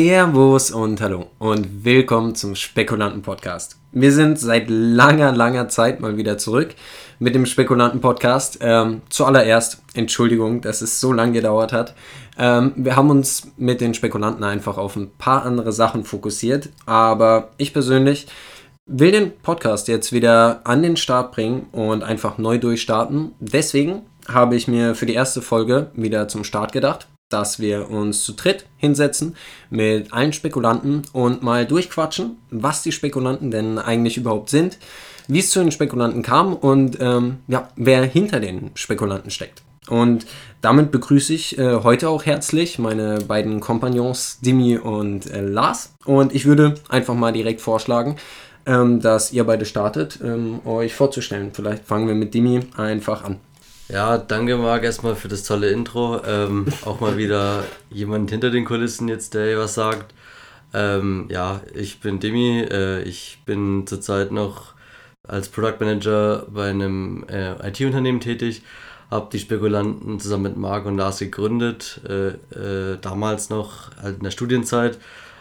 Servus 0.00 0.70
und 0.70 1.00
hallo 1.00 1.26
und 1.40 1.84
willkommen 1.84 2.36
zum 2.36 2.54
Spekulanten 2.54 3.20
Podcast. 3.20 3.80
Wir 3.90 4.12
sind 4.12 4.38
seit 4.38 4.66
langer, 4.68 5.32
langer 5.32 5.66
Zeit 5.66 5.98
mal 5.98 6.16
wieder 6.16 6.38
zurück 6.38 6.76
mit 7.18 7.34
dem 7.34 7.46
Spekulanten 7.46 8.00
Podcast. 8.00 8.58
Ähm, 8.60 9.02
zuallererst 9.08 9.82
Entschuldigung, 9.94 10.60
dass 10.60 10.82
es 10.82 11.00
so 11.00 11.12
lange 11.12 11.32
gedauert 11.32 11.72
hat. 11.72 11.96
Ähm, 12.38 12.74
wir 12.76 12.94
haben 12.94 13.10
uns 13.10 13.50
mit 13.56 13.80
den 13.80 13.92
Spekulanten 13.92 14.44
einfach 14.44 14.78
auf 14.78 14.94
ein 14.94 15.10
paar 15.18 15.44
andere 15.44 15.72
Sachen 15.72 16.04
fokussiert, 16.04 16.68
aber 16.86 17.48
ich 17.56 17.72
persönlich 17.72 18.28
will 18.86 19.10
den 19.10 19.36
Podcast 19.40 19.88
jetzt 19.88 20.12
wieder 20.12 20.60
an 20.62 20.84
den 20.84 20.96
Start 20.96 21.32
bringen 21.32 21.66
und 21.72 22.04
einfach 22.04 22.38
neu 22.38 22.58
durchstarten. 22.58 23.32
Deswegen 23.40 24.02
habe 24.28 24.54
ich 24.54 24.68
mir 24.68 24.94
für 24.94 25.06
die 25.06 25.14
erste 25.14 25.42
Folge 25.42 25.90
wieder 25.94 26.28
zum 26.28 26.44
Start 26.44 26.70
gedacht 26.70 27.08
dass 27.28 27.60
wir 27.60 27.90
uns 27.90 28.24
zu 28.24 28.32
dritt 28.32 28.66
hinsetzen 28.76 29.36
mit 29.70 30.12
allen 30.12 30.32
Spekulanten 30.32 31.02
und 31.12 31.42
mal 31.42 31.66
durchquatschen, 31.66 32.36
was 32.50 32.82
die 32.82 32.92
Spekulanten 32.92 33.50
denn 33.50 33.78
eigentlich 33.78 34.16
überhaupt 34.16 34.50
sind, 34.50 34.78
wie 35.28 35.40
es 35.40 35.50
zu 35.50 35.60
den 35.60 35.72
Spekulanten 35.72 36.22
kam 36.22 36.54
und 36.54 36.98
ähm, 37.00 37.38
ja, 37.48 37.68
wer 37.76 38.02
hinter 38.04 38.40
den 38.40 38.70
Spekulanten 38.74 39.30
steckt. 39.30 39.62
Und 39.88 40.26
damit 40.60 40.90
begrüße 40.90 41.32
ich 41.32 41.58
äh, 41.58 41.82
heute 41.82 42.08
auch 42.08 42.26
herzlich 42.26 42.78
meine 42.78 43.20
beiden 43.20 43.60
Kompagnons 43.60 44.40
Dimi 44.40 44.76
und 44.76 45.30
äh, 45.30 45.40
Lars. 45.40 45.94
Und 46.04 46.34
ich 46.34 46.44
würde 46.44 46.74
einfach 46.88 47.14
mal 47.14 47.32
direkt 47.32 47.60
vorschlagen, 47.60 48.16
ähm, 48.66 49.00
dass 49.00 49.32
ihr 49.32 49.44
beide 49.44 49.64
startet, 49.64 50.18
ähm, 50.22 50.60
euch 50.66 50.94
vorzustellen. 50.94 51.50
Vielleicht 51.52 51.84
fangen 51.84 52.06
wir 52.06 52.14
mit 52.14 52.34
Dimi 52.34 52.60
einfach 52.76 53.24
an. 53.24 53.40
Ja, 53.90 54.18
danke 54.18 54.58
Marc 54.58 54.84
erstmal 54.84 55.16
für 55.16 55.28
das 55.28 55.44
tolle 55.44 55.70
Intro. 55.70 56.22
Ähm, 56.26 56.66
auch 56.84 57.00
mal 57.00 57.16
wieder 57.16 57.64
jemand 57.88 58.30
hinter 58.30 58.50
den 58.50 58.66
Kulissen 58.66 59.08
jetzt, 59.08 59.32
der 59.32 59.58
was 59.58 59.74
sagt. 59.74 60.14
Ähm, 60.74 61.26
ja, 61.30 61.62
ich 61.74 62.00
bin 62.00 62.20
Demi. 62.20 62.60
Äh, 62.70 63.02
ich 63.04 63.38
bin 63.46 63.86
zurzeit 63.86 64.30
noch 64.30 64.74
als 65.26 65.48
Product 65.48 65.76
Manager 65.80 66.46
bei 66.50 66.68
einem 66.68 67.24
äh, 67.28 67.52
IT-Unternehmen 67.66 68.20
tätig. 68.20 68.62
Habe 69.10 69.30
die 69.32 69.38
Spekulanten 69.38 70.20
zusammen 70.20 70.42
mit 70.42 70.56
Marc 70.58 70.84
und 70.84 70.98
Lars 70.98 71.20
gegründet. 71.20 72.02
Äh, 72.06 72.28
äh 72.92 72.98
damals 73.00 73.48
noch 73.48 73.96
halt 74.02 74.18
in 74.18 74.24
der 74.24 74.32
Studienzeit 74.32 74.98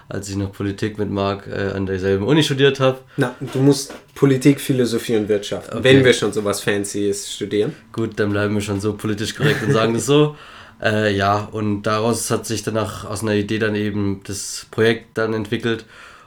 als 0.10 0.30
ich 0.30 0.36
noch 0.36 0.52
Politik 0.52 0.98
mit 0.98 1.10
Marc 1.10 1.48
äh, 1.48 1.72
an 1.76 1.86
derselben 1.86 2.26
Uni 2.26 2.44
studiert 2.44 2.80
habe. 2.80 3.00
Na, 3.18 3.36
du 3.54 3.60
musst 3.60 3.94
Politik, 4.16 4.62
Philosophie 4.62 5.18
und 5.18 5.28
Wirtschaft, 5.30 5.74
okay. 5.74 5.84
wenn 5.84 6.06
wir 6.06 6.14
schon 6.14 6.32
sowas 6.32 6.62
Fancyes 6.62 7.32
studieren. 7.32 7.76
Gut, 7.92 8.20
dann 8.20 8.32
bleiben 8.32 8.56
wir 8.56 8.62
schon 8.62 8.80
so 8.80 8.94
politisch 8.94 9.36
korrekt 9.36 9.64
und 9.66 9.74
sagen 9.74 9.94
das 9.94 10.06
so. 10.06 10.36
Äh, 10.80 11.16
ja, 11.16 11.50
und 11.52 11.84
daraus 11.84 12.30
hat 12.30 12.46
sich 12.46 12.62
danach 12.62 13.04
aus 13.04 13.24
einer 13.24 13.34
Idee 13.34 13.58
dann 13.58 13.74
eben 13.74 14.22
das 14.26 14.68
Projekt 14.70 15.18
dann 15.18 15.34
entwickelt. 15.34 15.86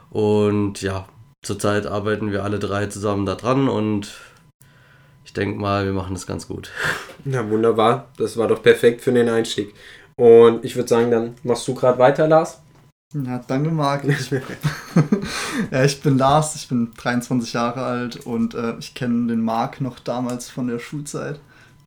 Und 0.09 0.81
ja, 0.81 1.07
zurzeit 1.41 1.85
arbeiten 1.85 2.33
wir 2.33 2.43
alle 2.43 2.59
drei 2.59 2.87
zusammen 2.87 3.25
da 3.25 3.35
dran 3.35 3.69
und 3.69 4.11
ich 5.23 5.33
denke 5.33 5.57
mal, 5.57 5.85
wir 5.85 5.93
machen 5.93 6.13
das 6.13 6.27
ganz 6.27 6.49
gut. 6.49 6.69
Na 7.23 7.49
wunderbar, 7.49 8.09
das 8.17 8.35
war 8.35 8.49
doch 8.49 8.61
perfekt 8.61 8.99
für 8.99 9.13
den 9.13 9.29
Einstieg. 9.29 9.73
Und 10.17 10.65
ich 10.65 10.75
würde 10.75 10.89
sagen, 10.89 11.09
dann 11.09 11.35
machst 11.43 11.65
du 11.67 11.73
gerade 11.73 11.97
weiter, 11.97 12.27
Lars. 12.27 12.61
Danke, 13.13 13.71
Marc. 13.71 14.05
Ich, 14.05 14.31
ja, 15.71 15.83
ich 15.83 16.01
bin 16.01 16.17
Lars, 16.17 16.55
ich 16.55 16.69
bin 16.69 16.91
23 16.95 17.51
Jahre 17.53 17.83
alt 17.83 18.25
und 18.25 18.53
äh, 18.53 18.77
ich 18.79 18.93
kenne 18.93 19.27
den 19.27 19.41
Marc 19.41 19.81
noch 19.81 19.99
damals 19.99 20.49
von 20.49 20.67
der 20.67 20.79
Schulzeit. 20.79 21.41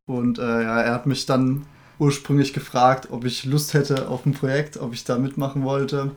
Und 0.07 0.39
äh, 0.39 0.63
ja, 0.63 0.83
er 0.83 0.93
hat 0.93 1.07
mich 1.07 1.25
dann 1.25 1.65
ursprünglich 1.99 2.53
gefragt, 2.53 3.09
ob 3.11 3.25
ich 3.25 3.47
Lust 3.47 3.73
hätte 3.73 4.09
auf 4.09 4.27
ein 4.27 4.33
Projekt, 4.33 4.77
ob 4.77 4.93
ich 4.93 5.05
da 5.05 5.17
mitmachen 5.17 5.65
wollte. 5.65 6.11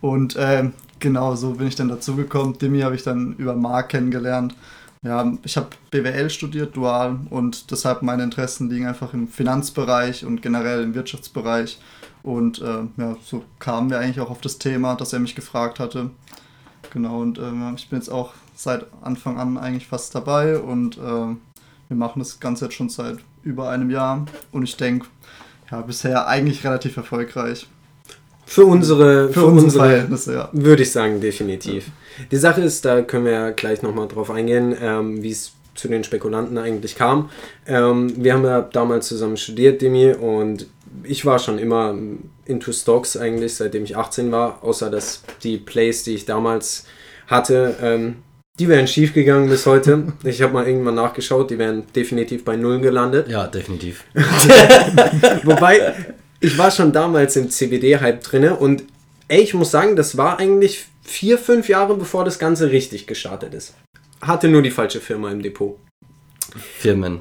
Und 0.00 0.36
äh, 0.36 0.70
genau 1.00 1.34
so 1.34 1.54
bin 1.54 1.66
ich 1.66 1.74
dann 1.74 1.88
dazu 1.88 2.14
gekommen. 2.14 2.56
Dimi 2.56 2.80
habe 2.82 2.94
ich 2.94 3.02
dann 3.02 3.34
über 3.36 3.56
Marc 3.56 3.88
kennengelernt. 3.88 4.54
Ja, 5.02 5.32
ich 5.42 5.56
habe 5.56 5.68
BWL 5.90 6.30
studiert, 6.30 6.76
dual, 6.76 7.18
und 7.28 7.70
deshalb 7.70 8.02
meine 8.02 8.22
Interessen 8.22 8.70
liegen 8.70 8.86
einfach 8.86 9.12
im 9.12 9.28
Finanzbereich 9.28 10.24
und 10.24 10.42
generell 10.42 10.82
im 10.82 10.94
Wirtschaftsbereich. 10.94 11.78
Und 12.24 12.60
äh, 12.62 12.84
ja, 12.96 13.16
so 13.22 13.44
kamen 13.58 13.90
wir 13.90 14.00
eigentlich 14.00 14.18
auch 14.18 14.30
auf 14.30 14.40
das 14.40 14.58
Thema, 14.58 14.96
dass 14.96 15.12
er 15.12 15.20
mich 15.20 15.34
gefragt 15.34 15.78
hatte. 15.78 16.10
Genau, 16.90 17.20
und 17.20 17.38
äh, 17.38 17.42
ich 17.76 17.90
bin 17.90 17.98
jetzt 17.98 18.08
auch 18.08 18.32
seit 18.56 18.86
Anfang 19.02 19.38
an 19.38 19.58
eigentlich 19.58 19.86
fast 19.86 20.14
dabei 20.14 20.58
und 20.58 20.96
äh, 20.96 21.00
wir 21.00 21.96
machen 21.96 22.20
das 22.20 22.40
Ganze 22.40 22.64
jetzt 22.64 22.74
schon 22.74 22.88
seit 22.88 23.18
über 23.42 23.68
einem 23.68 23.90
Jahr 23.90 24.24
und 24.52 24.62
ich 24.62 24.76
denke, 24.76 25.06
ja, 25.70 25.82
bisher 25.82 26.26
eigentlich 26.26 26.64
relativ 26.64 26.96
erfolgreich. 26.96 27.68
Für 28.46 28.64
unsere, 28.64 29.28
für, 29.28 29.40
für 29.40 29.46
unsere, 29.46 29.84
Verhältnisse, 29.84 30.34
ja. 30.34 30.48
Würde 30.52 30.82
ich 30.82 30.92
sagen, 30.92 31.20
definitiv. 31.20 31.88
Ja. 31.88 32.24
Die 32.30 32.36
Sache 32.36 32.62
ist, 32.62 32.84
da 32.84 33.02
können 33.02 33.26
wir 33.26 33.32
ja 33.32 33.50
gleich 33.50 33.82
nochmal 33.82 34.08
drauf 34.08 34.30
eingehen, 34.30 34.74
ähm, 34.80 35.22
wie 35.22 35.30
es 35.30 35.52
zu 35.74 35.88
den 35.88 36.04
Spekulanten 36.04 36.56
eigentlich 36.56 36.94
kam. 36.94 37.30
Ähm, 37.66 38.12
wir 38.16 38.34
haben 38.34 38.44
ja 38.44 38.62
damals 38.62 39.08
zusammen 39.08 39.36
studiert, 39.36 39.82
Demi, 39.82 40.12
und 40.12 40.66
ich 41.06 41.24
war 41.24 41.38
schon 41.38 41.58
immer 41.58 41.96
into 42.44 42.72
Stocks 42.72 43.16
eigentlich, 43.16 43.54
seitdem 43.54 43.84
ich 43.84 43.96
18 43.96 44.32
war, 44.32 44.62
außer 44.62 44.90
dass 44.90 45.22
die 45.42 45.58
Plays, 45.58 46.04
die 46.04 46.14
ich 46.14 46.24
damals 46.24 46.86
hatte, 47.26 47.76
ähm, 47.82 48.16
die 48.58 48.68
wären 48.68 48.86
schief 48.86 49.14
gegangen 49.14 49.48
bis 49.48 49.66
heute. 49.66 50.12
Ich 50.24 50.42
habe 50.42 50.52
mal 50.52 50.66
irgendwann 50.66 50.94
nachgeschaut, 50.94 51.50
die 51.50 51.58
wären 51.58 51.84
definitiv 51.94 52.44
bei 52.44 52.56
Null 52.56 52.80
gelandet. 52.80 53.28
Ja, 53.28 53.46
definitiv. 53.46 54.04
Wobei, 55.42 55.94
ich 56.40 56.56
war 56.56 56.70
schon 56.70 56.92
damals 56.92 57.36
im 57.36 57.50
CBD-Hype 57.50 58.22
drinne 58.22 58.56
und 58.56 58.84
ey, 59.28 59.40
ich 59.40 59.54
muss 59.54 59.70
sagen, 59.70 59.96
das 59.96 60.16
war 60.16 60.38
eigentlich 60.38 60.86
vier, 61.02 61.38
fünf 61.38 61.68
Jahre 61.68 61.96
bevor 61.96 62.24
das 62.24 62.38
Ganze 62.38 62.70
richtig 62.70 63.06
gestartet 63.06 63.54
ist. 63.54 63.74
Hatte 64.20 64.48
nur 64.48 64.62
die 64.62 64.70
falsche 64.70 65.00
Firma 65.00 65.30
im 65.30 65.42
Depot. 65.42 65.78
Firmen. 66.78 67.20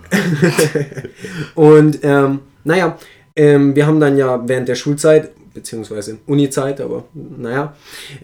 und 1.56 2.00
ähm, 2.04 2.40
naja, 2.64 2.98
ähm, 3.36 3.76
wir 3.76 3.88
haben 3.88 4.00
dann 4.00 4.18
ja 4.18 4.42
während 4.48 4.68
der 4.68 4.76
Schulzeit, 4.76 5.32
beziehungsweise 5.54 6.18
Uni-Zeit, 6.26 6.82
aber 6.82 7.04
naja, 7.14 7.76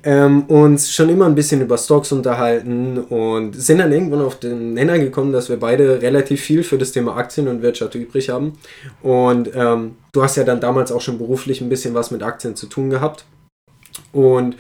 ähm, 0.04 0.44
uns 0.44 0.92
schon 0.92 1.10
immer 1.10 1.26
ein 1.26 1.36
bisschen 1.36 1.62
über 1.62 1.78
Stocks 1.78 2.12
unterhalten 2.12 2.98
und 2.98 3.56
sind 3.56 3.78
dann 3.78 3.92
irgendwann 3.92 4.22
auf 4.22 4.40
den 4.40 4.74
Nenner 4.74 4.98
gekommen, 4.98 5.32
dass 5.32 5.50
wir 5.50 5.58
beide 5.58 6.02
relativ 6.02 6.42
viel 6.42 6.64
für 6.64 6.78
das 6.78 6.92
Thema 6.92 7.16
Aktien 7.18 7.48
und 7.48 7.62
Wirtschaft 7.62 7.94
übrig 7.96 8.30
haben. 8.30 8.58
Und 9.04 9.52
ähm, 9.54 9.96
du 10.12 10.24
hast 10.24 10.38
ja 10.38 10.44
dann 10.44 10.60
damals 10.60 10.92
auch 10.92 11.02
schon 11.02 11.20
beruflich 11.20 11.62
ein 11.62 11.70
bisschen 11.70 11.94
was 11.94 12.10
mit 12.10 12.24
Aktien 12.24 12.56
zu 12.56 12.66
tun 12.66 12.90
gehabt. 12.90 13.26
Und 14.12 14.56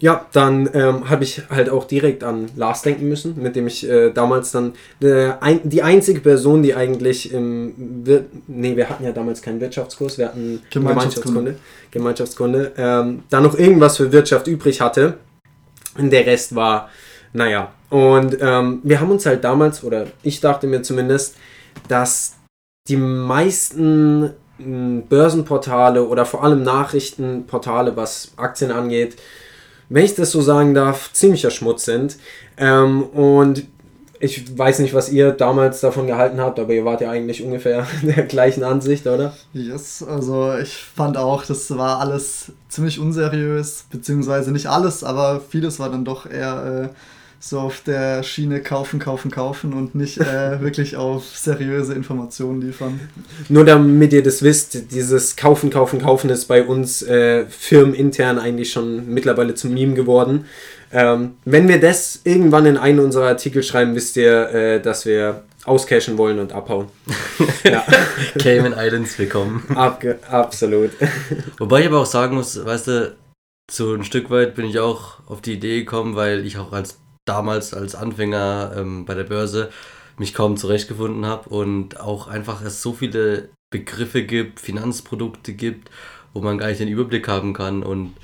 ja, 0.00 0.26
dann 0.32 0.68
ähm, 0.72 1.10
habe 1.10 1.24
ich 1.24 1.42
halt 1.50 1.68
auch 1.68 1.84
direkt 1.84 2.24
an 2.24 2.46
Lars 2.56 2.82
denken 2.82 3.08
müssen, 3.08 3.40
mit 3.40 3.54
dem 3.54 3.66
ich 3.66 3.88
äh, 3.88 4.10
damals 4.10 4.50
dann 4.50 4.72
äh, 5.02 5.32
ein, 5.40 5.60
die 5.64 5.82
einzige 5.82 6.20
Person, 6.20 6.62
die 6.62 6.74
eigentlich 6.74 7.32
im 7.32 7.74
Wir 8.04 8.24
nee, 8.46 8.76
wir 8.76 8.88
hatten 8.88 9.04
ja 9.04 9.12
damals 9.12 9.42
keinen 9.42 9.60
Wirtschaftskurs, 9.60 10.16
wir 10.16 10.26
hatten 10.26 10.62
Gemeinschaftskunde, 10.70 11.56
Gemeinschaftskunde, 11.90 12.72
ähm, 12.78 13.22
da 13.28 13.40
noch 13.40 13.58
irgendwas 13.58 13.98
für 13.98 14.10
Wirtschaft 14.10 14.46
übrig 14.46 14.80
hatte. 14.80 15.18
Und 15.98 16.10
der 16.10 16.24
Rest 16.24 16.54
war, 16.54 16.88
naja. 17.32 17.72
Und 17.90 18.38
ähm, 18.40 18.80
wir 18.82 19.00
haben 19.00 19.10
uns 19.10 19.26
halt 19.26 19.44
damals, 19.44 19.84
oder 19.84 20.06
ich 20.22 20.40
dachte 20.40 20.66
mir 20.66 20.82
zumindest, 20.82 21.36
dass 21.88 22.36
die 22.88 22.96
meisten 22.96 24.30
Börsenportale 25.08 26.06
oder 26.06 26.24
vor 26.24 26.44
allem 26.44 26.62
Nachrichtenportale, 26.62 27.96
was 27.96 28.32
Aktien 28.36 28.70
angeht, 28.70 29.16
wenn 29.90 30.04
ich 30.04 30.14
das 30.14 30.30
so 30.30 30.40
sagen 30.40 30.72
darf, 30.72 31.12
ziemlicher 31.12 31.50
Schmutz 31.50 31.84
sind. 31.84 32.16
Ähm, 32.56 33.02
und 33.02 33.66
ich 34.20 34.56
weiß 34.56 34.78
nicht, 34.78 34.94
was 34.94 35.10
ihr 35.10 35.32
damals 35.32 35.80
davon 35.80 36.06
gehalten 36.06 36.40
habt, 36.40 36.58
aber 36.58 36.72
ihr 36.72 36.84
wart 36.84 37.00
ja 37.00 37.10
eigentlich 37.10 37.42
ungefähr 37.42 37.86
der 38.02 38.24
gleichen 38.24 38.62
Ansicht, 38.62 39.06
oder? 39.06 39.34
Yes, 39.52 40.02
also 40.02 40.56
ich 40.56 40.76
fand 40.76 41.16
auch, 41.16 41.44
das 41.44 41.76
war 41.76 42.00
alles 42.00 42.52
ziemlich 42.68 42.98
unseriös, 42.98 43.86
beziehungsweise 43.90 44.52
nicht 44.52 44.66
alles, 44.66 45.02
aber 45.02 45.40
vieles 45.40 45.80
war 45.80 45.90
dann 45.90 46.04
doch 46.04 46.30
eher 46.30 46.90
äh, 46.92 46.94
so 47.42 47.58
auf 47.58 47.80
der 47.80 48.22
Schiene 48.22 48.60
kaufen, 48.60 49.00
kaufen, 49.00 49.30
kaufen 49.30 49.72
und 49.72 49.94
nicht 49.94 50.18
äh, 50.18 50.60
wirklich 50.60 50.96
auf 50.96 51.24
seriöse 51.24 51.94
Informationen 51.94 52.60
liefern. 52.60 53.00
Nur 53.48 53.64
damit 53.64 54.12
ihr 54.12 54.22
das 54.22 54.42
wisst, 54.42 54.92
dieses 54.92 55.36
Kaufen, 55.36 55.70
Kaufen, 55.70 56.02
Kaufen 56.02 56.28
ist 56.28 56.44
bei 56.44 56.62
uns 56.62 57.02
äh, 57.02 57.46
firmenintern 57.46 58.38
eigentlich 58.38 58.70
schon 58.70 59.08
mittlerweile 59.12 59.54
zum 59.54 59.72
Meme 59.72 59.94
geworden. 59.94 60.44
Ähm, 60.92 61.36
wenn 61.44 61.66
wir 61.66 61.80
das 61.80 62.20
irgendwann 62.24 62.66
in 62.66 62.76
einen 62.76 62.98
unserer 62.98 63.28
Artikel 63.28 63.62
schreiben, 63.62 63.94
wisst 63.94 64.16
ihr, 64.16 64.50
äh, 64.50 64.82
dass 64.82 65.06
wir 65.06 65.44
auscashen 65.64 66.18
wollen 66.18 66.38
und 66.40 66.52
abhauen. 66.52 66.88
ja. 67.64 67.84
Cayman 68.38 68.74
Islands 68.76 69.18
willkommen. 69.18 69.64
Abge 69.74 70.18
absolut. 70.28 70.90
Wobei 71.58 71.80
ich 71.80 71.86
aber 71.86 72.00
auch 72.00 72.06
sagen 72.06 72.34
muss, 72.34 72.62
weißt 72.62 72.86
du, 72.88 73.16
so 73.70 73.94
ein 73.94 74.04
Stück 74.04 74.30
weit 74.30 74.54
bin 74.56 74.66
ich 74.66 74.78
auch 74.78 75.20
auf 75.26 75.40
die 75.40 75.54
Idee 75.54 75.80
gekommen, 75.80 76.16
weil 76.16 76.44
ich 76.44 76.58
auch 76.58 76.72
als 76.72 76.98
damals 77.24 77.74
als 77.74 77.94
Anfänger 77.94 78.72
ähm, 78.76 79.04
bei 79.04 79.14
der 79.14 79.24
Börse 79.24 79.70
mich 80.18 80.34
kaum 80.34 80.56
zurechtgefunden 80.56 81.26
habe 81.26 81.48
und 81.48 82.00
auch 82.00 82.28
einfach 82.28 82.62
es 82.62 82.82
so 82.82 82.92
viele 82.92 83.50
Begriffe 83.70 84.24
gibt, 84.24 84.60
Finanzprodukte 84.60 85.54
gibt, 85.54 85.90
wo 86.34 86.40
man 86.40 86.58
gar 86.58 86.68
nicht 86.68 86.80
den 86.80 86.88
Überblick 86.88 87.28
haben 87.28 87.52
kann 87.54 87.82
und 87.82 88.14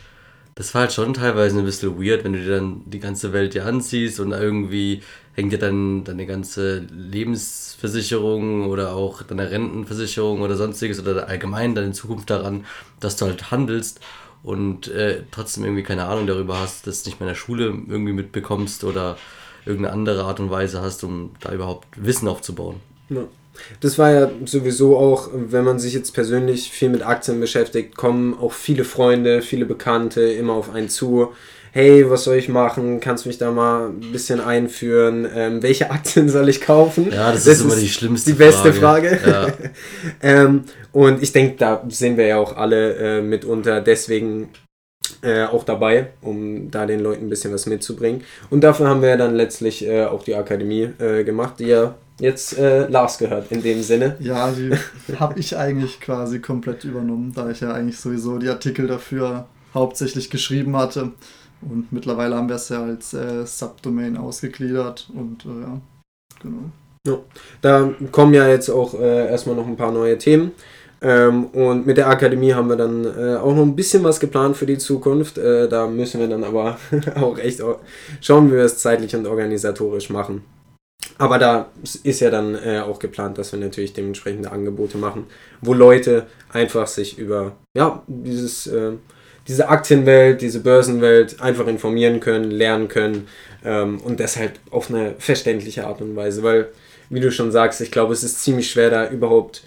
das 0.57 0.75
war 0.75 0.83
halt 0.83 0.93
schon 0.93 1.13
teilweise 1.13 1.59
ein 1.59 1.67
bisschen 1.67 2.03
weird, 2.03 2.25
wenn 2.25 2.33
du 2.33 2.39
dir 2.43 2.57
dann 2.57 2.83
die 2.87 2.99
ganze 2.99 3.35
Welt 3.35 3.53
dir 3.53 3.67
anziehst 3.67 4.21
und 4.21 4.33
irgendwie 4.33 5.03
hängt 5.35 5.53
dir 5.53 5.59
dann 5.59 6.03
deine 6.05 6.25
ganze 6.25 6.79
Lebensversicherung 6.91 8.67
oder 8.67 8.95
auch 8.95 9.23
deine 9.23 9.51
Rentenversicherung 9.51 10.41
oder 10.41 10.57
sonstiges 10.57 10.99
oder 10.99 11.29
allgemein 11.29 11.75
deine 11.75 11.93
Zukunft 11.93 12.31
daran, 12.31 12.65
dass 13.01 13.17
du 13.17 13.27
halt 13.27 13.51
handelst 13.51 14.01
und 14.47 14.87
äh, 14.87 15.25
trotzdem 15.33 15.65
irgendwie 15.65 15.83
keine 15.83 16.05
Ahnung 16.05 16.29
darüber 16.29 16.61
hast, 16.61 16.87
dass 16.87 17.03
du 17.03 17.11
nicht 17.11 17.19
mehr 17.19 17.29
in 17.29 17.35
der 17.35 17.39
Schule 17.39 17.65
irgendwie 17.65 18.13
mitbekommst 18.13 18.85
oder 18.85 19.19
irgendeine 19.65 19.93
andere 19.93 20.23
Art 20.23 20.39
und 20.39 20.53
Weise 20.53 20.81
hast, 20.81 21.03
um 21.03 21.33
da 21.41 21.53
überhaupt 21.53 21.89
Wissen 21.97 22.29
aufzubauen. 22.29 22.77
Ja. 23.09 23.25
Das 23.81 23.99
war 23.99 24.13
ja 24.13 24.31
sowieso 24.45 24.99
auch, 24.99 25.31
wenn 25.33 25.65
man 25.65 25.81
sich 25.81 25.95
jetzt 25.95 26.13
persönlich 26.13 26.71
viel 26.71 26.91
mit 26.91 27.05
Aktien 27.05 27.41
beschäftigt, 27.41 27.97
kommen 27.97 28.39
auch 28.39 28.53
viele 28.53 28.85
Freunde, 28.85 29.43
viele 29.43 29.65
Bekannte 29.65 30.21
immer 30.21 30.53
auf 30.53 30.71
einen 30.71 30.91
zu. 30.91 31.33
Hey, 31.77 32.09
was 32.09 32.25
soll 32.25 32.37
ich 32.37 32.49
machen? 32.49 33.01
Kannst 33.01 33.27
du 33.27 33.29
mich 33.29 33.37
da 33.37 33.51
mal 33.51 33.89
ein 33.91 34.11
bisschen 34.11 34.41
einführen? 34.41 35.29
Ähm, 35.35 35.63
welche 35.63 35.91
Aktien 35.91 36.31
soll 36.31 36.49
ich 36.49 36.63
kaufen? 36.63 37.13
Ja, 37.13 37.31
das, 37.31 37.45
das 37.45 37.59
ist 37.59 37.65
immer 37.67 37.77
die 37.77 37.91
schlimmste 37.91 38.31
Die 38.31 38.39
beste 38.39 38.73
Frage. 38.73 39.19
Frage. 39.19 39.53
Ja. 39.63 39.69
ähm, 40.23 40.65
und 40.93 41.23
ich 41.23 41.33
denke, 41.33 41.57
da 41.59 41.85
sind 41.91 42.17
wir 42.17 42.29
ja 42.29 42.39
auch 42.39 42.57
alle 42.57 43.19
äh, 43.19 43.21
mitunter 43.21 43.83
deswegen 43.83 44.49
äh, 45.21 45.45
auch 45.45 45.65
dabei, 45.65 46.13
um 46.23 46.71
da 46.71 46.87
den 46.87 47.01
Leuten 47.01 47.27
ein 47.27 47.29
bisschen 47.29 47.53
was 47.53 47.67
mitzubringen. 47.67 48.25
Und 48.49 48.65
dafür 48.65 48.89
haben 48.89 49.03
wir 49.03 49.11
ja 49.11 49.19
dann 49.19 49.35
letztlich 49.35 49.87
äh, 49.87 50.07
auch 50.07 50.23
die 50.23 50.35
Akademie 50.35 50.89
äh, 50.99 51.25
gemacht, 51.25 51.57
die 51.59 51.67
ja 51.67 51.95
jetzt 52.19 52.57
äh, 52.57 52.87
Lars 52.87 53.19
gehört 53.19 53.53
in 53.53 53.63
dem 53.63 53.83
Sinne. 53.83 54.17
Ja, 54.21 54.51
die 54.51 54.71
habe 55.21 55.39
ich 55.39 55.55
eigentlich 55.59 56.01
quasi 56.01 56.39
komplett 56.39 56.85
übernommen, 56.85 57.35
da 57.35 57.51
ich 57.51 57.61
ja 57.61 57.75
eigentlich 57.75 57.99
sowieso 57.99 58.39
die 58.39 58.49
Artikel 58.49 58.87
dafür 58.87 59.47
hauptsächlich 59.75 60.31
geschrieben 60.31 60.75
hatte. 60.75 61.13
Und 61.69 61.93
mittlerweile 61.93 62.37
haben 62.37 62.49
wir 62.49 62.57
es 62.57 62.69
ja 62.69 62.83
als 62.83 63.13
äh, 63.13 63.45
Subdomain 63.45 64.17
ausgegliedert 64.17 65.11
und 65.15 65.45
äh, 65.45 65.63
ja, 65.63 65.81
genau. 66.41 66.71
Ja, 67.07 67.19
da 67.61 67.95
kommen 68.11 68.35
ja 68.35 68.49
jetzt 68.49 68.69
auch 68.69 68.95
äh, 68.95 69.29
erstmal 69.29 69.57
noch 69.57 69.67
ein 69.67 69.77
paar 69.77 69.93
neue 69.93 70.19
Themen. 70.19 70.53
Ähm, 71.03 71.47
und 71.47 71.87
mit 71.87 71.99
der 71.99 72.09
Akademie 72.09 72.55
haben 72.55 72.69
wir 72.69 72.77
dann 72.77 73.05
äh, 73.05 73.37
auch 73.37 73.55
noch 73.55 73.63
ein 73.63 73.77
bisschen 73.77 74.03
was 74.03 74.19
geplant 74.19 74.57
für 74.57 74.67
die 74.67 74.79
Zukunft. 74.79 75.39
Äh, 75.39 75.69
da 75.69 75.87
müssen 75.87 76.21
wir 76.21 76.29
dann 76.29 76.43
aber 76.43 76.79
auch 77.17 77.39
echt 77.39 77.63
schauen, 78.21 78.49
wie 78.49 78.57
wir 78.57 78.65
es 78.65 78.79
zeitlich 78.79 79.15
und 79.15 79.27
organisatorisch 79.27 80.11
machen. 80.11 80.45
Aber 81.19 81.39
da 81.39 81.69
ist 82.03 82.21
ja 82.21 82.31
dann 82.31 82.55
äh, 82.55 82.81
auch 82.81 82.99
geplant, 82.99 83.39
dass 83.39 83.53
wir 83.53 83.59
natürlich 83.61 83.93
dementsprechende 83.93 84.51
Angebote 84.51 84.99
machen, 84.99 85.27
wo 85.61 85.73
Leute 85.73 86.27
einfach 86.53 86.87
sich 86.87 87.19
über 87.19 87.53
ja, 87.75 88.03
dieses, 88.07 88.67
äh, 88.67 88.93
diese 89.49 89.69
Aktienwelt, 89.69 90.43
diese 90.43 90.61
Börsenwelt 90.61 91.41
einfach 91.41 91.67
informieren 91.67 92.21
können, 92.21 92.51
lernen 92.51 92.89
können 92.89 93.29
ähm, 93.65 94.01
und 94.01 94.21
deshalb 94.21 94.59
auf 94.71 94.91
eine 94.91 95.15
verständliche 95.19 95.87
Art 95.87 96.01
und 96.01 96.17
Weise. 96.17 96.43
Weil, 96.43 96.69
wie 97.11 97.21
du 97.21 97.31
schon 97.31 97.53
sagst, 97.53 97.81
ich 97.81 97.91
glaube, 97.91 98.13
es 98.13 98.25
ist 98.25 98.43
ziemlich 98.43 98.71
schwer, 98.71 98.91
da 98.91 99.09
überhaupt 99.09 99.63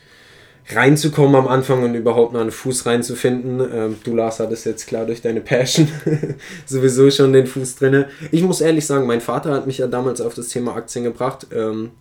reinzukommen 0.71 1.35
am 1.35 1.47
Anfang 1.47 1.83
und 1.83 1.95
überhaupt 1.95 2.33
mal 2.33 2.41
einen 2.41 2.51
Fuß 2.51 2.85
reinzufinden. 2.85 3.59
Ähm, 3.73 3.97
du, 4.03 4.15
Lars, 4.15 4.39
hattest 4.39 4.65
jetzt 4.65 4.87
klar 4.87 5.05
durch 5.05 5.21
deine 5.21 5.41
Passion 5.41 5.87
sowieso 6.65 7.09
schon 7.09 7.33
den 7.33 7.47
Fuß 7.47 7.75
drinne. 7.75 8.09
Ich 8.31 8.43
muss 8.43 8.61
ehrlich 8.61 8.85
sagen, 8.85 9.07
mein 9.07 9.21
Vater 9.21 9.51
hat 9.51 9.65
mich 9.65 9.79
ja 9.79 9.87
damals 9.87 10.21
auf 10.21 10.35
das 10.35 10.49
Thema 10.49 10.75
Aktien 10.75 11.03
gebracht, 11.03 11.47
ähm, 11.53 11.91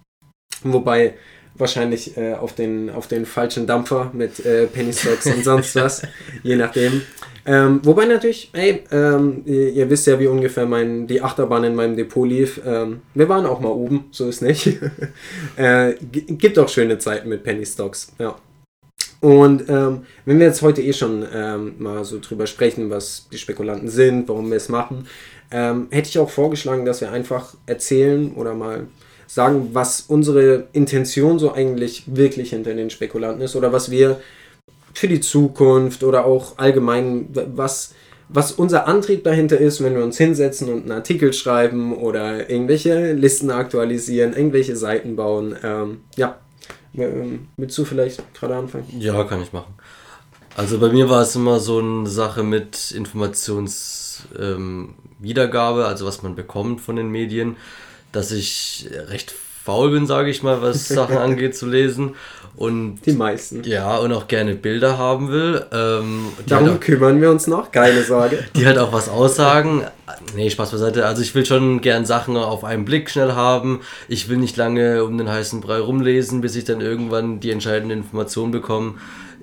wobei 0.63 1.15
wahrscheinlich 1.59 2.17
äh, 2.17 2.35
auf, 2.35 2.55
den, 2.55 2.91
auf 2.91 3.07
den 3.07 3.27
falschen 3.27 3.67
Dampfer 3.67 4.11
mit 4.13 4.45
äh, 4.45 4.67
Penny 4.67 4.93
Stocks 4.93 5.27
und 5.27 5.45
sonst 5.45 5.75
was, 5.77 6.03
je 6.43 6.57
nachdem. 6.57 7.03
Ähm, 7.45 7.81
wobei 7.83 8.05
natürlich, 8.05 8.51
ey, 8.53 8.85
ähm, 8.93 9.43
ihr, 9.47 9.71
ihr, 9.71 9.91
wisst 9.91 10.07
ja, 10.07 10.21
wie 10.21 10.27
ungefähr 10.27 10.67
mein, 10.67 11.07
die 11.07 11.23
Achterbahn 11.23 11.65
in 11.65 11.75
meinem 11.75 11.97
Depot 11.97 12.29
lief. 12.29 12.61
Ähm, 12.65 13.01
wir 13.15 13.29
waren 13.29 13.47
auch 13.47 13.61
mal 13.61 13.71
oben, 13.71 14.05
so 14.11 14.29
ist 14.29 14.43
nicht. 14.43 14.79
äh, 15.57 15.95
gibt 16.03 16.59
auch 16.59 16.69
schöne 16.69 16.99
Zeiten 16.99 17.29
mit 17.31 17.43
Penny 17.43 17.65
Stocks, 17.65 18.13
ja. 18.19 18.37
Und 19.21 19.69
ähm, 19.69 20.03
wenn 20.27 20.39
wir 20.39 20.47
jetzt 20.47 20.63
heute 20.63 20.83
eh 20.83 20.93
schon 20.93 21.27
ähm, 21.35 21.75
mal 21.79 22.05
so 22.05 22.21
drüber 22.21 22.47
sprechen, 22.47 22.91
was 22.91 23.29
die 23.33 23.39
Spekulanten 23.39 23.89
sind, 23.89 24.29
warum 24.29 24.51
wir 24.51 24.59
es 24.59 24.69
machen, 24.69 25.09
ähm, 25.51 25.89
hätte 25.91 26.09
ich 26.09 26.19
auch 26.19 26.31
vorgeschlagen, 26.31 26.85
dass 26.85 27.01
wir 27.01 27.11
einfach 27.11 27.55
erzählen 27.67 28.33
oder 28.35 28.55
mal 28.55 28.87
sagen, 29.29 29.71
was 29.75 30.01
unsere 30.01 30.67
Intention 30.73 31.39
so 31.39 31.53
eigentlich 31.53 32.03
wirklich 32.07 32.51
hinter 32.51 32.75
den 32.75 32.91
Spekulanten 32.91 33.43
ist 33.43 33.55
oder 33.55 33.73
was 33.73 33.91
wir 33.91 34.21
für 34.95 35.07
die 35.07 35.21
Zukunft 35.21 36.03
oder 36.03 36.25
auch 36.25 36.59
allgemein, 36.59 37.29
was, 37.55 37.95
was 38.31 38.53
unser 38.53 38.89
Antrieb 38.89 39.23
dahinter 39.25 39.59
ist, 39.59 39.85
wenn 39.85 39.95
wir 39.95 40.03
uns 40.03 40.17
hinsetzen 40.17 40.73
und 40.73 40.81
einen 40.83 40.93
Artikel 40.93 41.35
schreiben 41.35 41.95
oder 41.95 42.49
irgendwelche 42.51 43.13
Listen 43.13 43.51
aktualisieren, 43.51 44.33
irgendwelche 44.33 44.77
Seiten 44.77 45.15
bauen. 45.15 45.55
Ähm, 45.63 46.01
ja, 46.17 46.39
ähm, 46.95 47.49
willst 47.59 47.77
du 47.77 47.85
vielleicht 47.85 48.23
gerade 48.35 48.57
anfangen? 48.57 48.87
Ja, 48.99 49.23
kann 49.25 49.43
ich 49.43 49.53
machen. 49.53 49.75
Also 50.57 50.79
bei 50.79 50.89
mir 50.89 51.11
war 51.11 51.23
es 51.23 51.37
immer 51.37 51.61
so 51.61 51.79
eine 51.79 52.09
Sache 52.09 52.43
mit 52.43 52.91
Informationswiedergabe, 52.93 55.81
ähm, 55.81 55.87
also 55.87 56.07
was 56.07 56.23
man 56.23 56.35
bekommt 56.35 56.81
von 56.81 56.97
den 56.97 57.11
Medien, 57.11 57.57
dass 58.13 58.33
ich 58.33 58.89
recht 59.09 59.35
faul 59.69 59.91
bin, 59.91 60.07
sage 60.07 60.31
ich 60.31 60.43
mal, 60.43 60.63
was 60.63 60.89
Sachen 60.89 61.19
angeht 61.19 61.57
zu 61.57 61.67
lesen. 61.67 62.15
Und, 62.57 63.03
die 63.07 63.13
meisten. 63.13 63.63
Ja, 63.63 63.99
und 63.99 64.13
auch 64.13 64.27
gerne 64.27 64.57
Bilder 64.57 64.99
haben 64.99 65.31
will. 65.31 65.65
Ähm, 65.73 66.27
Darum 66.47 66.71
auch, 66.71 66.81
kümmern 66.81 67.21
wir 67.21 67.31
uns 67.31 67.47
noch, 67.47 67.71
keine 67.71 68.03
Sorge. 68.03 68.43
Die 68.57 68.67
halt 68.67 68.79
auch 68.79 68.93
was 68.93 69.09
aussagen. 69.09 69.85
Nee, 70.35 70.51
Spaß 70.51 70.73
beiseite. 70.73 71.07
Also 71.07 71.23
ich 71.23 71.35
will 71.37 71.47
schon 71.47 71.81
gern 71.83 72.05
Sachen 72.05 72.37
auf 72.37 72.65
einen 72.65 72.85
Blick 72.85 73.11
schnell 73.11 73.33
haben. 73.33 73.83
Ich 74.09 74.29
will 74.29 74.39
nicht 74.39 74.57
lange 74.57 75.05
um 75.05 75.17
den 75.19 75.29
heißen 75.29 75.61
Brei 75.61 75.79
rumlesen, 75.79 76.41
bis 76.41 76.57
ich 76.57 76.65
dann 76.65 76.81
irgendwann 76.81 77.39
die 77.39 77.53
entscheidende 77.53 77.95
Information 77.95 78.51
bekomme. 78.51 78.95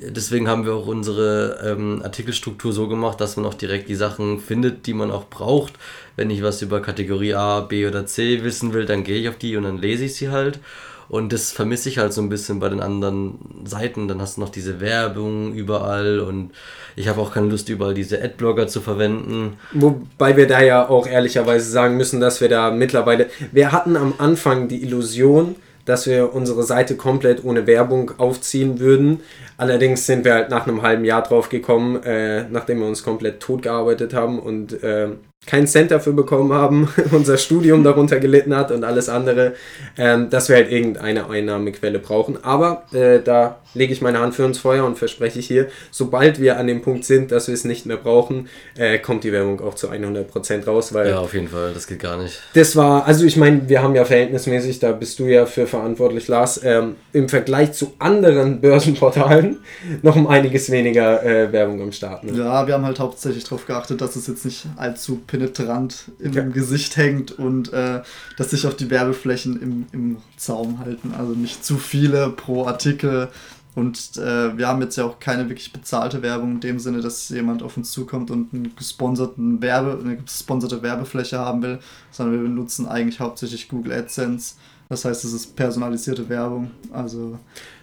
Deswegen 0.02 0.48
haben 0.48 0.66
wir 0.66 0.74
auch 0.74 0.88
unsere 0.88 1.60
ähm, 1.64 2.02
Artikelstruktur 2.04 2.74
so 2.74 2.88
gemacht, 2.88 3.22
dass 3.22 3.38
man 3.38 3.46
auch 3.46 3.54
direkt 3.54 3.88
die 3.88 3.96
Sachen 3.96 4.40
findet, 4.40 4.88
die 4.88 4.94
man 4.94 5.10
auch 5.10 5.26
braucht. 5.30 5.74
Wenn 6.16 6.30
ich 6.30 6.44
was 6.44 6.62
über 6.62 6.82
Kategorie 6.82 7.34
A, 7.34 7.62
B 7.62 7.88
oder 7.88 8.06
C 8.06 8.44
wissen 8.44 8.74
will, 8.74 8.86
dann 8.86 9.04
gehe 9.04 9.18
ich 9.18 9.30
auf 9.30 9.38
die 9.38 9.56
und 9.56 9.64
dann 9.64 9.78
lese 9.78 10.06
ich 10.06 10.16
sie 10.16 10.30
halt. 10.30 10.60
Und 11.08 11.34
das 11.34 11.52
vermisse 11.52 11.90
ich 11.90 12.00
halt 12.00 12.14
so 12.14 12.22
ein 12.22 12.30
bisschen 12.30 12.60
bei 12.60 12.70
den 12.70 12.82
anderen 12.82 13.36
Seiten. 13.64 14.08
Dann 14.08 14.22
hast 14.22 14.38
du 14.38 14.42
noch 14.42 14.50
diese 14.50 14.82
Werbung 14.82 15.54
überall 15.54 16.20
und 16.20 16.52
ich 16.96 17.08
habe 17.08 17.22
auch 17.22 17.34
keine 17.34 17.48
Lust, 17.48 17.70
überall 17.70 17.94
diese 17.94 18.22
Adblogger 18.22 18.68
zu 18.68 18.82
verwenden. 18.82 19.58
Wobei 19.74 20.36
wir 20.36 20.48
da 20.48 20.62
ja 20.62 20.90
auch 20.90 21.08
ehrlicherweise 21.08 21.70
sagen 21.70 21.98
müssen, 21.98 22.20
dass 22.20 22.42
wir 22.42 22.50
da 22.50 22.72
mittlerweile. 22.72 23.30
Wir 23.52 23.72
hatten 23.72 23.96
am 23.98 24.16
Anfang 24.18 24.68
die 24.68 24.82
Illusion, 24.82 25.56
dass 25.86 26.08
wir 26.08 26.34
unsere 26.34 26.63
Seite 26.63 26.98
komplett 26.98 27.44
ohne 27.44 27.68
Werbung 27.68 28.12
aufziehen 28.18 28.80
würden. 28.80 29.22
Allerdings 29.58 30.06
sind 30.06 30.25
wir 30.25 30.34
halt 30.34 30.50
nach 30.50 30.68
einem 30.68 30.82
halben 30.82 31.06
Jahr 31.06 31.24
drauf 31.24 31.50
gekommen, 31.50 32.04
äh, 32.04 32.44
nachdem 32.50 32.80
wir 32.80 32.88
uns 32.88 33.04
komplett 33.04 33.39
tot 33.39 33.62
gearbeitet 33.62 34.13
haben 34.13 34.39
und 34.39 34.84
äh, 34.84 35.10
keinen 35.46 35.68
Cent 35.68 35.92
dafür 35.92 36.13
bekommen 36.13 36.54
haben, 36.54 36.89
unser 37.12 37.38
Studium 37.38 37.84
darunter 37.84 38.20
gelitten 38.20 38.56
hat 38.56 38.72
und 38.72 38.84
alles 38.84 39.10
andere, 39.10 39.54
ähm, 39.98 40.30
dass 40.30 40.50
wir 40.50 40.56
halt 40.56 40.72
irgendeine 40.72 41.30
Einnahmequelle 41.30 42.00
brauchen. 42.00 42.44
Aber 42.44 42.84
äh, 42.94 43.20
da 43.24 43.58
lege 43.75 43.94
ich 43.94 44.01
meine 44.01 44.20
Hand 44.20 44.34
für 44.34 44.46
uns 44.46 44.58
Feuer 44.58 44.86
und 44.86 44.98
verspreche 44.98 45.39
ich 45.39 45.48
hier, 45.48 45.68
sobald 45.92 46.39
wir 46.39 46.58
an 46.58 46.68
dem 46.68 46.82
Punkt 46.82 47.06
sind, 47.06 47.32
dass 47.32 47.48
wir 47.48 47.54
es 47.54 47.65
nicht 47.65 47.86
mehr 47.86 47.98
brauchen, 47.98 48.48
äh, 48.77 48.98
kommt 48.98 49.24
die 49.24 49.32
Werbung 49.32 49.62
auch 49.62 49.75
zu 49.75 49.89
100% 49.89 50.65
raus. 50.65 50.94
Weil 50.94 51.10
ja, 51.10 51.20
auf 51.20 51.34
jeden 51.34 51.50
Fall, 51.50 51.74
das 51.74 51.86
geht 51.86 52.00
gar 52.00 52.18
nicht. 52.18 52.42
Das 52.54 52.75
war, 52.75 53.06
also 53.06 53.25
ich 53.25 53.38
meine, 53.38 53.70
wir 53.70 53.84
haben 53.84 53.96
ja 53.96 54.06
verhältnismäßig, 54.06 54.80
da 54.80 54.94
bist 54.94 55.20
du 55.20 55.25
ja 55.25 55.46
für 55.46 55.68
verantwortlich, 55.68 56.27
Lars, 56.27 56.62
ähm, 56.63 56.96
im 57.13 57.30
Vergleich 57.30 57.74
zu 57.74 57.94
anderen 58.00 58.62
Börsenportalen 58.62 59.60
noch 60.01 60.15
um 60.15 60.27
einiges 60.27 60.72
weniger 60.72 61.24
äh, 61.24 61.51
Werbung 61.51 61.82
am 61.82 61.92
Start. 61.92 62.24
Ne? 62.24 62.38
Ja, 62.38 62.65
wir 62.65 62.74
haben 62.74 62.86
halt 62.86 63.00
hauptsächlich 63.00 63.44
darauf 63.44 63.65
geachtet, 63.65 64.01
dass 64.01 64.15
es 64.15 64.27
jetzt 64.27 64.46
nicht 64.46 64.65
allzu 64.77 65.22
penetrant 65.36 66.12
im 66.20 66.34
ja. 66.34 66.44
Gesicht 66.44 66.96
hängt 66.98 67.32
und 67.32 67.74
äh, 67.74 68.01
dass 68.38 68.51
sich 68.51 68.65
auch 68.65 68.74
die 68.74 68.89
Werbeflächen 68.89 69.62
im, 69.62 69.86
im 69.92 70.18
Zaum 70.38 70.80
halten. 70.80 71.13
Also 71.18 71.34
nicht 71.34 71.65
zu 71.65 71.77
viele 71.77 72.30
pro 72.30 72.65
Artikel. 72.65 73.30
Und 73.75 74.15
äh, 74.15 74.58
wir 74.58 74.70
haben 74.70 74.82
jetzt 74.82 74.96
ja 74.96 75.04
auch 75.04 75.20
keine 75.20 75.50
wirklich 75.50 75.74
bezahlte 75.74 76.22
Werbung 76.22 76.54
in 76.54 76.60
dem 76.62 76.80
Sinne, 76.80 77.01
dass 77.01 77.27
jemand 77.27 77.62
auf 77.62 77.75
uns 77.75 77.92
zukommt 77.92 78.32
und 78.32 78.54
einen 78.54 78.74
gesponserten 78.74 79.62
Werbe, 79.62 80.00
eine 80.01 80.15
gesponserte 80.15 80.82
Werbefläche 80.82 81.38
haben 81.38 81.62
will, 81.62 81.80
sondern 82.10 82.36
wir 82.36 82.48
benutzen 82.48 82.88
eigentlich 82.88 83.20
hauptsächlich 83.20 83.68
Google 83.68 83.92
AdSense. 83.92 84.56
Das 84.88 85.04
heißt, 85.04 85.25
es 85.25 85.34
ist 85.34 85.58
personalisierte 85.58 86.30
Werbung. 86.30 86.72
Also 86.94 87.38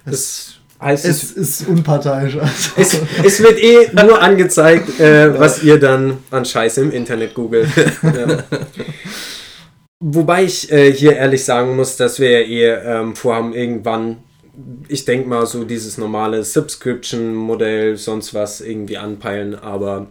es 0.07 0.13
Heißt 0.13 0.62
es, 0.91 1.05
es 1.05 1.31
ist 1.33 1.69
unparteiisch. 1.69 2.37
Also. 2.37 2.71
Es, 2.77 3.01
es, 3.25 3.43
wird 3.43 3.63
eh 3.63 3.89
nur 4.05 4.21
angezeigt, 4.21 4.99
äh, 4.99 5.39
was 5.39 5.63
ihr 5.63 5.79
dann 5.79 6.19
an 6.31 6.45
Scheiße 6.45 6.81
im 6.81 6.91
Internet 6.91 7.35
googelt. 7.35 7.69
ja. 8.03 8.45
Wobei 10.01 10.45
ich 10.45 10.73
äh, 10.73 10.93
hier 10.93 11.15
ehrlich 11.15 11.45
sagen 11.45 11.77
muss, 11.77 11.97
dass 11.97 12.19
wir 12.19 12.41
ja 12.41 12.47
eh 12.47 13.01
ähm, 13.01 13.15
vorhaben, 13.15 13.55
irgendwann, 13.55 14.19
ich 14.89 15.05
denke 15.05 15.29
mal, 15.29 15.47
so 15.47 15.63
dieses 15.63 15.97
normale 15.97 16.43
Subscription-Modell, 16.43 17.97
sonst 17.97 18.35
was 18.35 18.61
irgendwie 18.61 18.97
anpeilen, 18.97 19.55
aber 19.55 20.09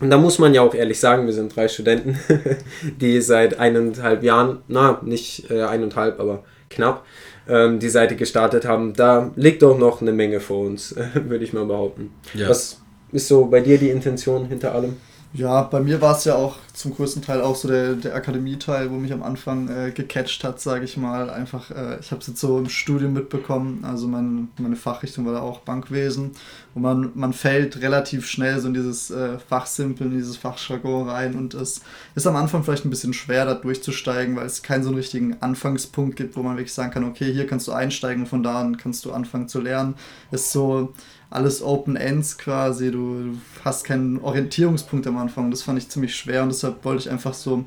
Und 0.00 0.08
da 0.08 0.16
muss 0.16 0.38
man 0.38 0.54
ja 0.54 0.62
auch 0.62 0.74
ehrlich 0.74 0.98
sagen, 0.98 1.26
wir 1.26 1.34
sind 1.34 1.54
drei 1.54 1.68
Studenten, 1.68 2.18
die 3.00 3.20
seit 3.20 3.58
eineinhalb 3.58 4.22
Jahren, 4.22 4.60
na, 4.68 5.00
nicht 5.04 5.50
äh, 5.50 5.64
eineinhalb, 5.64 6.18
aber 6.18 6.44
knapp, 6.70 7.04
ähm, 7.48 7.78
die 7.78 7.88
Seite 7.88 8.16
gestartet 8.16 8.66
haben. 8.66 8.94
Da 8.94 9.30
liegt 9.36 9.62
auch 9.64 9.78
noch 9.78 10.00
eine 10.00 10.12
Menge 10.12 10.40
vor 10.40 10.66
uns, 10.66 10.94
würde 11.14 11.44
ich 11.44 11.52
mal 11.52 11.64
behaupten. 11.64 12.12
Ja. 12.34 12.48
Was 12.48 12.80
ist 13.12 13.28
so 13.28 13.46
bei 13.46 13.60
dir 13.60 13.78
die 13.78 13.90
Intention 13.90 14.46
hinter 14.46 14.74
allem? 14.74 14.96
Ja, 15.36 15.64
bei 15.64 15.80
mir 15.80 16.00
war 16.00 16.16
es 16.16 16.24
ja 16.24 16.34
auch 16.34 16.56
zum 16.72 16.94
größten 16.94 17.20
Teil 17.20 17.42
auch 17.42 17.56
so 17.56 17.68
der, 17.68 17.92
der 17.92 18.14
Akademie-Teil, 18.14 18.90
wo 18.90 18.94
mich 18.94 19.12
am 19.12 19.22
Anfang 19.22 19.68
äh, 19.68 19.90
gecatcht 19.90 20.42
hat, 20.44 20.60
sage 20.62 20.86
ich 20.86 20.96
mal. 20.96 21.28
Einfach, 21.28 21.70
äh, 21.70 21.98
ich 22.00 22.10
habe 22.10 22.22
es 22.22 22.28
jetzt 22.28 22.40
so 22.40 22.58
im 22.58 22.70
Studium 22.70 23.12
mitbekommen, 23.12 23.84
also 23.84 24.08
mein, 24.08 24.48
meine 24.56 24.76
Fachrichtung 24.76 25.26
war 25.26 25.34
da 25.34 25.40
auch 25.40 25.60
Bankwesen. 25.60 26.30
Und 26.74 26.82
man, 26.82 27.10
man 27.14 27.34
fällt 27.34 27.82
relativ 27.82 28.26
schnell 28.26 28.58
so 28.60 28.68
in 28.68 28.74
dieses 28.74 29.10
äh, 29.10 29.38
Fachsimpeln, 29.38 30.12
in 30.12 30.18
dieses 30.18 30.38
Fachjargon 30.38 31.06
rein. 31.06 31.34
Und 31.34 31.52
es 31.52 31.82
ist 32.14 32.26
am 32.26 32.36
Anfang 32.36 32.64
vielleicht 32.64 32.86
ein 32.86 32.90
bisschen 32.90 33.12
schwer, 33.12 33.44
da 33.44 33.54
durchzusteigen, 33.54 34.36
weil 34.36 34.46
es 34.46 34.62
keinen 34.62 34.84
so 34.84 34.88
einen 34.88 34.96
richtigen 34.96 35.36
Anfangspunkt 35.42 36.16
gibt, 36.16 36.36
wo 36.36 36.42
man 36.42 36.56
wirklich 36.56 36.72
sagen 36.72 36.92
kann, 36.92 37.04
okay, 37.04 37.30
hier 37.30 37.46
kannst 37.46 37.68
du 37.68 37.72
einsteigen 37.72 38.22
und 38.22 38.28
von 38.28 38.42
da 38.42 38.58
an 38.58 38.78
kannst 38.78 39.04
du 39.04 39.12
anfangen 39.12 39.48
zu 39.48 39.60
lernen. 39.60 39.96
Ist 40.30 40.50
so 40.52 40.94
alles 41.36 41.62
Open 41.62 41.96
Ends 41.96 42.38
quasi. 42.38 42.90
Du, 42.90 43.32
du, 43.32 43.38
hast 43.64 43.84
keinen 43.84 44.20
Orientierungspunkt 44.20 45.06
am 45.06 45.18
Anfang. 45.18 45.50
Das 45.50 45.62
fand 45.62 45.78
ich 45.78 45.88
ziemlich 45.88 46.14
schwer 46.14 46.42
und 46.42 46.48
deshalb 46.48 46.84
wollte 46.84 47.02
ich 47.02 47.10
einfach 47.10 47.34
so 47.34 47.64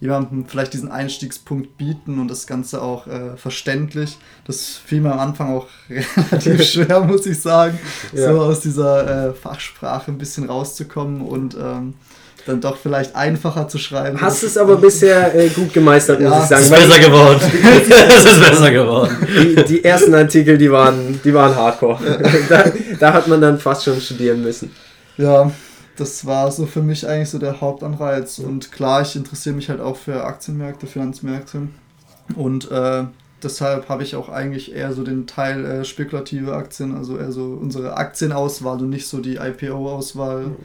jemandem 0.00 0.46
vielleicht 0.46 0.74
diesen 0.74 0.90
Einstiegspunkt 0.90 1.76
bieten 1.76 2.20
und 2.20 2.28
das 2.28 2.46
Ganze 2.46 2.80
auch 2.80 3.06
äh, 3.06 3.36
verständlich. 3.36 4.18
Das 4.46 4.76
fiel 4.76 5.00
mir 5.00 5.12
am 5.12 5.18
Anfang 5.18 5.56
auch 5.56 5.66
relativ 5.90 6.62
schwer, 6.70 7.00
muss 7.00 7.26
ich 7.26 7.40
sagen, 7.40 7.78
ja. 8.12 8.32
so 8.32 8.40
aus 8.40 8.60
dieser 8.60 9.30
äh, 9.30 9.34
Fachsprache 9.34 10.12
ein 10.12 10.18
bisschen 10.18 10.48
rauszukommen 10.48 11.20
und 11.20 11.56
ähm, 11.60 11.94
dann 12.46 12.60
doch 12.60 12.76
vielleicht 12.76 13.14
einfacher 13.14 13.68
zu 13.68 13.78
schreiben. 13.78 14.20
Hast 14.20 14.42
es 14.42 14.56
aber 14.56 14.76
bisher 14.76 15.34
äh, 15.34 15.48
gut 15.48 15.72
gemeistert, 15.72 16.20
muss 16.20 16.30
ja, 16.30 16.42
ich 16.42 16.48
sagen. 16.48 16.62
Es 16.62 16.70
ist 16.70 16.88
besser 16.88 17.00
geworden. 17.00 17.40
es 18.08 18.24
ist 18.24 18.40
besser 18.40 18.70
geworden. 18.70 19.16
Die, 19.28 19.64
die, 19.64 19.84
ersten 19.84 20.14
Artikel, 20.14 20.56
die 20.56 20.70
waren, 20.70 21.20
die 21.22 21.34
waren 21.34 21.54
hardcore. 21.54 21.98
da, 22.48 22.64
da 22.98 23.12
hat 23.12 23.28
man 23.28 23.40
dann 23.40 23.58
fast 23.58 23.84
schon 23.84 24.00
studieren 24.00 24.42
müssen. 24.42 24.70
Ja, 25.16 25.50
das 25.96 26.24
war 26.24 26.50
so 26.50 26.66
für 26.66 26.82
mich 26.82 27.06
eigentlich 27.06 27.30
so 27.30 27.38
der 27.38 27.60
Hauptanreiz. 27.60 28.38
Und 28.38 28.72
klar, 28.72 29.02
ich 29.02 29.14
interessiere 29.14 29.54
mich 29.54 29.68
halt 29.68 29.80
auch 29.80 29.96
für 29.96 30.24
Aktienmärkte, 30.24 30.86
Finanzmärkte. 30.86 31.68
Und 32.34 32.70
äh, 32.70 33.04
deshalb 33.42 33.88
habe 33.88 34.02
ich 34.04 34.16
auch 34.16 34.28
eigentlich 34.28 34.74
eher 34.74 34.92
so 34.92 35.02
den 35.02 35.26
Teil 35.26 35.64
äh, 35.64 35.84
spekulative 35.84 36.54
Aktien, 36.54 36.96
also 36.96 37.18
eher 37.18 37.32
so 37.32 37.58
unsere 37.60 37.96
Aktienauswahl 37.96 38.80
und 38.80 38.90
nicht 38.90 39.08
so 39.08 39.18
die 39.18 39.36
IPO-Auswahl. 39.36 40.46
Mhm 40.46 40.56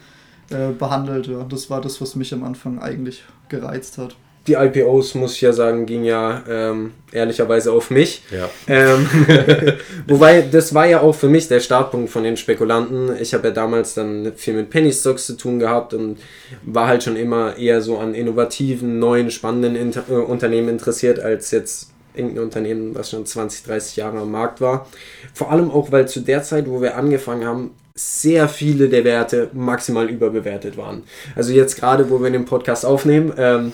äh, 0.53 0.72
behandelt. 0.77 1.27
Ja. 1.27 1.45
Das 1.50 1.69
war 1.69 1.81
das, 1.81 2.00
was 2.01 2.15
mich 2.15 2.33
am 2.33 2.43
Anfang 2.43 2.79
eigentlich 2.79 3.24
gereizt 3.50 3.98
hat. 3.98 4.15
Die 4.48 4.53
IPOs, 4.53 5.15
muss 5.15 5.36
ich 5.36 5.41
ja 5.41 5.53
sagen, 5.53 5.86
ging 5.86 6.03
ja 6.03 6.43
ähm, 6.50 6.91
ehrlicherweise 7.13 7.72
auf 7.72 7.89
mich. 7.89 8.24
Ja. 8.29 8.50
Ähm, 8.67 9.07
wobei, 10.07 10.41
das 10.41 10.74
war 10.74 10.86
ja 10.86 11.00
auch 11.00 11.15
für 11.15 11.29
mich 11.29 11.48
der 11.48 11.62
Startpunkt 11.62 12.10
von 12.10 12.24
den 12.24 12.36
Spekulanten. 12.36 13.15
Ich 13.22 13.33
habe 13.33 13.48
ja 13.48 13.53
damals 13.53 13.93
dann 13.93 14.33
viel 14.36 14.53
mit 14.55 14.69
Penny 14.69 14.91
Stocks 14.91 15.27
zu 15.27 15.38
tun 15.38 15.60
gehabt 15.60 15.93
und 15.93 16.17
war 16.63 16.88
halt 16.88 17.03
schon 17.03 17.15
immer 17.15 17.55
eher 17.55 17.81
so 17.81 18.00
an 18.00 18.13
innovativen, 18.13 19.00
neuen, 19.00 19.31
spannenden 19.31 19.77
Inter 19.77 20.03
äh, 20.10 20.15
Unternehmen 20.15 20.67
interessiert, 20.67 21.22
als 21.22 21.51
jetzt 21.51 21.91
irgendein 22.13 22.43
Unternehmen, 22.43 22.95
was 22.95 23.12
schon 23.12 23.25
20, 23.25 23.63
30 23.63 23.95
Jahre 23.95 24.19
am 24.19 24.31
Markt 24.31 24.60
war. 24.60 24.88
Vor 25.33 25.51
allem 25.51 25.72
auch, 25.72 25.91
weil 25.93 26.07
zu 26.10 26.19
der 26.19 26.43
Zeit, 26.43 26.69
wo 26.69 26.81
wir 26.81 26.98
angefangen 26.98 27.45
haben, 27.45 27.72
sehr 27.95 28.50
viele 28.50 28.89
der 28.89 29.03
Werte 29.03 29.50
maximal 29.53 30.09
überbewertet 30.09 30.77
waren. 30.77 31.03
Also 31.35 31.53
jetzt 31.53 31.79
gerade, 31.79 32.09
wo 32.09 32.21
wir 32.21 32.31
den 32.31 32.45
Podcast 32.45 32.85
aufnehmen, 32.85 33.31
ähm, 33.38 33.71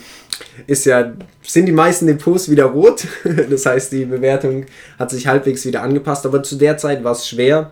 ist 0.67 0.85
ja, 0.85 1.13
sind 1.41 1.67
die 1.67 1.71
meisten 1.71 2.05
Depots 2.07 2.49
wieder 2.49 2.65
rot. 2.65 3.07
Das 3.49 3.65
heißt, 3.65 3.91
die 3.93 4.05
Bewertung 4.05 4.65
hat 4.97 5.09
sich 5.09 5.27
halbwegs 5.27 5.65
wieder 5.65 5.83
angepasst. 5.83 6.25
Aber 6.25 6.43
zu 6.43 6.57
der 6.57 6.77
Zeit 6.77 7.03
war 7.03 7.13
es 7.13 7.27
schwer, 7.27 7.71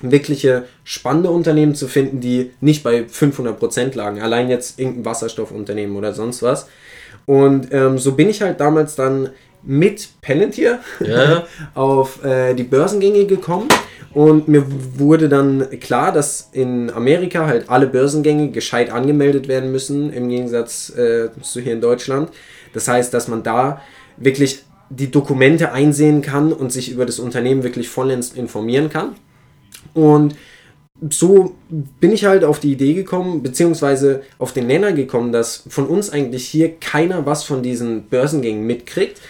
wirkliche 0.00 0.64
spannende 0.84 1.30
Unternehmen 1.30 1.74
zu 1.74 1.86
finden, 1.86 2.20
die 2.20 2.52
nicht 2.60 2.82
bei 2.82 3.02
500% 3.02 3.94
lagen. 3.94 4.20
Allein 4.22 4.48
jetzt 4.48 4.78
irgendein 4.78 5.04
Wasserstoffunternehmen 5.04 5.96
oder 5.96 6.14
sonst 6.14 6.42
was. 6.42 6.66
Und 7.26 7.72
ähm, 7.72 7.98
so 7.98 8.12
bin 8.12 8.28
ich 8.28 8.42
halt 8.42 8.60
damals 8.60 8.96
dann 8.96 9.30
mit 9.66 10.08
Palantir 10.20 10.80
ja. 11.00 11.44
auf 11.74 12.24
äh, 12.24 12.54
die 12.54 12.64
Börsengänge 12.64 13.26
gekommen 13.26 13.68
und 14.14 14.46
mir 14.46 14.64
wurde 14.96 15.28
dann 15.28 15.68
klar, 15.80 16.12
dass 16.12 16.50
in 16.52 16.88
Amerika 16.90 17.46
halt 17.46 17.68
alle 17.68 17.88
Börsengänge 17.88 18.50
gescheit 18.50 18.90
angemeldet 18.90 19.48
werden 19.48 19.72
müssen, 19.72 20.12
im 20.12 20.28
Gegensatz 20.28 20.90
äh, 20.96 21.30
zu 21.42 21.60
hier 21.60 21.72
in 21.72 21.80
Deutschland. 21.80 22.30
Das 22.72 22.86
heißt, 22.86 23.12
dass 23.12 23.26
man 23.26 23.42
da 23.42 23.82
wirklich 24.16 24.62
die 24.88 25.10
Dokumente 25.10 25.72
einsehen 25.72 26.22
kann 26.22 26.52
und 26.52 26.72
sich 26.72 26.92
über 26.92 27.06
das 27.06 27.18
Unternehmen 27.18 27.64
wirklich 27.64 27.88
vollends 27.88 28.32
informieren 28.32 28.88
kann. 28.88 29.16
Und 29.94 30.36
so 31.10 31.56
bin 31.70 32.12
ich 32.12 32.24
halt 32.24 32.44
auf 32.44 32.60
die 32.60 32.70
Idee 32.70 32.94
gekommen, 32.94 33.42
beziehungsweise 33.42 34.22
auf 34.38 34.52
den 34.52 34.68
Nenner 34.68 34.92
gekommen, 34.92 35.32
dass 35.32 35.64
von 35.68 35.86
uns 35.86 36.10
eigentlich 36.10 36.46
hier 36.46 36.76
keiner 36.76 37.26
was 37.26 37.42
von 37.42 37.64
diesen 37.64 38.04
Börsengängen 38.04 38.64
mitkriegt. 38.64 39.20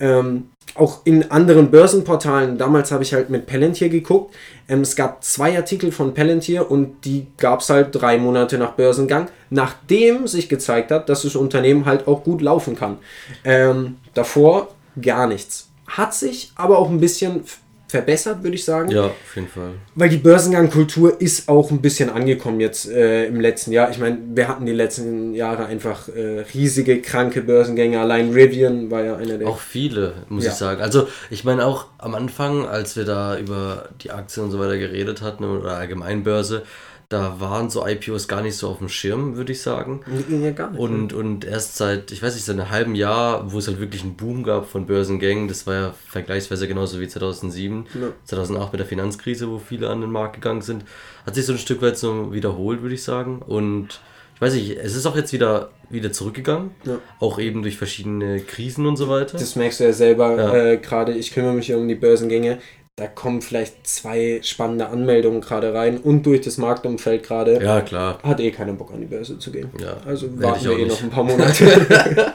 Ähm, 0.00 0.50
auch 0.74 1.00
in 1.04 1.30
anderen 1.30 1.70
Börsenportalen, 1.70 2.56
damals 2.56 2.92
habe 2.92 3.02
ich 3.02 3.12
halt 3.12 3.28
mit 3.28 3.46
Palantir 3.46 3.88
geguckt, 3.88 4.34
ähm, 4.68 4.80
es 4.80 4.96
gab 4.96 5.22
zwei 5.24 5.56
Artikel 5.56 5.92
von 5.92 6.14
Palantir 6.14 6.70
und 6.70 7.04
die 7.04 7.26
gab 7.38 7.60
es 7.60 7.70
halt 7.70 7.88
drei 7.92 8.18
Monate 8.18 8.56
nach 8.56 8.72
Börsengang, 8.72 9.28
nachdem 9.50 10.26
sich 10.26 10.48
gezeigt 10.48 10.90
hat, 10.90 11.08
dass 11.08 11.22
das 11.22 11.36
Unternehmen 11.36 11.86
halt 11.86 12.06
auch 12.06 12.24
gut 12.24 12.40
laufen 12.40 12.76
kann. 12.76 12.98
Ähm, 13.44 13.96
davor 14.14 14.68
gar 15.00 15.26
nichts. 15.26 15.68
Hat 15.86 16.14
sich 16.14 16.52
aber 16.54 16.78
auch 16.78 16.88
ein 16.88 17.00
bisschen 17.00 17.42
verbessert, 17.90 18.42
würde 18.42 18.54
ich 18.56 18.64
sagen. 18.64 18.90
Ja, 18.90 19.06
auf 19.06 19.34
jeden 19.34 19.48
Fall. 19.48 19.72
Weil 19.94 20.08
die 20.08 20.16
Börsengangkultur 20.16 21.20
ist 21.20 21.48
auch 21.48 21.70
ein 21.70 21.80
bisschen 21.80 22.10
angekommen 22.10 22.60
jetzt 22.60 22.88
äh, 22.88 23.26
im 23.26 23.40
letzten 23.40 23.72
Jahr. 23.72 23.90
Ich 23.90 23.98
meine, 23.98 24.18
wir 24.34 24.48
hatten 24.48 24.66
die 24.66 24.72
letzten 24.72 25.34
Jahre 25.34 25.66
einfach 25.66 26.08
äh, 26.08 26.44
riesige, 26.54 27.02
kranke 27.02 27.42
Börsengänge. 27.42 28.00
Allein 28.00 28.32
Rivian 28.32 28.90
war 28.90 29.04
ja 29.04 29.16
einer 29.16 29.38
der. 29.38 29.48
Auch 29.48 29.58
viele, 29.58 30.14
muss 30.28 30.44
ja. 30.44 30.50
ich 30.50 30.56
sagen. 30.56 30.80
Also, 30.80 31.08
ich 31.30 31.44
meine, 31.44 31.66
auch 31.66 31.86
am 31.98 32.14
Anfang, 32.14 32.66
als 32.66 32.96
wir 32.96 33.04
da 33.04 33.38
über 33.38 33.88
die 34.02 34.10
Aktien 34.10 34.44
und 34.44 34.50
so 34.50 34.58
weiter 34.58 34.78
geredet 34.78 35.22
hatten 35.22 35.44
oder 35.44 35.76
Allgemeinbörse, 35.76 36.62
da 37.10 37.40
waren 37.40 37.70
so 37.70 37.84
IPOs 37.84 38.28
gar 38.28 38.40
nicht 38.40 38.56
so 38.56 38.68
auf 38.68 38.78
dem 38.78 38.88
Schirm, 38.88 39.36
würde 39.36 39.50
ich 39.50 39.60
sagen. 39.60 40.00
Ja, 40.28 40.52
gar 40.52 40.70
nicht. 40.70 40.80
Und, 40.80 41.12
und 41.12 41.44
erst 41.44 41.76
seit, 41.76 42.12
ich 42.12 42.22
weiß 42.22 42.34
nicht, 42.34 42.44
seit 42.44 42.56
einem 42.56 42.70
halben 42.70 42.94
Jahr, 42.94 43.52
wo 43.52 43.58
es 43.58 43.66
halt 43.66 43.80
wirklich 43.80 44.02
einen 44.02 44.14
Boom 44.14 44.44
gab 44.44 44.70
von 44.70 44.86
Börsengängen, 44.86 45.48
das 45.48 45.66
war 45.66 45.74
ja 45.74 45.94
vergleichsweise 46.06 46.68
genauso 46.68 47.00
wie 47.00 47.08
2007, 47.08 47.86
ja. 48.00 48.12
2008 48.24 48.72
mit 48.72 48.78
der 48.78 48.86
Finanzkrise, 48.86 49.50
wo 49.50 49.58
viele 49.58 49.90
an 49.90 50.00
den 50.00 50.12
Markt 50.12 50.36
gegangen 50.36 50.62
sind, 50.62 50.84
hat 51.26 51.34
sich 51.34 51.44
so 51.46 51.52
ein 51.52 51.58
Stück 51.58 51.82
weit 51.82 51.98
so 51.98 52.32
wiederholt, 52.32 52.80
würde 52.82 52.94
ich 52.94 53.02
sagen. 53.02 53.42
Und 53.42 54.00
ich 54.36 54.40
weiß 54.40 54.54
nicht, 54.54 54.78
es 54.78 54.94
ist 54.94 55.04
auch 55.04 55.16
jetzt 55.16 55.32
wieder, 55.32 55.70
wieder 55.88 56.12
zurückgegangen, 56.12 56.70
ja. 56.84 57.00
auch 57.18 57.40
eben 57.40 57.62
durch 57.62 57.76
verschiedene 57.76 58.38
Krisen 58.38 58.86
und 58.86 58.96
so 58.96 59.08
weiter. 59.08 59.36
Das 59.36 59.56
merkst 59.56 59.80
du 59.80 59.84
ja 59.84 59.92
selber 59.92 60.36
ja. 60.36 60.54
äh, 60.54 60.76
gerade. 60.76 61.12
Ich 61.12 61.32
kümmere 61.32 61.54
mich 61.54 61.74
um 61.74 61.88
die 61.88 61.96
Börsengänge 61.96 62.58
da 63.00 63.06
kommen 63.06 63.40
vielleicht 63.40 63.86
zwei 63.86 64.40
spannende 64.42 64.88
Anmeldungen 64.88 65.40
gerade 65.40 65.72
rein 65.72 65.96
und 65.96 66.26
durch 66.26 66.42
das 66.42 66.58
Marktumfeld 66.58 67.22
gerade 67.22 67.58
ja, 67.62 67.80
klar. 67.80 68.18
hat 68.22 68.40
eh 68.40 68.50
keiner 68.50 68.74
Bock 68.74 68.92
an 68.92 69.00
die 69.00 69.06
Börse 69.06 69.38
zu 69.38 69.50
gehen. 69.50 69.70
Ja, 69.80 69.96
also 70.04 70.26
warten 70.38 70.64
wir 70.66 70.78
eh 70.78 70.84
noch 70.84 71.02
ein 71.02 71.08
paar 71.08 71.24
Monate. 71.24 72.34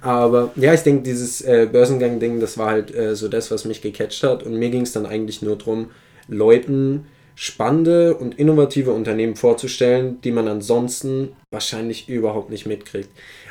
Aber 0.00 0.50
ja, 0.56 0.74
ich 0.74 0.80
denke, 0.80 1.04
dieses 1.04 1.42
äh, 1.42 1.68
Börsengang-Ding, 1.70 2.40
das 2.40 2.58
war 2.58 2.70
halt 2.70 2.92
äh, 2.92 3.14
so 3.14 3.28
das, 3.28 3.52
was 3.52 3.64
mich 3.64 3.80
gecatcht 3.80 4.20
hat. 4.24 4.42
Und 4.42 4.56
mir 4.56 4.70
ging 4.70 4.82
es 4.82 4.90
dann 4.90 5.06
eigentlich 5.06 5.42
nur 5.42 5.56
darum, 5.56 5.90
Leuten 6.26 7.06
spannende 7.36 8.16
und 8.16 8.36
innovative 8.36 8.90
Unternehmen 8.90 9.36
vorzustellen, 9.36 10.20
die 10.22 10.32
man 10.32 10.48
ansonsten 10.48 11.36
wahrscheinlich 11.52 12.08
überhaupt 12.08 12.50
nicht 12.50 12.66
mitkriegt. 12.66 13.10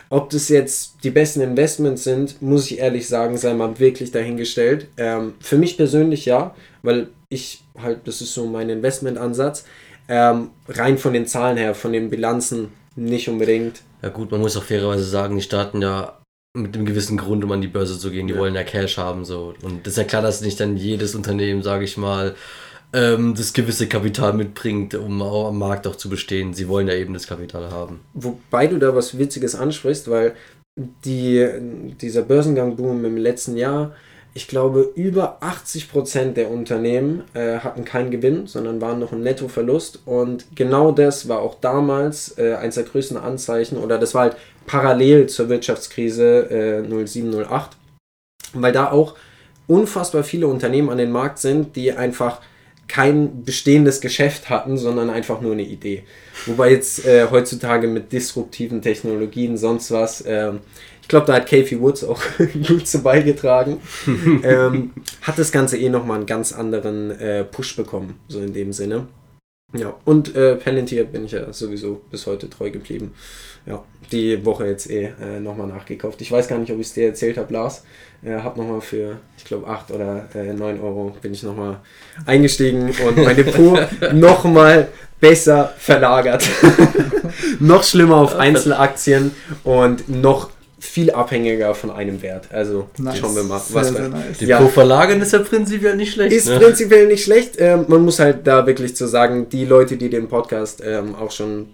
Ob 0.09 0.29
das 0.31 0.49
jetzt 0.49 1.03
die 1.03 1.11
besten 1.11 1.41
Investments 1.41 2.03
sind, 2.03 2.41
muss 2.41 2.71
ich 2.71 2.79
ehrlich 2.79 3.07
sagen, 3.07 3.37
sei 3.37 3.53
mal 3.53 3.77
wirklich 3.79 4.11
dahingestellt. 4.11 4.87
Ähm, 4.97 5.35
für 5.39 5.57
mich 5.57 5.77
persönlich 5.77 6.25
ja, 6.25 6.55
weil 6.81 7.09
ich 7.29 7.63
halt, 7.77 8.07
das 8.07 8.21
ist 8.21 8.33
so 8.33 8.47
mein 8.47 8.69
Investmentansatz, 8.69 9.65
ähm, 10.07 10.49
rein 10.67 10.97
von 10.97 11.13
den 11.13 11.27
Zahlen 11.27 11.57
her, 11.57 11.75
von 11.75 11.93
den 11.93 12.09
Bilanzen 12.09 12.69
nicht 12.95 13.29
unbedingt. 13.29 13.81
Ja 14.01 14.09
gut, 14.09 14.31
man 14.31 14.41
muss 14.41 14.57
auch 14.57 14.63
fairerweise 14.63 15.03
sagen, 15.03 15.35
die 15.35 15.43
starten 15.43 15.81
ja 15.81 16.19
mit 16.57 16.75
einem 16.75 16.85
gewissen 16.85 17.17
Grund, 17.17 17.43
um 17.43 17.51
an 17.51 17.61
die 17.61 17.67
Börse 17.67 17.99
zu 17.99 18.09
gehen. 18.09 18.27
Die 18.27 18.33
ja. 18.33 18.39
wollen 18.39 18.55
ja 18.55 18.63
Cash 18.63 18.97
haben 18.97 19.23
so. 19.25 19.53
Und 19.61 19.85
das 19.85 19.93
ist 19.93 19.97
ja 19.97 20.03
klar, 20.03 20.21
dass 20.21 20.41
nicht 20.41 20.59
dann 20.59 20.77
jedes 20.77 21.13
Unternehmen, 21.13 21.61
sage 21.61 21.85
ich 21.85 21.97
mal, 21.97 22.35
ähm, 22.93 23.35
das 23.35 23.53
gewisse 23.53 23.87
Kapital 23.87 24.33
mitbringt, 24.33 24.95
um 24.95 25.21
am 25.21 25.59
Markt 25.59 25.87
auch 25.87 25.95
zu 25.95 26.09
bestehen. 26.09 26.53
Sie 26.53 26.67
wollen 26.67 26.87
ja 26.87 26.95
eben 26.95 27.13
das 27.13 27.27
Kapital 27.27 27.71
haben. 27.71 27.99
Wobei 28.13 28.67
du 28.67 28.77
da 28.77 28.95
was 28.95 29.17
Witziges 29.17 29.55
ansprichst, 29.55 30.09
weil 30.09 30.33
die, 31.05 31.47
dieser 32.01 32.21
Börsengang-Boom 32.23 33.05
im 33.05 33.17
letzten 33.17 33.57
Jahr, 33.57 33.93
ich 34.33 34.47
glaube, 34.47 34.91
über 34.95 35.41
80% 35.41 36.33
der 36.33 36.49
Unternehmen 36.49 37.23
äh, 37.33 37.59
hatten 37.59 37.83
keinen 37.83 38.11
Gewinn, 38.11 38.47
sondern 38.47 38.79
waren 38.79 38.99
noch 38.99 39.11
ein 39.11 39.21
Nettoverlust. 39.21 39.99
Und 40.05 40.45
genau 40.55 40.91
das 40.91 41.27
war 41.27 41.39
auch 41.39 41.55
damals 41.59 42.37
äh, 42.37 42.53
eines 42.53 42.75
der 42.75 42.85
größten 42.85 43.17
Anzeichen, 43.17 43.77
oder 43.77 43.97
das 43.97 44.13
war 44.13 44.23
halt 44.23 44.37
parallel 44.65 45.27
zur 45.27 45.49
Wirtschaftskrise 45.49 46.83
äh, 46.85 47.05
07, 47.05 47.43
08, 47.43 47.71
weil 48.53 48.71
da 48.71 48.91
auch 48.91 49.15
unfassbar 49.67 50.23
viele 50.23 50.47
Unternehmen 50.47 50.89
an 50.89 50.97
den 50.97 51.11
Markt 51.11 51.39
sind, 51.39 51.75
die 51.75 51.91
einfach 51.91 52.39
kein 52.89 53.43
bestehendes 53.43 54.01
Geschäft 54.01 54.49
hatten, 54.49 54.77
sondern 54.77 55.09
einfach 55.09 55.39
nur 55.39 55.53
eine 55.53 55.63
Idee. 55.63 56.03
Wobei 56.45 56.71
jetzt 56.71 57.05
äh, 57.05 57.27
heutzutage 57.29 57.87
mit 57.87 58.11
disruptiven 58.11 58.81
Technologien, 58.81 59.57
sonst 59.57 59.91
was, 59.91 60.21
äh, 60.21 60.53
ich 61.01 61.07
glaube, 61.07 61.27
da 61.27 61.35
hat 61.35 61.47
Kathy 61.47 61.79
Woods 61.79 62.03
auch 62.03 62.21
gut 62.67 62.87
zu 62.87 63.01
beigetragen, 63.01 63.79
ähm, 64.43 64.91
hat 65.21 65.39
das 65.39 65.51
Ganze 65.51 65.77
eh 65.77 65.89
nochmal 65.89 66.17
einen 66.17 66.25
ganz 66.25 66.51
anderen 66.51 67.11
äh, 67.11 67.45
Push 67.45 67.77
bekommen, 67.77 68.19
so 68.27 68.41
in 68.41 68.53
dem 68.53 68.73
Sinne. 68.73 69.07
Ja, 69.73 69.95
und 70.03 70.35
äh, 70.35 70.55
Palantir 70.55 71.03
bin 71.03 71.25
ich 71.25 71.31
ja 71.31 71.53
sowieso 71.53 72.01
bis 72.09 72.25
heute 72.25 72.49
treu 72.49 72.71
geblieben. 72.71 73.13
Ja, 73.69 73.83
die 74.11 74.43
Woche 74.43 74.65
jetzt 74.65 74.89
eh 74.89 75.11
äh, 75.21 75.39
nochmal 75.39 75.67
nachgekauft. 75.67 76.19
Ich 76.21 76.31
weiß 76.31 76.47
gar 76.47 76.57
nicht, 76.57 76.71
ob 76.71 76.79
ich 76.79 76.87
es 76.87 76.93
dir 76.93 77.05
erzählt 77.05 77.37
habe, 77.37 77.53
Lars. 77.53 77.83
Äh, 78.23 78.39
habe 78.39 78.59
nochmal 78.59 78.81
für, 78.81 79.19
ich 79.37 79.45
glaube, 79.45 79.67
8 79.67 79.91
oder 79.91 80.27
äh, 80.33 80.53
9 80.53 80.81
Euro 80.81 81.15
bin 81.21 81.33
ich 81.33 81.43
nochmal 81.43 81.79
eingestiegen 82.25 82.89
und 83.05 83.17
mein 83.17 83.35
Depot 83.35 83.79
nochmal 84.13 84.87
besser 85.19 85.71
verlagert. 85.77 86.49
noch 87.59 87.83
schlimmer 87.83 88.17
auf 88.17 88.35
Einzelaktien 88.35 89.31
und 89.63 90.09
noch 90.09 90.49
viel 90.79 91.11
abhängiger 91.11 91.75
von 91.75 91.91
einem 91.91 92.21
Wert. 92.23 92.47
Also 92.51 92.89
nice. 92.97 93.19
schauen 93.19 93.35
wir 93.35 93.43
mal, 93.43 93.61
was 93.69 93.89
sehr, 93.89 94.09
nice. 94.09 94.37
Die 94.39 94.45
ja. 94.45 94.65
verlagern 94.65 95.21
ist 95.21 95.33
ja 95.33 95.39
prinzipiell 95.39 95.95
nicht 95.95 96.13
schlecht. 96.13 96.35
Ist 96.35 96.47
ne? 96.47 96.57
prinzipiell 96.57 97.05
nicht 97.05 97.23
schlecht. 97.23 97.55
Ähm, 97.59 97.85
man 97.87 98.03
muss 98.03 98.17
halt 98.17 98.47
da 98.47 98.65
wirklich 98.65 98.95
zu 98.95 99.05
sagen, 99.05 99.47
die 99.49 99.65
Leute, 99.65 99.97
die 99.97 100.09
den 100.09 100.27
Podcast 100.27 100.81
ähm, 100.83 101.13
auch 101.13 101.31
schon 101.31 101.67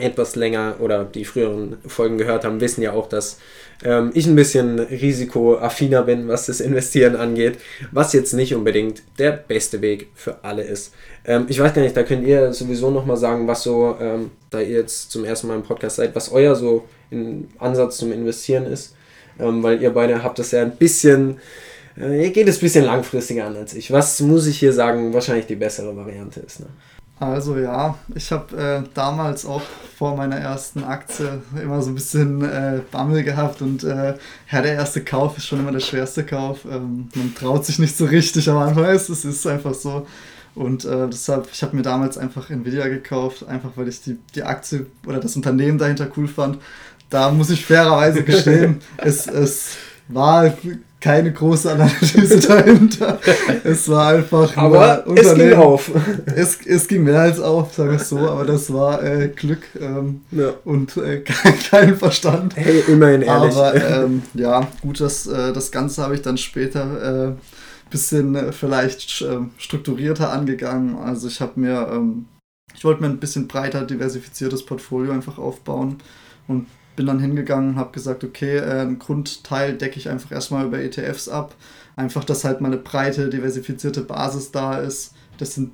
etwas 0.00 0.36
länger 0.36 0.76
oder 0.80 1.04
die 1.04 1.24
früheren 1.24 1.78
Folgen 1.86 2.18
gehört 2.18 2.44
haben, 2.44 2.60
wissen 2.60 2.82
ja 2.82 2.92
auch, 2.92 3.08
dass 3.08 3.38
ähm, 3.84 4.10
ich 4.14 4.26
ein 4.26 4.36
bisschen 4.36 4.78
risikoaffiner 4.78 6.02
bin, 6.02 6.28
was 6.28 6.46
das 6.46 6.60
Investieren 6.60 7.16
angeht, 7.16 7.58
was 7.92 8.12
jetzt 8.12 8.32
nicht 8.32 8.54
unbedingt 8.54 9.02
der 9.18 9.32
beste 9.32 9.80
Weg 9.80 10.08
für 10.14 10.44
alle 10.44 10.62
ist. 10.62 10.92
Ähm, 11.24 11.46
ich 11.48 11.60
weiß 11.60 11.74
gar 11.74 11.82
nicht, 11.82 11.96
da 11.96 12.02
könnt 12.02 12.26
ihr 12.26 12.52
sowieso 12.52 12.90
nochmal 12.90 13.16
sagen, 13.16 13.46
was 13.46 13.62
so, 13.62 13.96
ähm, 14.00 14.30
da 14.50 14.60
ihr 14.60 14.78
jetzt 14.78 15.10
zum 15.10 15.24
ersten 15.24 15.46
Mal 15.46 15.56
im 15.56 15.62
Podcast 15.62 15.96
seid, 15.96 16.14
was 16.14 16.30
euer 16.32 16.54
so 16.54 16.84
Ansatz 17.58 17.96
zum 17.96 18.12
Investieren 18.12 18.66
ist, 18.66 18.94
ähm, 19.38 19.62
weil 19.62 19.82
ihr 19.82 19.90
beide 19.90 20.22
habt 20.22 20.38
das 20.38 20.50
ja 20.52 20.62
ein 20.62 20.76
bisschen, 20.76 21.38
äh, 21.98 22.24
ihr 22.24 22.30
geht 22.30 22.48
es 22.48 22.58
ein 22.58 22.60
bisschen 22.60 22.84
langfristiger 22.84 23.46
an 23.46 23.56
als 23.56 23.74
ich. 23.74 23.90
Was 23.90 24.20
muss 24.20 24.46
ich 24.46 24.58
hier 24.58 24.72
sagen, 24.72 25.12
wahrscheinlich 25.12 25.46
die 25.46 25.56
bessere 25.56 25.96
Variante 25.96 26.40
ist. 26.40 26.60
Ne? 26.60 26.66
Also 27.20 27.58
ja, 27.58 27.98
ich 28.14 28.32
habe 28.32 28.56
äh, 28.56 28.82
damals 28.94 29.44
auch 29.44 29.60
vor 29.98 30.16
meiner 30.16 30.36
ersten 30.36 30.82
Aktie 30.84 31.42
immer 31.62 31.82
so 31.82 31.90
ein 31.90 31.94
bisschen 31.94 32.42
äh, 32.42 32.80
Bammel 32.90 33.22
gehabt 33.22 33.60
und 33.60 33.84
äh, 33.84 34.14
ja, 34.50 34.62
der 34.62 34.72
erste 34.72 35.04
Kauf 35.04 35.36
ist 35.36 35.46
schon 35.46 35.60
immer 35.60 35.70
der 35.70 35.80
schwerste 35.80 36.24
Kauf. 36.24 36.64
Ähm, 36.64 37.10
man 37.14 37.34
traut 37.34 37.66
sich 37.66 37.78
nicht 37.78 37.94
so 37.94 38.06
richtig 38.06 38.48
am 38.48 38.56
Anfang, 38.56 38.84
es 38.84 39.10
ist 39.10 39.46
einfach 39.46 39.74
so. 39.74 40.06
Und 40.54 40.86
äh, 40.86 41.08
deshalb, 41.08 41.50
ich 41.52 41.62
habe 41.62 41.76
mir 41.76 41.82
damals 41.82 42.16
einfach 42.16 42.48
Nvidia 42.48 42.88
gekauft, 42.88 43.46
einfach 43.46 43.72
weil 43.76 43.88
ich 43.88 44.00
die, 44.00 44.18
die 44.34 44.42
Aktie 44.42 44.86
oder 45.06 45.20
das 45.20 45.36
Unternehmen 45.36 45.76
dahinter 45.76 46.08
cool 46.16 46.26
fand. 46.26 46.56
Da 47.10 47.30
muss 47.30 47.50
ich 47.50 47.66
fairerweise 47.66 48.24
gestehen, 48.24 48.80
es, 48.96 49.26
es 49.26 49.76
war 50.08 50.50
keine 51.00 51.32
große 51.32 51.72
Analyse 51.72 52.40
dahinter. 52.48 53.18
es 53.64 53.88
war 53.88 54.14
einfach 54.14 54.56
aber 54.56 55.04
nur 55.06 55.18
es 55.18 55.34
ging 55.34 55.54
auf. 55.54 55.90
Es, 56.26 56.58
es 56.66 56.88
ging 56.88 57.04
mehr 57.04 57.20
als 57.20 57.40
auf, 57.40 57.74
sage 57.74 57.96
ich 57.96 58.02
so, 58.02 58.18
aber 58.18 58.44
das 58.44 58.72
war 58.72 59.02
äh, 59.02 59.28
Glück 59.28 59.62
ähm, 59.80 60.22
ja. 60.30 60.52
und 60.64 60.96
äh, 60.98 61.24
kein 61.70 61.96
Verstand. 61.96 62.56
Hey, 62.56 62.84
immerhin 62.86 63.22
ehrlich. 63.22 63.54
Aber 63.54 63.74
ähm, 63.74 64.22
ja, 64.34 64.68
gut, 64.82 65.00
das, 65.00 65.26
äh, 65.26 65.52
das 65.52 65.72
Ganze 65.72 66.02
habe 66.02 66.14
ich 66.14 66.22
dann 66.22 66.36
später 66.36 67.30
äh, 67.30 67.32
bisschen 67.90 68.34
äh, 68.36 68.52
vielleicht 68.52 69.22
äh, 69.22 69.38
strukturierter 69.58 70.32
angegangen. 70.32 70.96
Also 70.96 71.28
ich 71.28 71.40
habe 71.40 71.60
mir, 71.60 71.88
ähm, 71.92 72.26
ich 72.74 72.84
wollte 72.84 73.02
mir 73.02 73.08
ein 73.08 73.20
bisschen 73.20 73.48
breiter 73.48 73.84
diversifiziertes 73.84 74.64
Portfolio 74.64 75.12
einfach 75.12 75.38
aufbauen 75.38 75.98
und 76.46 76.66
bin 77.00 77.06
dann 77.06 77.18
hingegangen 77.18 77.70
und 77.70 77.76
habe 77.76 77.92
gesagt, 77.92 78.24
okay, 78.24 78.58
äh, 78.58 78.80
einen 78.80 78.98
Grundteil 78.98 79.72
decke 79.72 79.98
ich 79.98 80.10
einfach 80.10 80.32
erstmal 80.32 80.66
über 80.66 80.78
ETFs 80.80 81.30
ab. 81.30 81.54
Einfach, 81.96 82.24
dass 82.24 82.44
halt 82.44 82.60
mal 82.60 82.68
eine 82.68 82.76
breite, 82.76 83.30
diversifizierte 83.30 84.02
Basis 84.02 84.50
da 84.50 84.76
ist. 84.76 85.14
Das 85.38 85.54
sind 85.54 85.72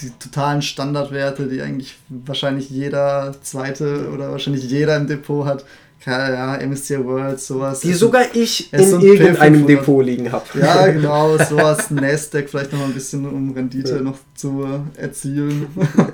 die 0.00 0.10
totalen 0.20 0.62
Standardwerte, 0.62 1.48
die 1.48 1.62
eigentlich 1.62 1.98
wahrscheinlich 2.08 2.70
jeder 2.70 3.34
zweite 3.42 4.08
oder 4.12 4.30
wahrscheinlich 4.30 4.70
jeder 4.70 4.96
im 4.96 5.08
Depot 5.08 5.46
hat 5.46 5.64
ja, 6.06 6.58
MSCI 6.66 7.04
World, 7.04 7.40
sowas. 7.40 7.80
Die 7.80 7.92
sogar 7.92 8.24
ich 8.32 8.72
in 8.72 8.88
so 8.88 8.98
irgendeinem 9.00 9.66
Depot 9.66 10.04
liegen 10.04 10.30
habe. 10.30 10.44
Ja, 10.58 10.86
genau, 10.92 11.36
sowas, 11.38 11.90
Nasdaq 11.90 12.48
vielleicht 12.48 12.72
noch 12.72 12.78
mal 12.78 12.86
ein 12.86 12.94
bisschen, 12.94 13.26
um 13.26 13.50
Rendite 13.52 13.96
ja. 13.96 14.00
noch 14.00 14.18
zu 14.34 14.64
erzielen. 14.96 15.66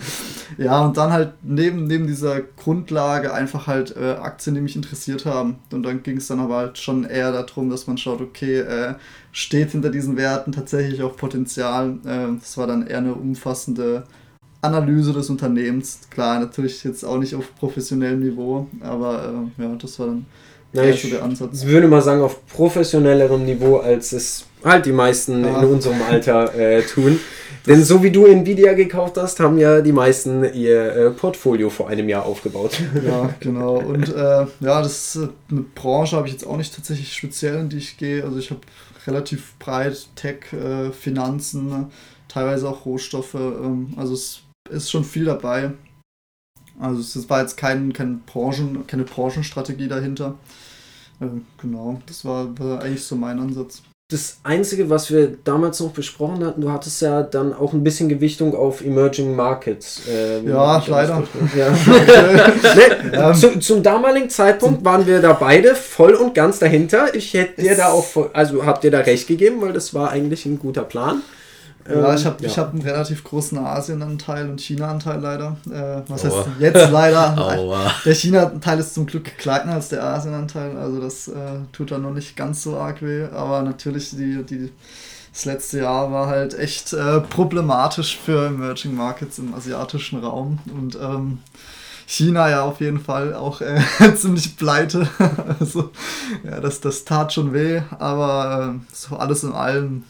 ja, 0.58 0.84
und 0.84 0.96
dann 0.96 1.12
halt 1.12 1.34
neben, 1.42 1.86
neben 1.86 2.06
dieser 2.06 2.40
Grundlage 2.40 3.34
einfach 3.34 3.66
halt 3.66 3.94
äh, 3.96 4.12
Aktien, 4.12 4.54
die 4.54 4.62
mich 4.62 4.74
interessiert 4.74 5.26
haben. 5.26 5.56
Und 5.70 5.82
dann 5.82 6.02
ging 6.02 6.16
es 6.16 6.28
dann 6.28 6.40
aber 6.40 6.56
halt 6.56 6.78
schon 6.78 7.04
eher 7.04 7.30
darum, 7.30 7.68
dass 7.68 7.86
man 7.86 7.98
schaut, 7.98 8.20
okay, 8.22 8.60
äh, 8.60 8.94
steht 9.32 9.72
hinter 9.72 9.90
diesen 9.90 10.16
Werten 10.16 10.52
tatsächlich 10.52 11.02
auch 11.02 11.16
Potenzial. 11.16 11.98
Äh, 12.06 12.38
das 12.40 12.56
war 12.56 12.66
dann 12.66 12.86
eher 12.86 12.98
eine 12.98 13.14
umfassende 13.14 14.04
Analyse 14.64 15.12
des 15.12 15.30
Unternehmens. 15.30 16.00
Klar, 16.10 16.40
natürlich 16.40 16.82
jetzt 16.84 17.04
auch 17.04 17.18
nicht 17.18 17.34
auf 17.34 17.54
professionellem 17.56 18.20
Niveau, 18.20 18.66
aber 18.80 19.48
äh, 19.58 19.62
ja, 19.62 19.76
das 19.76 19.98
war 19.98 20.06
dann 20.08 20.26
ja, 20.74 20.84
ich 20.84 21.02
so 21.02 21.08
der 21.08 21.22
Ansatz. 21.22 21.62
Ich 21.62 21.68
würde 21.68 21.86
mal 21.86 22.02
sagen, 22.02 22.20
auf 22.20 22.44
professionellerem 22.46 23.44
Niveau, 23.44 23.76
als 23.76 24.12
es 24.12 24.46
halt 24.64 24.86
die 24.86 24.92
meisten 24.92 25.44
ja. 25.44 25.62
in 25.62 25.68
unserem 25.68 26.02
Alter 26.02 26.52
äh, 26.58 26.82
tun. 26.82 27.20
Denn 27.66 27.82
so 27.82 28.02
wie 28.02 28.10
du 28.10 28.26
Nvidia 28.26 28.74
gekauft 28.74 29.16
hast, 29.16 29.40
haben 29.40 29.56
ja 29.56 29.80
die 29.80 29.92
meisten 29.92 30.44
ihr 30.52 30.96
äh, 30.96 31.10
Portfolio 31.10 31.70
vor 31.70 31.88
einem 31.88 32.08
Jahr 32.08 32.26
aufgebaut. 32.26 32.78
Ja, 33.06 33.34
genau. 33.40 33.76
Und 33.76 34.08
äh, 34.08 34.46
ja, 34.60 34.82
das 34.82 35.16
ist 35.16 35.28
eine 35.50 35.62
Branche 35.74 36.16
habe 36.16 36.26
ich 36.26 36.34
jetzt 36.34 36.46
auch 36.46 36.58
nicht 36.58 36.74
tatsächlich 36.74 37.12
speziell, 37.14 37.60
in 37.60 37.68
die 37.70 37.78
ich 37.78 37.96
gehe. 37.96 38.22
Also 38.22 38.38
ich 38.38 38.50
habe 38.50 38.60
relativ 39.06 39.54
breit 39.58 40.08
Tech, 40.16 40.52
äh, 40.52 40.90
Finanzen, 40.90 41.86
teilweise 42.28 42.68
auch 42.68 42.84
Rohstoffe. 42.84 43.34
Ähm, 43.34 43.94
also 43.96 44.12
es 44.12 44.40
ist 44.70 44.90
schon 44.90 45.04
viel 45.04 45.24
dabei. 45.24 45.72
Also 46.80 47.00
es 47.00 47.30
war 47.30 47.40
jetzt 47.40 47.56
kein, 47.56 47.92
kein 47.92 48.20
Branchen, 48.20 48.86
keine 48.86 49.04
Branchenstrategie 49.04 49.88
dahinter. 49.88 50.34
Äh, 51.20 51.26
genau, 51.60 52.00
das 52.06 52.24
war, 52.24 52.58
war 52.58 52.82
eigentlich 52.82 53.04
so 53.04 53.16
mein 53.16 53.38
Ansatz. 53.38 53.82
Das 54.10 54.38
Einzige, 54.42 54.90
was 54.90 55.10
wir 55.10 55.38
damals 55.44 55.80
noch 55.80 55.92
besprochen 55.92 56.44
hatten, 56.44 56.60
du 56.60 56.70
hattest 56.70 57.00
ja 57.00 57.22
dann 57.22 57.54
auch 57.54 57.72
ein 57.72 57.82
bisschen 57.82 58.10
Gewichtung 58.10 58.54
auf 58.54 58.84
Emerging 58.84 59.34
Markets. 59.34 60.02
Ähm, 60.08 60.46
ja, 60.46 60.82
leider. 60.86 61.22
Ja. 61.56 61.70
ne, 62.74 63.12
ähm. 63.12 63.34
zu, 63.34 63.58
zum 63.60 63.82
damaligen 63.82 64.28
Zeitpunkt 64.28 64.84
waren 64.84 65.06
wir 65.06 65.22
da 65.22 65.32
beide 65.32 65.74
voll 65.74 66.14
und 66.14 66.34
ganz 66.34 66.58
dahinter. 66.58 67.14
Ich 67.14 67.32
hätte 67.32 67.62
dir 67.62 67.76
da 67.76 67.88
auch, 67.88 68.04
also 68.34 68.66
habt 68.66 68.84
ihr 68.84 68.90
da 68.90 68.98
recht 68.98 69.26
gegeben, 69.26 69.62
weil 69.62 69.72
das 69.72 69.94
war 69.94 70.10
eigentlich 70.10 70.44
ein 70.44 70.58
guter 70.58 70.82
Plan. 70.82 71.22
Ja, 71.88 72.14
ich 72.14 72.24
habe 72.24 72.44
ja. 72.44 72.56
hab 72.56 72.72
einen 72.72 72.82
relativ 72.82 73.24
großen 73.24 73.58
Asienanteil 73.58 74.48
und 74.48 74.60
China-Anteil 74.60 75.20
leider. 75.20 75.56
Äh, 75.70 76.02
was 76.08 76.24
Aua. 76.24 76.38
heißt 76.38 76.48
jetzt 76.58 76.90
leider? 76.90 77.38
Aua. 77.58 77.90
Der 78.04 78.14
China-Anteil 78.14 78.78
ist 78.78 78.94
zum 78.94 79.06
Glück 79.06 79.36
kleiner 79.36 79.72
als 79.72 79.90
der 79.90 80.02
Asienanteil, 80.02 80.76
also 80.78 81.00
das 81.00 81.28
äh, 81.28 81.32
tut 81.72 81.90
dann 81.90 82.02
noch 82.02 82.12
nicht 82.12 82.36
ganz 82.36 82.62
so 82.62 82.76
arg 82.78 83.02
weh. 83.02 83.24
Aber 83.24 83.62
natürlich, 83.62 84.10
die, 84.10 84.42
die, 84.44 84.72
das 85.32 85.44
letzte 85.44 85.80
Jahr 85.80 86.10
war 86.10 86.28
halt 86.28 86.58
echt 86.58 86.92
äh, 86.92 87.20
problematisch 87.20 88.18
für 88.18 88.46
Emerging 88.46 88.94
Markets 88.94 89.38
im 89.38 89.52
asiatischen 89.54 90.20
Raum. 90.20 90.60
Und 90.74 90.96
ähm, 90.96 91.38
China 92.06 92.50
ja 92.50 92.62
auf 92.62 92.80
jeden 92.80 93.00
Fall 93.00 93.34
auch 93.34 93.60
äh, 93.60 93.80
ziemlich 94.14 94.56
pleite. 94.56 95.08
also, 95.60 95.90
ja, 96.44 96.60
das, 96.60 96.80
das 96.80 97.04
tat 97.04 97.32
schon 97.32 97.52
weh, 97.52 97.82
aber 97.98 98.76
äh, 98.76 98.94
so 98.94 99.16
alles 99.16 99.42
in 99.42 99.52
allem 99.52 100.04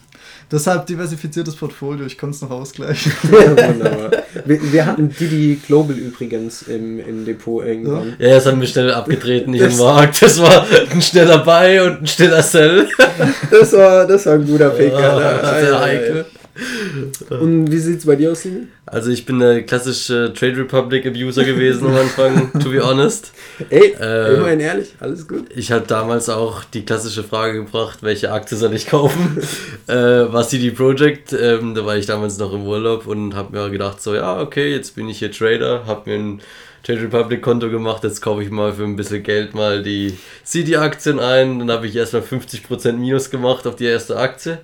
Deshalb 0.51 0.85
diversifiziertes 0.85 1.55
Portfolio, 1.55 2.05
ich 2.05 2.19
konnte 2.19 2.35
es 2.35 2.41
noch 2.41 2.51
ausgleichen. 2.51 3.11
Ja, 3.31 3.49
wunderbar. 3.49 4.11
Wir, 4.45 4.71
wir, 4.71 4.85
hatten 4.85 5.09
Didi 5.09 5.59
Global 5.65 5.95
übrigens 5.95 6.61
im, 6.63 6.99
im 6.99 7.25
Depot 7.25 7.65
irgendwann. 7.65 8.15
Ja, 8.19 8.35
das 8.35 8.45
haben 8.45 8.61
wir 8.61 8.67
schnell 8.67 8.93
abgetreten, 8.93 9.51
nicht 9.51 9.61
im 9.61 9.77
Markt. 9.77 10.21
Das 10.21 10.39
war 10.39 10.65
ein 10.91 11.01
schneller 11.01 11.39
Buy 11.39 11.79
und 11.79 12.03
ein 12.03 12.07
schneller 12.07 12.43
Sell. 12.43 12.87
Das 13.49 13.73
war, 13.73 14.05
das 14.05 14.25
war 14.25 14.33
ein 14.33 14.45
guter 14.45 14.69
Pick. 14.69 14.93
Ja, 14.93 15.19
das 15.19 15.51
ist 15.51 15.67
sehr 15.67 15.79
heikel. 15.81 16.25
Und 17.29 17.71
wie 17.71 17.77
sieht 17.77 17.99
es 17.99 18.05
bei 18.05 18.15
dir 18.15 18.31
aus, 18.31 18.43
Simon? 18.43 18.69
Also 18.85 19.11
ich 19.11 19.25
bin 19.25 19.39
der 19.39 19.63
klassische 19.63 20.33
Trade 20.33 20.57
Republic 20.57 21.05
Abuser 21.05 21.43
gewesen 21.43 21.87
am 21.87 21.95
Anfang, 21.95 22.51
to 22.63 22.69
be 22.69 22.81
honest. 22.81 23.33
Ey, 23.69 23.95
äh, 23.99 24.35
immerhin 24.35 24.59
ehrlich, 24.61 24.93
alles 24.99 25.27
gut. 25.27 25.47
Ich 25.53 25.71
hatte 25.71 25.87
damals 25.87 26.29
auch 26.29 26.63
die 26.63 26.85
klassische 26.85 27.23
Frage 27.23 27.65
gebracht, 27.65 27.99
welche 28.03 28.31
Aktie 28.31 28.57
soll 28.57 28.73
ich 28.73 28.87
kaufen? 28.87 29.41
äh, 29.87 29.93
war 29.93 30.47
CD 30.47 30.71
Projekt, 30.71 31.33
ähm, 31.33 31.75
da 31.75 31.85
war 31.85 31.97
ich 31.97 32.05
damals 32.05 32.37
noch 32.37 32.53
im 32.53 32.65
Urlaub 32.65 33.05
und 33.05 33.35
habe 33.35 33.57
mir 33.57 33.69
gedacht 33.69 34.01
so, 34.01 34.15
ja 34.15 34.39
okay, 34.39 34.71
jetzt 34.71 34.95
bin 34.95 35.09
ich 35.09 35.19
hier 35.19 35.31
Trader, 35.31 35.85
habe 35.85 36.09
mir 36.09 36.17
ein 36.17 36.41
Trade 36.83 37.01
Republic 37.01 37.41
Konto 37.41 37.69
gemacht, 37.69 38.03
jetzt 38.03 38.21
kaufe 38.21 38.43
ich 38.43 38.51
mal 38.51 38.71
für 38.71 38.83
ein 38.83 38.95
bisschen 38.95 39.23
Geld 39.23 39.55
mal 39.55 39.81
die 39.81 40.17
CD-Aktien 40.43 41.19
ein, 41.19 41.59
dann 41.59 41.71
habe 41.71 41.87
ich 41.87 41.95
erstmal 41.95 42.21
50% 42.21 42.93
Minus 42.93 43.29
gemacht 43.29 43.67
auf 43.67 43.75
die 43.75 43.85
erste 43.85 44.17
Aktie. 44.17 44.59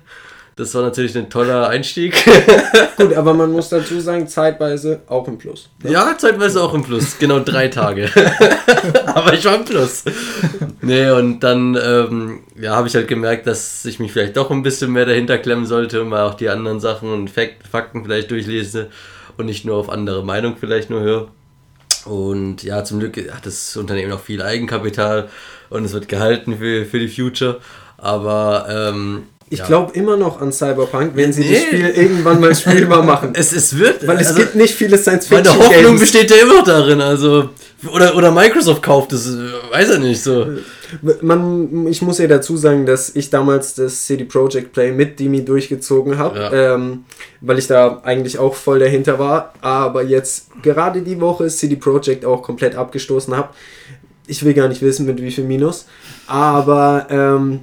Das 0.56 0.74
war 0.74 0.82
natürlich 0.82 1.16
ein 1.16 1.30
toller 1.30 1.68
Einstieg. 1.68 2.14
Gut, 2.98 3.14
aber 3.14 3.32
man 3.32 3.52
muss 3.52 3.70
dazu 3.70 3.98
sagen, 4.00 4.28
zeitweise 4.28 5.00
auch 5.06 5.26
im 5.26 5.38
Plus. 5.38 5.70
Ne? 5.82 5.92
Ja, 5.92 6.16
zeitweise 6.18 6.62
auch 6.62 6.74
im 6.74 6.82
Plus. 6.82 7.18
Genau 7.18 7.40
drei 7.40 7.68
Tage. 7.68 8.10
aber 9.06 9.32
ich 9.32 9.44
war 9.46 9.54
im 9.54 9.64
Plus. 9.64 10.04
Nee, 10.82 11.10
und 11.10 11.40
dann 11.40 11.78
ähm, 11.82 12.40
ja, 12.60 12.76
habe 12.76 12.86
ich 12.86 12.94
halt 12.94 13.08
gemerkt, 13.08 13.46
dass 13.46 13.86
ich 13.86 13.98
mich 13.98 14.12
vielleicht 14.12 14.36
doch 14.36 14.50
ein 14.50 14.62
bisschen 14.62 14.92
mehr 14.92 15.06
dahinter 15.06 15.38
klemmen 15.38 15.64
sollte 15.64 16.02
und 16.02 16.08
mal 16.08 16.24
auch 16.24 16.34
die 16.34 16.50
anderen 16.50 16.80
Sachen 16.80 17.10
und 17.10 17.30
Fakt, 17.30 17.66
Fakten 17.66 18.04
vielleicht 18.04 18.30
durchlese 18.30 18.90
und 19.38 19.46
nicht 19.46 19.64
nur 19.64 19.76
auf 19.76 19.88
andere 19.88 20.22
Meinung 20.22 20.56
vielleicht 20.60 20.90
nur 20.90 21.00
höre. 21.00 21.28
Und 22.04 22.62
ja, 22.62 22.84
zum 22.84 23.00
Glück 23.00 23.16
hat 23.32 23.46
das 23.46 23.76
Unternehmen 23.76 24.12
auch 24.12 24.20
viel 24.20 24.42
Eigenkapital 24.42 25.30
und 25.70 25.84
es 25.84 25.92
wird 25.92 26.08
gehalten 26.08 26.58
für, 26.58 26.84
für 26.84 26.98
die 26.98 27.08
Future. 27.08 27.60
Aber 27.96 28.66
ähm, 28.68 29.28
ich 29.52 29.58
ja. 29.58 29.66
glaube 29.66 29.92
immer 29.92 30.16
noch 30.16 30.40
an 30.40 30.50
Cyberpunk, 30.50 31.12
wenn 31.14 31.30
sie 31.30 31.42
nee. 31.42 31.52
das 31.52 31.62
Spiel 31.64 31.88
irgendwann 31.90 32.40
mal 32.40 32.54
spielbar 32.54 33.02
machen. 33.04 33.32
Es, 33.34 33.52
es 33.52 33.76
wird. 33.76 34.06
Weil 34.06 34.16
es 34.18 34.28
also, 34.28 34.40
gibt 34.40 34.54
nicht 34.54 34.74
viele 34.74 34.96
Science 34.96 35.26
Fiction. 35.26 35.46
Meine 35.46 35.68
Hoffnung 35.68 35.84
Games. 35.84 36.00
besteht 36.00 36.30
ja 36.30 36.36
immer 36.38 36.64
darin. 36.64 37.02
Also 37.02 37.50
oder, 37.92 38.16
oder 38.16 38.30
Microsoft 38.30 38.82
kauft 38.82 39.12
es, 39.12 39.36
weiß 39.70 39.90
er 39.90 39.98
nicht 39.98 40.22
so. 40.22 40.46
Man, 41.20 41.86
ich 41.86 42.00
muss 42.00 42.16
ja 42.16 42.26
dazu 42.26 42.56
sagen, 42.56 42.86
dass 42.86 43.14
ich 43.14 43.28
damals 43.28 43.74
das 43.74 44.06
CD 44.06 44.24
Projekt 44.24 44.72
Play 44.72 44.90
mit 44.90 45.20
Dimi 45.20 45.44
durchgezogen 45.44 46.16
habe, 46.16 46.38
ja. 46.38 46.74
ähm, 46.74 47.04
weil 47.42 47.58
ich 47.58 47.66
da 47.66 48.00
eigentlich 48.04 48.38
auch 48.38 48.54
voll 48.54 48.78
dahinter 48.78 49.18
war. 49.18 49.52
Aber 49.60 50.02
jetzt 50.02 50.48
gerade 50.62 51.02
die 51.02 51.20
Woche 51.20 51.48
CD 51.48 51.76
Projekt 51.76 52.24
auch 52.24 52.42
komplett 52.42 52.74
abgestoßen 52.74 53.36
habe. 53.36 53.50
Ich 54.26 54.44
will 54.44 54.54
gar 54.54 54.68
nicht 54.68 54.80
wissen, 54.80 55.04
mit 55.04 55.20
wie 55.20 55.30
viel 55.30 55.44
Minus. 55.44 55.86
Aber 56.26 57.06
ähm, 57.10 57.60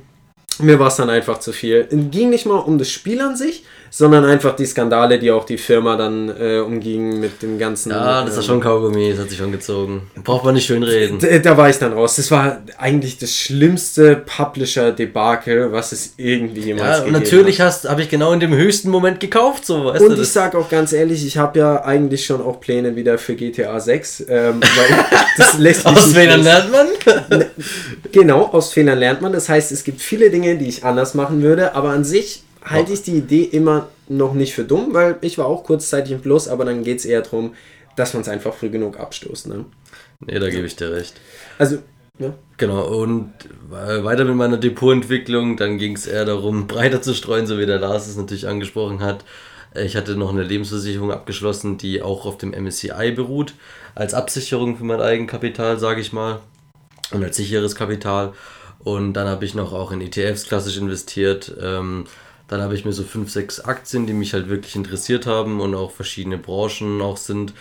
mir 0.61 0.79
war 0.79 0.87
es 0.87 0.95
dann 0.95 1.09
einfach 1.09 1.39
zu 1.39 1.51
viel. 1.51 1.87
Es 1.89 2.11
ging 2.11 2.29
nicht 2.29 2.45
mal 2.45 2.57
um 2.57 2.77
das 2.77 2.89
Spiel 2.89 3.21
an 3.21 3.35
sich, 3.35 3.63
sondern 3.89 4.25
einfach 4.25 4.55
die 4.55 4.65
Skandale, 4.65 5.19
die 5.19 5.31
auch 5.31 5.45
die 5.45 5.57
Firma 5.57 5.95
dann 5.95 6.29
äh, 6.29 6.59
umgingen 6.59 7.19
mit 7.19 7.41
dem 7.41 7.57
ganzen. 7.57 7.91
Ja, 7.91 8.23
das 8.23 8.37
ist 8.37 8.45
schon 8.45 8.59
Kaugummi, 8.59 9.11
das 9.11 9.19
hat 9.19 9.29
sich 9.29 9.37
schon 9.37 9.51
gezogen. 9.51 10.09
Braucht 10.23 10.45
man 10.45 10.55
nicht 10.55 10.65
schön 10.65 10.83
reden. 10.83 11.19
Da, 11.19 11.37
da 11.39 11.57
war 11.57 11.69
ich 11.69 11.77
dann 11.77 11.93
raus. 11.93 12.15
Das 12.17 12.29
war 12.31 12.61
eigentlich 12.77 13.17
das 13.17 13.35
schlimmste 13.35 14.15
Publisher-Debakel, 14.15 15.71
was 15.71 15.91
es 15.91 16.13
irgendwie 16.17 16.61
jemals 16.61 16.99
ja, 16.99 17.03
gegeben 17.05 17.19
natürlich 17.19 17.61
hat. 17.61 17.85
habe 17.85 18.01
ich 18.01 18.09
genau 18.09 18.31
in 18.33 18.39
dem 18.39 18.53
höchsten 18.53 18.89
Moment 18.89 19.19
gekauft, 19.19 19.65
so 19.65 19.85
weißt 19.85 20.03
Und 20.03 20.17
du, 20.17 20.21
ich 20.21 20.29
sage 20.29 20.57
auch 20.57 20.69
ganz 20.69 20.93
ehrlich, 20.93 21.25
ich 21.25 21.37
habe 21.37 21.59
ja 21.59 21.83
eigentlich 21.83 22.25
schon 22.25 22.41
auch 22.41 22.59
Pläne 22.59 22.95
wieder 22.95 23.17
für 23.17 23.35
GTA 23.35 23.79
6. 23.79 24.25
Ähm, 24.29 24.59
das 25.37 25.57
lässt 25.57 25.85
aus 25.85 26.13
Fehlern 26.13 26.43
lernt 26.43 26.71
man? 26.71 26.87
Ne, 27.29 27.47
genau, 28.11 28.45
aus 28.45 28.73
Fehlern 28.73 28.99
lernt 28.99 29.21
man. 29.21 29.33
Das 29.33 29.49
heißt, 29.49 29.71
es 29.71 29.83
gibt 29.83 30.01
viele 30.01 30.29
Dinge, 30.29 30.57
die 30.57 30.67
ich 30.67 30.83
anders 30.83 31.13
machen 31.13 31.41
würde, 31.41 31.75
aber 31.75 31.89
an 31.89 32.03
sich 32.03 32.43
halte 32.63 32.93
ich 32.93 33.03
die 33.03 33.17
Idee 33.17 33.43
immer 33.43 33.89
noch 34.07 34.33
nicht 34.33 34.53
für 34.53 34.63
dumm, 34.63 34.93
weil 34.93 35.17
ich 35.21 35.37
war 35.37 35.45
auch 35.45 35.63
kurzzeitig 35.63 36.11
im 36.11 36.21
Plus, 36.21 36.47
aber 36.47 36.65
dann 36.65 36.83
geht 36.83 36.99
es 36.99 37.05
eher 37.05 37.21
darum, 37.21 37.53
dass 37.95 38.13
man 38.13 38.21
es 38.21 38.29
einfach 38.29 38.53
früh 38.53 38.69
genug 38.69 38.99
abstoßt. 38.99 39.47
Ne? 39.47 39.65
Nee, 40.25 40.39
da 40.39 40.49
gebe 40.49 40.65
ich 40.65 40.75
dir 40.75 40.91
recht. 40.91 41.13
Also, 41.57 41.79
ja. 42.17 42.33
Genau, 42.57 42.85
und 43.01 43.31
weiter 43.69 44.25
mit 44.25 44.35
meiner 44.35 44.57
Depotentwicklung, 44.57 45.55
dann 45.55 45.77
ging 45.77 45.95
es 45.95 46.07
eher 46.07 46.25
darum, 46.25 46.67
breiter 46.67 47.01
zu 47.01 47.13
streuen, 47.13 47.47
so 47.47 47.57
wie 47.57 47.65
der 47.65 47.79
Lars 47.79 48.07
es 48.07 48.17
natürlich 48.17 48.47
angesprochen 48.47 48.99
hat. 48.99 49.23
Ich 49.75 49.95
hatte 49.95 50.15
noch 50.15 50.31
eine 50.31 50.43
Lebensversicherung 50.43 51.11
abgeschlossen, 51.11 51.77
die 51.77 52.01
auch 52.01 52.25
auf 52.25 52.37
dem 52.37 52.51
MSCI 52.51 53.11
beruht, 53.11 53.53
als 53.93 54.15
Absicherung 54.15 54.77
für 54.77 54.83
mein 54.83 54.99
Eigenkapital, 54.99 55.77
sage 55.77 56.01
ich 56.01 56.11
mal, 56.11 56.39
und 57.11 57.23
als 57.23 57.37
sicheres 57.37 57.75
Kapital. 57.75 58.33
Und 58.79 59.13
dann 59.13 59.27
habe 59.27 59.45
ich 59.45 59.53
noch 59.53 59.73
auch 59.73 59.91
in 59.91 60.01
ETFs 60.01 60.47
klassisch 60.47 60.77
investiert. 60.77 61.53
Ähm, 61.61 62.05
dann 62.49 62.61
habe 62.61 62.75
ich 62.75 62.83
mir 62.83 62.93
so 62.93 63.03
fünf, 63.03 63.29
sechs 63.31 63.59
Aktien, 63.59 64.07
die 64.07 64.13
mich 64.13 64.33
halt 64.33 64.49
wirklich 64.49 64.75
interessiert 64.75 65.25
haben 65.27 65.61
und 65.61 65.75
auch 65.75 65.91
verschiedene 65.91 66.37
Branchen 66.37 67.01
auch 67.01 67.17
sind, 67.17 67.53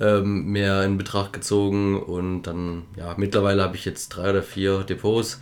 ähm, 0.00 0.46
mehr 0.46 0.84
in 0.84 0.98
Betracht 0.98 1.32
gezogen. 1.32 2.00
Und 2.00 2.42
dann, 2.42 2.82
ja, 2.96 3.14
mittlerweile 3.16 3.62
habe 3.62 3.76
ich 3.76 3.84
jetzt 3.84 4.10
drei 4.10 4.30
oder 4.30 4.42
vier 4.42 4.84
Depots. 4.84 5.40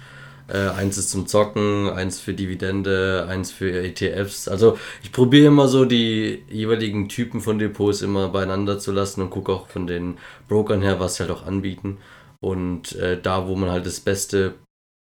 Äh, 0.48 0.68
eins 0.68 0.98
ist 0.98 1.10
zum 1.10 1.26
Zocken, 1.26 1.88
eins 1.90 2.20
für 2.20 2.34
Dividende, 2.34 3.26
eins 3.28 3.50
für 3.50 3.72
ETFs. 3.72 4.48
Also 4.48 4.78
ich 5.02 5.10
probiere 5.12 5.46
immer 5.48 5.66
so 5.68 5.84
die 5.84 6.44
jeweiligen 6.48 7.08
Typen 7.08 7.40
von 7.40 7.58
Depots 7.58 8.02
immer 8.02 8.28
beieinander 8.28 8.78
zu 8.78 8.92
lassen 8.92 9.22
und 9.22 9.30
gucke 9.30 9.52
auch 9.52 9.68
von 9.68 9.86
den 9.86 10.18
Brokern 10.48 10.82
her, 10.82 11.00
was 11.00 11.16
sie 11.16 11.24
halt 11.24 11.32
auch 11.32 11.46
anbieten. 11.46 11.98
Und 12.40 12.94
äh, 12.96 13.20
da, 13.20 13.48
wo 13.48 13.56
man 13.56 13.70
halt 13.70 13.86
das 13.86 14.00
beste 14.00 14.54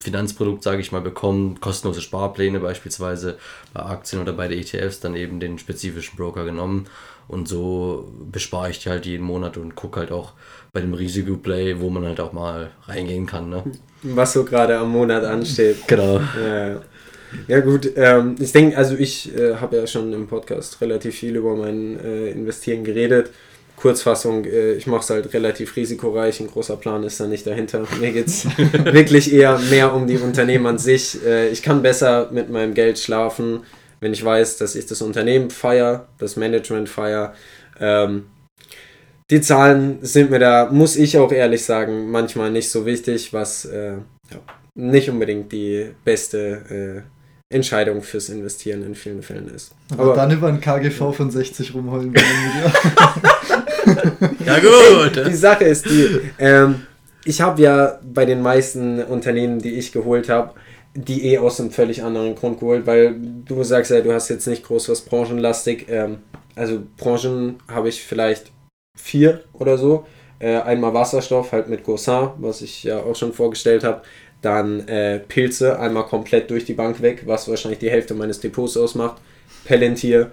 Finanzprodukt, 0.04 0.64
sage 0.64 0.82
ich 0.82 0.92
mal, 0.92 1.02
bekommen, 1.02 1.60
kostenlose 1.60 2.02
Sparpläne 2.02 2.60
beispielsweise 2.60 3.38
bei 3.74 3.82
Aktien 3.82 4.22
oder 4.22 4.34
bei 4.34 4.48
den 4.48 4.60
ETFs, 4.60 5.00
dann 5.00 5.16
eben 5.16 5.40
den 5.40 5.58
spezifischen 5.58 6.18
Broker 6.18 6.46
genommen. 6.46 6.88
Und 7.28 7.48
so 7.48 8.12
bespare 8.32 8.70
ich 8.70 8.80
die 8.80 8.90
halt 8.90 9.06
jeden 9.06 9.26
Monat 9.26 9.58
und 9.58 9.76
gucke 9.76 10.00
halt 10.00 10.12
auch 10.12 10.34
bei 10.74 10.82
dem 10.82 10.94
Risikoplay, 10.94 11.80
wo 11.80 11.90
man 11.90 12.06
halt 12.06 12.20
auch 12.20 12.34
mal 12.34 12.70
reingehen 12.88 13.26
kann. 13.26 13.50
Ne? 13.50 13.64
Was 14.04 14.34
so 14.34 14.44
gerade 14.44 14.78
am 14.78 14.92
Monat 14.92 15.24
ansteht. 15.24 15.78
Genau. 15.88 16.20
Ja, 16.20 16.82
ja 17.48 17.60
gut, 17.62 17.92
ähm, 17.96 18.36
ich 18.40 18.52
denke, 18.52 18.78
also 18.78 18.96
ich 18.96 19.36
äh, 19.36 19.56
habe 19.56 19.78
ja 19.78 19.88
schon 19.88 20.14
im 20.14 20.28
Podcast 20.28 20.80
relativ 20.82 21.16
viel 21.16 21.36
über 21.36 21.56
mein 21.56 22.00
äh, 22.00 22.30
Investieren 22.30 22.84
geredet. 22.84 23.32
Kurzfassung, 23.76 24.46
äh, 24.46 24.74
ich 24.74 24.88
mache 24.88 25.02
es 25.02 25.10
halt 25.10 25.34
relativ 25.34 25.76
risikoreich, 25.76 26.40
ein 26.40 26.48
großer 26.48 26.78
Plan 26.78 27.04
ist 27.04 27.20
da 27.20 27.28
nicht 27.28 27.46
dahinter. 27.46 27.86
Mir 28.00 28.12
geht 28.12 28.28
es 28.28 28.46
wirklich 28.58 29.34
eher 29.34 29.60
mehr 29.70 29.94
um 29.94 30.08
die 30.08 30.18
Unternehmen 30.18 30.66
an 30.66 30.78
sich. 30.78 31.24
Äh, 31.26 31.50
ich 31.50 31.62
kann 31.62 31.82
besser 31.82 32.30
mit 32.32 32.50
meinem 32.50 32.74
Geld 32.74 33.00
schlafen, 33.00 33.64
wenn 34.00 34.14
ich 34.14 34.24
weiß, 34.24 34.58
dass 34.58 34.76
ich 34.76 34.86
das 34.86 35.02
Unternehmen 35.02 35.50
feiere, 35.50 36.08
das 36.18 36.36
Management 36.36 36.90
feiere. 36.90 37.34
Ähm, 37.80 38.28
die 39.30 39.42
Zahlen 39.42 40.00
sind 40.02 40.30
mir 40.30 40.40
da, 40.40 40.70
muss 40.72 40.96
ich 40.96 41.18
auch 41.18 41.32
ehrlich 41.32 41.66
sagen, 41.66 42.12
manchmal 42.12 42.52
nicht 42.52 42.70
so 42.70 42.86
wichtig, 42.86 43.34
was 43.34 43.66
äh, 43.66 43.98
nicht 44.76 45.10
unbedingt 45.10 45.52
die 45.52 45.92
beste 46.04 47.04
Entscheidung 47.50 48.02
fürs 48.02 48.30
Investieren 48.30 48.84
in 48.84 48.96
vielen 48.96 49.22
Fällen 49.24 49.48
ist. 49.48 49.74
Aber, 49.94 50.04
Aber 50.04 50.16
dann 50.16 50.32
über 50.32 50.48
ein 50.48 50.60
KGV 50.60 51.14
von 51.14 51.32
60 51.32 51.74
rumholen. 51.74 52.14
ja, 54.46 54.60
gut. 54.60 55.28
Die, 55.28 55.36
Sache 55.36 55.66
ist 55.66 55.86
die, 55.86 56.20
ähm, 56.40 56.86
ich 57.24 57.42
habe 57.42 57.62
ja 57.62 58.00
bei 58.04 58.26
den 58.26 58.42
meisten 58.42 59.04
Unternehmen, 59.04 59.60
die 59.60 59.74
ich 59.74 59.92
geholt 59.92 60.30
habe, 60.30 60.54
die 60.94 61.26
eh 61.34 61.40
aus 61.40 61.60
einem 61.60 61.72
völlig 61.72 62.04
anderen 62.04 62.36
Grund 62.36 62.60
geholt, 62.60 62.86
weil 62.86 63.16
du 63.46 63.64
sagst 63.64 63.92
ja, 63.92 64.02
du 64.02 64.14
hast 64.14 64.30
jetzt 64.30 64.48
nicht 64.48 64.64
groß 64.64 64.90
was 64.90 65.02
branchenlastig. 65.02 65.88
Ähm, 65.90 66.20
also 66.56 66.82
Branchen 66.98 67.58
habe 67.70 67.90
ich 67.90 68.02
vielleicht 68.02 68.52
vier 68.98 69.44
oder 69.54 69.78
so. 69.78 70.06
Äh, 70.40 70.58
einmal 70.60 70.94
Wasserstoff, 70.94 71.52
halt 71.52 71.70
mit 71.70 71.84
Goussin, 71.84 72.30
was 72.38 72.62
ich 72.62 72.84
ja 72.84 73.00
auch 73.00 73.16
schon 73.16 73.34
vorgestellt 73.34 73.84
habe. 73.84 74.02
Dann 74.42 74.88
äh, 74.88 75.20
Pilze, 75.20 75.80
einmal 75.80 76.04
komplett 76.04 76.50
durch 76.50 76.66
die 76.66 76.74
Bank 76.74 77.02
weg, 77.02 77.24
was 77.26 77.50
wahrscheinlich 77.50 77.80
die 77.80 77.90
Hälfte 77.90 78.14
meines 78.14 78.40
Depots 78.40 78.78
ausmacht. 78.78 79.22
Pellentier, 79.66 80.32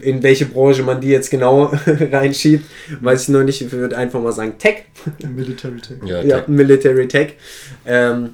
in 0.00 0.22
welche 0.22 0.46
Branche 0.46 0.82
man 0.82 1.00
die 1.00 1.08
jetzt 1.08 1.30
genau 1.30 1.64
reinschiebt, 1.86 2.64
weiß 3.00 3.22
ich 3.22 3.28
noch 3.28 3.42
nicht. 3.42 3.60
Ich 3.60 3.72
würde 3.72 3.96
einfach 3.96 4.20
mal 4.20 4.32
sagen 4.32 4.54
Tech. 4.58 4.84
Military 5.34 5.80
Tech. 5.80 5.96
Ja, 6.04 6.22
ja 6.22 6.38
Tech. 6.40 6.48
Military 6.48 7.08
Tech. 7.08 7.34
Ähm, 7.86 8.30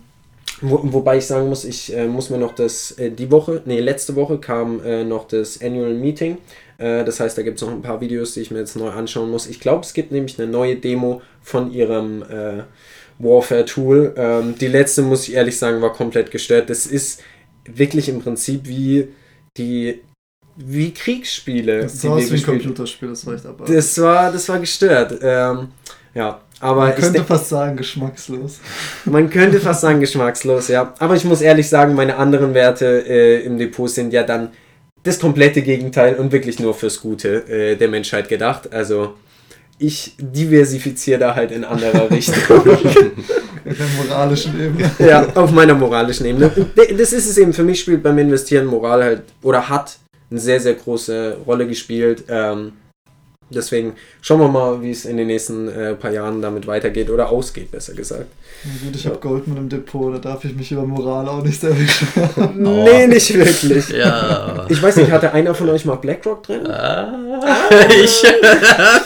wo, 0.60 0.80
wobei 0.82 1.18
ich 1.18 1.26
sagen 1.26 1.48
muss, 1.48 1.64
ich 1.64 1.94
äh, 1.94 2.06
muss 2.06 2.30
mir 2.30 2.38
noch 2.38 2.54
das, 2.54 2.92
äh, 2.92 3.10
die 3.10 3.30
Woche, 3.30 3.62
nee, 3.64 3.80
letzte 3.80 4.16
Woche 4.16 4.38
kam 4.38 4.82
äh, 4.84 5.04
noch 5.04 5.28
das 5.28 5.62
Annual 5.62 5.94
Meeting. 5.94 6.38
Äh, 6.78 7.04
das 7.04 7.20
heißt, 7.20 7.38
da 7.38 7.42
gibt 7.42 7.56
es 7.58 7.62
noch 7.62 7.72
ein 7.72 7.82
paar 7.82 8.00
Videos, 8.00 8.34
die 8.34 8.40
ich 8.40 8.50
mir 8.50 8.58
jetzt 8.58 8.76
neu 8.76 8.90
anschauen 8.90 9.30
muss. 9.30 9.46
Ich 9.46 9.60
glaube, 9.60 9.84
es 9.84 9.92
gibt 9.92 10.10
nämlich 10.10 10.38
eine 10.38 10.50
neue 10.50 10.76
Demo 10.76 11.22
von 11.42 11.72
ihrem 11.72 12.22
äh, 12.22 12.62
Warfare-Tool. 13.18 14.14
Ähm, 14.16 14.54
die 14.60 14.68
letzte, 14.68 15.02
muss 15.02 15.28
ich 15.28 15.34
ehrlich 15.34 15.58
sagen, 15.58 15.80
war 15.80 15.92
komplett 15.92 16.30
gestört. 16.30 16.70
Das 16.70 16.86
ist 16.86 17.22
wirklich 17.64 18.08
im 18.08 18.20
Prinzip 18.20 18.66
wie 18.66 19.08
die 19.56 20.00
wie 20.58 20.92
Kriegsspiele. 20.92 21.82
Das 21.82 22.00
sah 22.02 22.10
aus 22.10 22.30
wie 22.30 22.36
ein 22.36 22.42
Computerspiel, 22.42 23.08
das 23.10 23.24
war 23.24 23.34
echt 23.34 23.46
aber. 23.46 23.64
Das 23.64 24.00
war, 24.00 24.32
das 24.32 24.48
war 24.48 24.58
gestört. 24.58 25.18
Ähm, 25.22 25.68
ja, 26.14 26.40
aber 26.60 26.80
man 26.86 26.94
könnte 26.96 27.24
fast 27.24 27.48
sagen 27.48 27.76
geschmackslos. 27.76 28.58
Man 29.04 29.30
könnte 29.30 29.60
fast 29.60 29.82
sagen 29.82 30.00
geschmackslos, 30.00 30.68
ja. 30.68 30.94
Aber 30.98 31.14
ich 31.14 31.24
muss 31.24 31.40
ehrlich 31.40 31.68
sagen, 31.68 31.94
meine 31.94 32.16
anderen 32.16 32.54
Werte 32.54 33.04
äh, 33.06 33.44
im 33.44 33.58
Depot 33.58 33.88
sind 33.88 34.12
ja 34.12 34.24
dann 34.24 34.50
das 35.04 35.20
komplette 35.20 35.62
Gegenteil 35.62 36.16
und 36.16 36.32
wirklich 36.32 36.58
nur 36.58 36.74
fürs 36.74 37.00
Gute 37.00 37.48
äh, 37.48 37.76
der 37.76 37.88
Menschheit 37.88 38.28
gedacht. 38.28 38.72
Also 38.72 39.14
ich 39.78 40.14
diversifiziere 40.18 41.20
da 41.20 41.34
halt 41.36 41.52
in 41.52 41.64
anderer 41.64 42.10
Richtung. 42.10 42.34
In 43.64 43.76
der 43.76 43.86
moralischen 44.04 44.60
Ebene. 44.60 44.90
ja, 44.98 45.28
auf 45.36 45.52
meiner 45.52 45.74
moralischen 45.74 46.26
Ebene. 46.26 46.50
Das 46.96 47.12
ist 47.12 47.30
es 47.30 47.38
eben. 47.38 47.52
Für 47.52 47.62
mich 47.62 47.78
spielt 47.78 48.02
beim 48.02 48.18
Investieren 48.18 48.66
Moral 48.66 49.04
halt 49.04 49.22
oder 49.42 49.68
hat 49.68 49.98
eine 50.30 50.40
sehr, 50.40 50.60
sehr 50.60 50.74
große 50.74 51.38
Rolle 51.46 51.66
gespielt. 51.66 52.24
Ähm, 52.28 52.72
deswegen 53.50 53.94
schauen 54.20 54.40
wir 54.40 54.48
mal, 54.48 54.82
wie 54.82 54.90
es 54.90 55.04
in 55.04 55.16
den 55.16 55.28
nächsten 55.28 55.68
äh, 55.68 55.94
paar 55.94 56.10
Jahren 56.10 56.42
damit 56.42 56.66
weitergeht 56.66 57.10
oder 57.10 57.30
ausgeht, 57.30 57.70
besser 57.70 57.94
gesagt. 57.94 58.26
Na 58.64 58.70
gut, 58.84 58.96
ich 58.96 59.06
habe 59.06 59.18
Goldman 59.18 59.56
im 59.56 59.68
Depot, 59.68 60.14
da 60.14 60.18
darf 60.18 60.44
ich 60.44 60.54
mich 60.54 60.70
über 60.72 60.84
Moral 60.84 61.28
auch 61.28 61.42
nicht 61.42 61.60
sehr 61.60 61.70
beschweren. 61.70 62.62
Nee, 62.84 63.06
nicht 63.06 63.34
wirklich. 63.34 63.88
Ja. 63.98 64.66
Ich 64.68 64.82
weiß 64.82 64.96
nicht, 64.96 65.10
hatte 65.10 65.32
einer 65.32 65.54
von 65.54 65.68
euch 65.70 65.84
mal 65.84 65.96
BlackRock 65.96 66.42
drin? 66.42 66.66
Ah, 66.66 67.18
ich, 68.04 68.22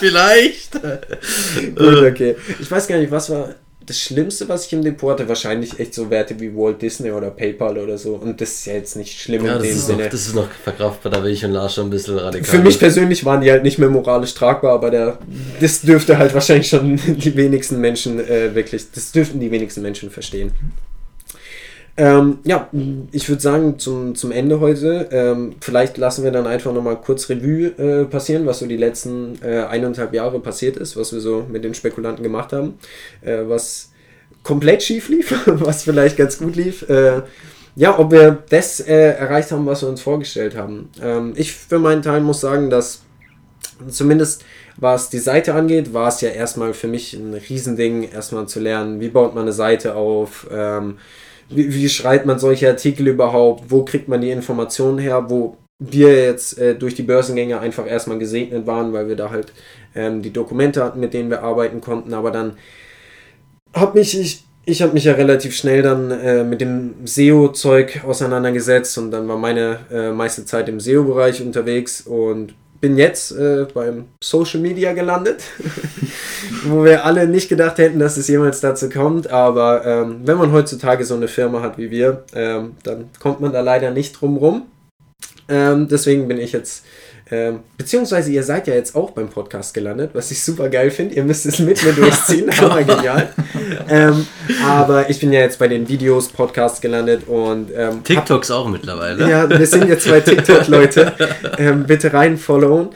vielleicht. 0.01 0.73
Gut, 0.73 2.03
okay. 2.03 2.37
Ich 2.61 2.71
weiß 2.71 2.87
gar 2.89 2.99
nicht, 2.99 3.11
was 3.11 3.31
war 3.31 3.55
das 3.87 3.99
Schlimmste, 3.99 4.49
was 4.49 4.67
ich 4.67 4.73
im 4.73 4.83
Depot 4.83 5.13
hatte. 5.13 5.29
Wahrscheinlich 5.29 5.79
echt 5.79 5.95
so 5.95 6.11
Werte 6.11 6.39
wie 6.41 6.55
Walt 6.55 6.81
Disney 6.83 7.11
oder 7.11 7.31
PayPal 7.31 7.79
oder 7.79 7.99
so. 7.99 8.15
Und 8.15 8.41
das 8.41 8.51
ist 8.51 8.67
ja 8.67 8.75
jetzt 8.75 8.97
nicht 8.97 9.21
schlimm 9.21 9.45
Ja, 9.45 9.57
in 9.57 9.63
dem 9.63 9.71
ist, 9.71 9.89
noch, 9.89 9.97
Sinne. 9.97 10.09
das 10.09 10.27
ist 10.27 10.35
noch 10.35 10.49
verkraftbar, 10.51 11.13
da 11.13 11.21
bin 11.21 11.33
ich 11.33 11.45
und 11.45 11.53
Lars 11.53 11.75
schon 11.75 11.87
ein 11.87 11.91
bisschen 11.91 12.19
radikal. 12.19 12.45
Für 12.45 12.63
mich 12.63 12.79
persönlich 12.79 13.25
waren 13.25 13.41
die 13.41 13.51
halt 13.51 13.63
nicht 13.63 13.79
mehr 13.79 13.89
moralisch 13.89 14.35
tragbar, 14.35 14.73
aber 14.75 14.91
der, 14.91 15.19
das 15.61 15.83
dürfte 15.83 16.19
halt 16.19 16.35
wahrscheinlich 16.35 16.69
schon 16.69 16.97
die 17.07 17.37
wenigsten 17.37 17.81
Menschen 17.81 18.19
äh, 18.21 18.55
wirklich, 18.55 18.91
das 18.93 19.13
dürften 19.13 19.41
die 19.41 19.51
wenigsten 19.51 19.83
Menschen 19.83 20.11
verstehen. 20.11 20.53
Ähm, 21.97 22.39
ja, 22.45 22.69
ich 23.13 23.29
würde 23.29 23.43
sagen, 23.43 23.79
zum, 23.79 24.15
zum 24.15 24.33
Ende 24.33 24.61
heute, 24.61 25.09
ähm, 25.13 25.57
vielleicht 25.61 25.99
lassen 25.99 26.25
wir 26.25 26.31
dann 26.31 26.47
einfach 26.47 26.73
nochmal 26.73 26.97
kurz 26.97 27.29
Revue 27.29 27.67
äh, 27.77 28.05
passieren, 28.07 28.47
was 28.47 28.61
so 28.61 28.67
die 28.67 28.79
letzten 28.79 29.39
äh, 29.43 29.65
eineinhalb 29.65 30.15
Jahre 30.15 30.41
passiert 30.41 30.79
ist, 30.79 30.97
was 30.97 31.13
wir 31.13 31.21
so 31.21 31.47
mit 31.51 31.65
den 31.65 31.75
Spekulanten 31.75 32.23
gemacht 32.23 32.53
haben, 32.55 32.79
äh, 33.21 33.41
was 33.45 33.91
komplett 34.43 34.83
schief 34.83 35.09
lief, 35.11 35.35
was 35.47 35.83
vielleicht 35.83 36.17
ganz 36.17 36.39
gut 36.39 36.57
lief. 36.57 36.89
Äh, 36.89 37.23
ja, 37.77 37.99
ob 37.99 38.11
wir 38.11 38.43
das 38.49 38.81
äh, 38.81 39.13
erreicht 39.13 39.53
haben, 39.53 39.67
was 39.67 39.83
wir 39.83 39.89
uns 39.89 40.01
vorgestellt 40.01 40.57
haben. 40.57 40.91
Ähm, 41.03 41.35
ich 41.37 41.53
für 41.53 41.79
meinen 41.79 42.03
Teil 42.03 42.21
muss 42.23 42.41
sagen, 42.41 42.71
dass 42.71 43.03
zumindest 43.89 44.45
was 44.77 45.11
die 45.11 45.19
Seite 45.19 45.55
angeht, 45.55 45.93
war 45.93 46.09
es 46.09 46.21
ja 46.21 46.31
erstmal 46.31 46.73
für 46.75 46.89
mich 46.89 47.13
ein 47.15 47.35
Riesending, 47.35 48.11
erstmal 48.11 48.47
zu 48.49 48.61
lernen, 48.61 49.01
wie 49.01 49.09
baut 49.09 49.35
man 49.35 49.43
eine 49.43 49.53
Seite 49.53 49.95
auf, 49.95 50.47
ähm, 50.51 50.99
wie, 51.49 51.73
wie 51.73 51.89
schreibt 51.89 52.27
man 52.27 52.39
solche 52.39 52.69
Artikel 52.69 53.09
überhaupt, 53.09 53.71
wo 53.71 53.85
kriegt 53.85 54.09
man 54.09 54.21
die 54.21 54.31
Informationen 54.31 54.99
her, 54.99 55.29
wo 55.29 55.57
wir 55.79 56.25
jetzt 56.25 56.59
äh, 56.59 56.75
durch 56.75 56.95
die 56.95 57.03
Börsengänge 57.03 57.59
einfach 57.59 57.87
erstmal 57.87 58.19
gesegnet 58.19 58.67
waren, 58.67 58.93
weil 58.93 59.09
wir 59.09 59.17
da 59.17 59.31
halt 59.31 59.53
ähm, 59.95 60.23
die 60.23 60.33
Dokumente 60.33 60.85
hatten, 60.85 61.01
mit 61.01 61.15
denen 61.15 61.31
wir 61.31 61.43
arbeiten 61.43 61.81
konnten, 61.81 62.15
aber 62.15 62.31
dann 62.31 62.57
habe 63.75 63.99
mich 63.99 64.19
ich 64.19 64.45
ich 64.65 64.81
habe 64.81 64.93
mich 64.93 65.05
ja 65.05 65.15
relativ 65.15 65.57
schnell 65.57 65.83
dann 65.83 66.11
äh, 66.13 66.45
mit 66.45 66.61
dem 66.61 66.95
SEO-Zeug 67.05 68.03
auseinandergesetzt 68.07 68.97
und 68.97 69.11
dann 69.11 69.27
war 69.27 69.37
meine 69.37 69.81
äh, 69.91 70.13
meiste 70.13 70.45
Zeit 70.45 70.69
im 70.69 70.79
SEO-Bereich 70.79 71.43
unterwegs 71.43 72.03
und 72.03 72.55
bin 72.83 72.99
jetzt 72.99 73.31
äh, 73.31 73.65
beim 73.73 74.07
Social 74.23 74.61
Media 74.61 74.93
gelandet, 74.93 75.45
wo 76.65 76.85
wir 76.85 77.07
alle 77.07 77.29
nicht 77.29 77.49
gedacht 77.49 77.79
hätten, 77.79 78.01
dass 78.01 78.17
es 78.17 78.27
jemals 78.27 78.61
dazu 78.61 78.91
kommt. 78.91 79.31
Aber 79.31 79.87
ähm, 79.87 80.23
wenn 80.25 80.37
man 80.37 80.53
heutzutage 80.53 81.05
so 81.05 81.15
eine 81.15 81.29
Firma 81.29 81.63
hat 81.63 81.79
wie 81.79 81.93
wir, 81.93 82.25
ähm, 82.35 82.73
dann 82.83 83.09
kommt 83.21 83.41
man 83.41 83.53
da 83.53 83.61
leider 83.61 83.93
nicht 83.93 84.21
drum 84.21 84.37
rum. 84.37 84.67
Ähm, 85.49 85.87
deswegen 85.89 86.27
bin 86.27 86.39
ich 86.39 86.51
jetzt, 86.51 86.85
ähm, 87.33 87.61
beziehungsweise 87.79 88.31
ihr 88.31 88.43
seid 88.43 88.67
ja 88.69 88.75
jetzt 88.75 88.95
auch 88.95 89.11
beim 89.13 89.29
Podcast 89.29 89.73
gelandet, 89.75 90.11
was 90.13 90.31
ich 90.31 90.43
super 90.45 90.69
geil 90.69 90.91
finde. 90.91 91.15
Ihr 91.17 91.25
müsst 91.25 91.47
es 91.47 91.59
mit 91.59 91.83
mir 91.83 91.93
durchziehen, 91.93 92.49
aber 92.61 92.83
genial. 92.85 93.31
Ähm, 93.89 94.27
aber 94.65 95.09
ich 95.11 95.19
bin 95.19 95.33
ja 95.33 95.41
jetzt 95.41 95.59
bei 95.59 95.67
den 95.67 95.89
Videos, 95.89 96.29
Podcasts 96.29 96.81
gelandet 96.81 97.27
und 97.27 97.71
ähm, 97.75 97.89
hab- 97.97 98.05
TikToks 98.05 98.51
auch 98.51 98.69
mittlerweile. 98.69 99.29
ja, 99.29 99.49
wir 99.49 99.67
sind 99.67 99.89
jetzt 99.89 100.05
zwei 100.05 100.21
TikTok-Leute. 100.21 101.13
Ähm, 101.59 101.85
bitte 101.87 102.13
rein 102.13 102.39
followen. 102.39 102.89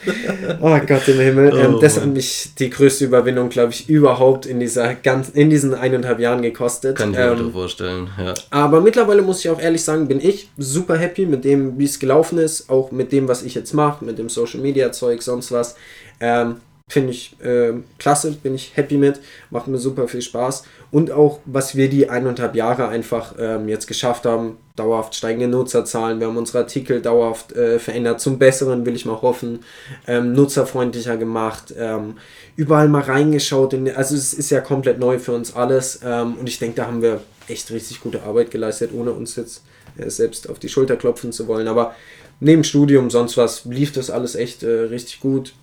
Oh 0.61 0.79
Gott 0.87 1.07
im 1.09 1.19
Himmel. 1.21 1.57
Ähm, 1.57 1.75
Oh 1.75 1.79
das 1.79 1.97
hat 2.01 2.07
mich 2.07 2.51
die 2.59 2.71
größte 2.71 3.05
Überwindung, 3.05 3.49
glaube 3.49 3.73
ich, 3.73 3.89
überhaupt 3.89 4.47
in 4.47 4.61
dieser 4.61 4.95
ganz, 4.95 5.29
in 5.31 5.51
diesen 5.51 5.75
eineinhalb 5.75 6.19
Jahren 6.21 6.43
gekostet. 6.43 6.97
Kann 6.97 7.11
ich 7.13 7.17
mir 7.19 7.25
ähm, 7.33 7.53
vorstellen. 7.53 8.09
Ja. 8.23 8.35
aber 8.51 8.81
mittlerweile 8.81 9.23
muss 9.23 9.41
ich 9.41 9.51
auch 9.51 9.61
ehrlich 9.61 9.83
sagen, 9.85 10.09
bin 10.09 10.21
ich 10.21 10.49
super 10.59 10.97
happy 10.97 11.27
mit 11.27 11.45
dem, 11.45 11.79
wie 11.79 11.85
es 11.85 11.99
gelaufen 11.99 12.39
ist, 12.39 12.69
auch 12.71 12.91
mit 12.93 13.13
dem, 13.13 13.29
was 13.29 13.43
ich 13.43 13.55
jetzt 13.55 13.73
mache, 13.75 14.05
mit 14.05 14.19
dem 14.19 14.26
Social 14.29 14.61
Media 14.61 14.93
Zeug, 14.93 15.23
sonst 15.23 15.53
was. 15.53 15.77
Ähm, 16.21 16.57
Finde 16.89 17.11
ich 17.11 17.37
ähm, 17.43 17.83
klasse, 17.99 18.31
bin 18.31 18.55
ich 18.55 18.77
happy 18.77 18.97
mit, 18.97 19.19
macht 19.51 19.67
mir 19.67 19.79
super 19.79 20.07
viel 20.07 20.23
Spaß. 20.23 20.63
Und 20.93 21.11
auch, 21.11 21.41
was 21.45 21.75
wir 21.75 21.91
die 21.91 22.09
eineinhalb 22.09 22.55
Jahre 22.55 22.87
einfach 22.87 23.35
ähm, 23.41 23.69
jetzt 23.69 23.89
geschafft 23.89 24.25
haben, 24.25 24.59
dauerhaft 24.77 25.17
steigende 25.17 25.49
Nutzerzahlen. 25.49 26.21
Wir 26.21 26.29
haben 26.29 26.37
unsere 26.37 26.59
Artikel 26.59 27.03
dauerhaft 27.03 27.53
äh, 27.57 27.81
verändert, 27.81 28.21
zum 28.21 28.39
Besseren 28.39 28.87
will 28.87 28.95
ich 28.95 29.05
mal 29.05 29.21
hoffen, 29.21 29.65
ähm, 30.07 30.33
nutzerfreundlicher 30.35 31.17
gemacht, 31.17 31.75
ähm, 31.77 32.19
überall 32.55 32.89
mal 32.89 33.03
reingeschaut. 33.03 33.73
In, 33.73 33.91
also 33.91 34.15
es 34.15 34.33
ist 34.33 34.51
ja 34.51 34.61
komplett 34.61 35.01
neu 35.01 35.19
für 35.19 35.33
uns 35.33 35.57
alles 35.57 36.01
ähm, 36.05 36.37
und 36.39 36.49
ich 36.49 36.61
denke, 36.61 36.77
da 36.77 36.87
haben 36.87 37.03
wir 37.03 37.21
echt 37.49 37.71
richtig 37.73 38.01
gute 38.01 38.23
Arbeit 38.23 38.53
geleistet, 38.53 38.93
ohne 38.95 39.11
uns 39.11 39.35
jetzt 39.35 39.65
äh, 39.99 40.09
selbst 40.09 40.49
auf 40.49 40.61
die 40.61 40.69
Schulter 40.69 40.97
klopfen 40.97 41.33
zu 41.33 41.49
wollen. 41.49 41.67
Aber 41.69 41.95
neben 42.41 42.65
Studium, 42.65 43.11
sonst 43.11 43.37
was, 43.37 43.65
lief 43.65 43.93
das 43.93 44.11
alles 44.11 44.35
echt 44.35 44.63
äh, 44.63 44.69
richtig 44.69 45.21
gut. 45.21 45.55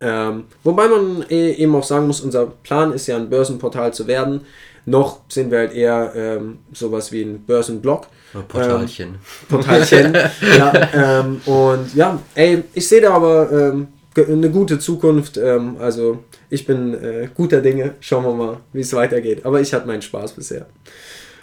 Ähm, 0.00 0.44
wobei 0.64 0.88
man 0.88 1.24
äh, 1.28 1.52
eben 1.52 1.74
auch 1.74 1.84
sagen 1.84 2.06
muss, 2.06 2.22
unser 2.22 2.46
Plan 2.46 2.92
ist 2.92 3.06
ja 3.06 3.16
ein 3.16 3.28
Börsenportal 3.28 3.92
zu 3.92 4.06
werden. 4.06 4.42
Noch 4.86 5.20
sind 5.28 5.50
wir 5.50 5.58
halt 5.58 5.74
eher 5.74 6.12
ähm, 6.16 6.58
sowas 6.72 7.12
wie 7.12 7.22
ein 7.22 7.44
Börsenblog. 7.44 8.06
Oder 8.32 8.42
Portalchen. 8.44 9.16
Portalchen. 9.48 10.14
ja, 10.58 10.88
ähm, 10.94 11.40
und 11.44 11.94
ja, 11.94 12.18
ey, 12.34 12.64
ich 12.72 12.88
sehe 12.88 13.02
da 13.02 13.12
aber 13.12 13.52
ähm, 13.52 13.88
eine 14.16 14.50
gute 14.50 14.78
Zukunft. 14.78 15.36
Ähm, 15.36 15.76
also 15.78 16.24
ich 16.48 16.66
bin 16.66 16.94
äh, 16.94 17.28
guter 17.34 17.60
Dinge. 17.60 17.94
Schauen 18.00 18.24
wir 18.24 18.32
mal, 18.32 18.56
wie 18.72 18.80
es 18.80 18.92
weitergeht. 18.94 19.44
Aber 19.44 19.60
ich 19.60 19.74
hatte 19.74 19.86
meinen 19.86 20.02
Spaß 20.02 20.32
bisher. 20.32 20.66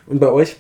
Und 0.08 0.20
bei 0.20 0.32
euch? 0.32 0.56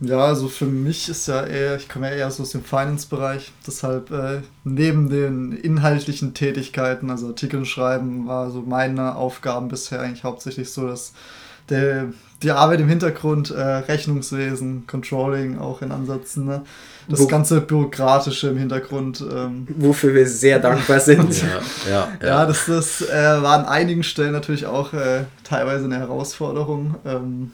Ja, 0.00 0.18
also 0.26 0.48
für 0.48 0.66
mich 0.66 1.08
ist 1.08 1.26
ja 1.26 1.44
eher, 1.44 1.76
ich 1.76 1.88
komme 1.88 2.10
ja 2.10 2.16
eher 2.16 2.30
so 2.30 2.42
aus 2.42 2.50
dem 2.50 2.62
Finance-Bereich, 2.62 3.50
deshalb 3.66 4.10
äh, 4.10 4.40
neben 4.64 5.08
den 5.08 5.52
inhaltlichen 5.52 6.34
Tätigkeiten, 6.34 7.10
also 7.10 7.28
Artikeln 7.28 7.64
schreiben, 7.64 8.26
war 8.26 8.50
so 8.50 8.60
meine 8.60 9.14
Aufgaben 9.14 9.68
bisher 9.68 10.00
eigentlich 10.00 10.24
hauptsächlich 10.24 10.70
so, 10.70 10.86
dass 10.86 11.12
der, 11.70 12.06
die 12.42 12.50
Arbeit 12.50 12.80
im 12.80 12.88
Hintergrund, 12.88 13.50
äh, 13.50 13.60
Rechnungswesen, 13.60 14.86
Controlling 14.86 15.58
auch 15.58 15.80
in 15.80 15.90
Ansätzen, 15.90 16.44
ne? 16.44 16.62
das 17.08 17.20
Wo- 17.20 17.26
ganze 17.26 17.60
Bürokratische 17.60 18.48
im 18.48 18.58
Hintergrund. 18.58 19.24
Ähm, 19.32 19.66
Wofür 19.78 20.12
wir 20.12 20.28
sehr 20.28 20.58
dankbar 20.58 21.00
sind. 21.00 21.42
Ja, 21.42 21.48
ja, 21.90 22.08
ja. 22.20 22.26
ja, 22.26 22.46
das, 22.46 22.66
das 22.66 23.00
äh, 23.00 23.42
war 23.42 23.58
an 23.58 23.64
einigen 23.64 24.02
Stellen 24.02 24.32
natürlich 24.32 24.66
auch 24.66 24.92
äh, 24.92 25.24
teilweise 25.42 25.86
eine 25.86 25.98
Herausforderung. 25.98 26.96
Ähm, 27.04 27.52